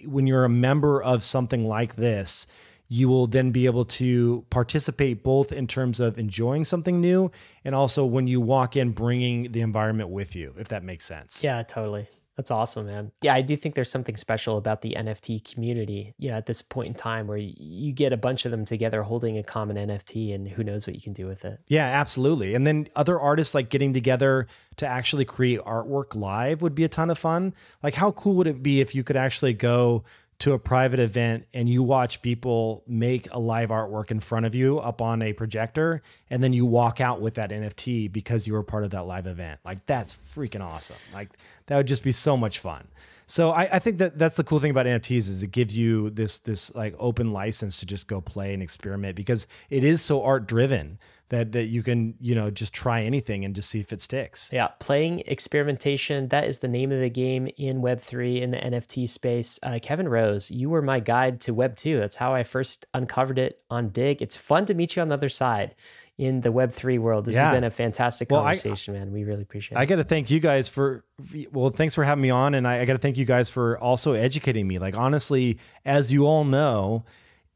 [0.05, 2.47] when you're a member of something like this,
[2.89, 7.31] you will then be able to participate both in terms of enjoying something new
[7.65, 11.45] and also when you walk in bringing the environment with you if that makes sense
[11.45, 12.09] Yeah, totally.
[12.39, 13.11] That's awesome, man.
[13.21, 16.15] Yeah, I do think there's something special about the NFT community.
[16.19, 19.03] You know, at this point in time where you, get a bunch of them together
[19.03, 21.59] holding a common NFT and who knows what you can do with it.
[21.67, 24.47] yeah absolutely and then other artists like getting together
[24.77, 27.53] to actually create artwork live would be a ton of fun
[27.83, 30.05] like how cool would it be if you could actually go
[30.41, 34.55] to a private event and you watch people make a live artwork in front of
[34.55, 36.01] you up on a projector
[36.31, 39.27] and then you walk out with that NFT because you were part of that live
[39.27, 39.59] event.
[39.65, 40.97] Like that's freaking awesome.
[41.13, 41.31] Like
[41.67, 42.87] that would just be so much fun.
[43.27, 46.09] So I, I think that that's the cool thing about NFTs is it gives you
[46.11, 50.23] this this like open license to just go play and experiment because it is so
[50.23, 50.99] art driven
[51.31, 54.51] that that you can you know just try anything and just see if it sticks.
[54.53, 59.09] Yeah, playing experimentation, that is the name of the game in Web3 in the NFT
[59.09, 59.59] space.
[59.63, 61.99] Uh, Kevin Rose, you were my guide to Web2.
[61.99, 64.23] That's how I first uncovered it on Digg.
[64.23, 65.75] It's fun to meet you on the other side
[66.17, 67.25] in the Web3 world.
[67.27, 67.45] This Yeah.
[67.51, 69.13] has been a fantastic Well, I- conversation, man.
[69.13, 69.81] We really appreciate it.
[69.81, 71.05] I got to thank you guys for,
[71.53, 72.55] well, thanks for having me on.
[72.55, 74.79] And I, I got to thank you guys for also educating me.
[74.79, 77.05] Like, honestly, as you all know,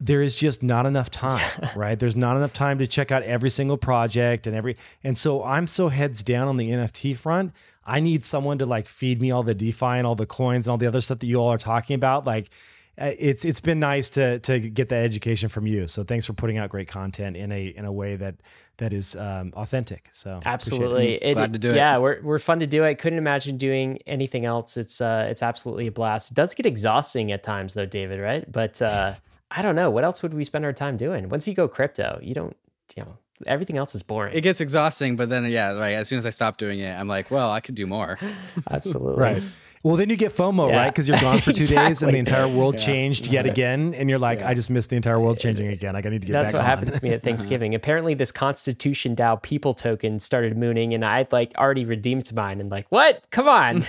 [0.05, 1.41] there is just not enough time,
[1.75, 1.97] right?
[1.97, 5.65] There's not enough time to check out every single project and every, and so I'm
[5.67, 7.53] so heads down on the NFT front.
[7.85, 10.71] I need someone to like feed me all the DeFi and all the coins and
[10.71, 12.25] all the other stuff that you all are talking about.
[12.25, 12.49] Like,
[12.97, 15.87] uh, it's it's been nice to to get that education from you.
[15.87, 18.35] So thanks for putting out great content in a in a way that
[18.77, 20.09] that is um, authentic.
[20.13, 20.53] So appreciate it.
[20.53, 21.13] Absolutely.
[21.15, 21.75] It- Glad to do it.
[21.75, 22.99] Yeah, we're we're fun to do it.
[22.99, 24.77] Couldn't imagine doing anything else.
[24.77, 26.31] It's uh it's absolutely a blast.
[26.31, 28.49] It does get exhausting at times though, David, right?
[28.51, 29.13] But uh
[29.55, 29.89] I don't know.
[29.91, 31.29] What else would we spend our time doing?
[31.29, 32.55] Once you go crypto, you don't
[32.95, 33.17] you know,
[33.47, 34.35] everything else is boring.
[34.35, 35.91] It gets exhausting, but then yeah, right.
[35.91, 38.17] As soon as I stop doing it, I'm like, well, I could do more.
[38.71, 39.19] absolutely.
[39.21, 39.43] Right.
[39.83, 40.77] Well, then you get FOMO, Yeah.
[40.77, 40.89] right?
[40.93, 44.17] Because you're gone for two days and the entire world changed yet again, and you're
[44.19, 45.93] like, I just missed the entire world changing again.
[45.93, 46.65] Like, I need to get That's back That's what on.
[46.65, 47.75] happened to me at Thanksgiving.
[47.75, 52.61] Apparently, this Constitution DAO people token started mooning, and I'd like already redeemed mine.
[52.61, 53.23] And like, what?
[53.31, 53.81] Come on,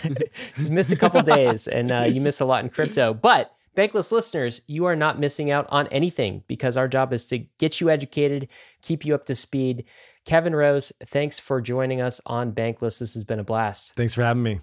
[0.59, 3.15] just miss a couple days, and uh, you miss a lot in crypto.
[3.15, 7.39] But bankless listeners, you are not missing out on anything because our job is to
[7.59, 8.49] get you educated,
[8.83, 9.85] keep you up to speed.
[10.25, 12.99] Kevin Rose, thanks for joining us on Bankless.
[12.99, 13.95] This has been a blast.
[13.95, 14.61] Thanks for having me.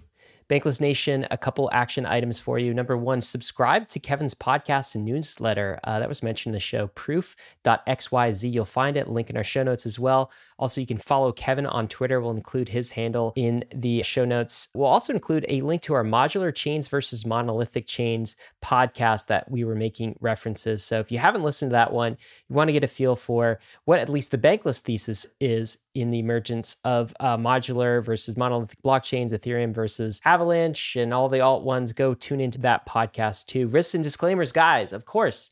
[0.52, 2.74] Bankless Nation, a couple action items for you.
[2.74, 5.80] Number one, subscribe to Kevin's podcast and newsletter.
[5.82, 8.52] Uh, that was mentioned in the show, proof.xyz.
[8.52, 10.30] You'll find it, link in our show notes as well.
[10.62, 12.20] Also, you can follow Kevin on Twitter.
[12.20, 14.68] We'll include his handle in the show notes.
[14.72, 19.64] We'll also include a link to our modular chains versus monolithic chains podcast that we
[19.64, 20.84] were making references.
[20.84, 22.16] So if you haven't listened to that one,
[22.48, 26.12] you want to get a feel for what at least the Bankless thesis is in
[26.12, 31.64] the emergence of uh, modular versus monolithic blockchains, Ethereum versus Avalanche, and all the alt
[31.64, 33.66] ones, go tune into that podcast too.
[33.66, 35.50] Risks and disclaimers, guys, of course.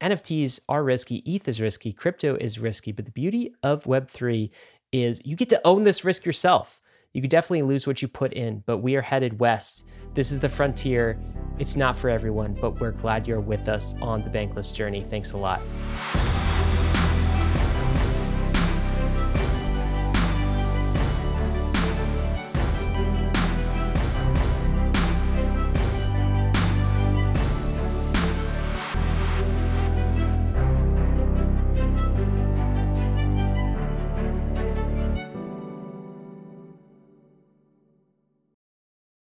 [0.00, 4.50] NFTs are risky, ETH is risky, crypto is risky, but the beauty of Web3
[4.92, 6.80] is you get to own this risk yourself.
[7.12, 9.86] You could definitely lose what you put in, but we are headed west.
[10.14, 11.18] This is the frontier.
[11.58, 15.04] It's not for everyone, but we're glad you're with us on the Bankless journey.
[15.08, 15.60] Thanks a lot.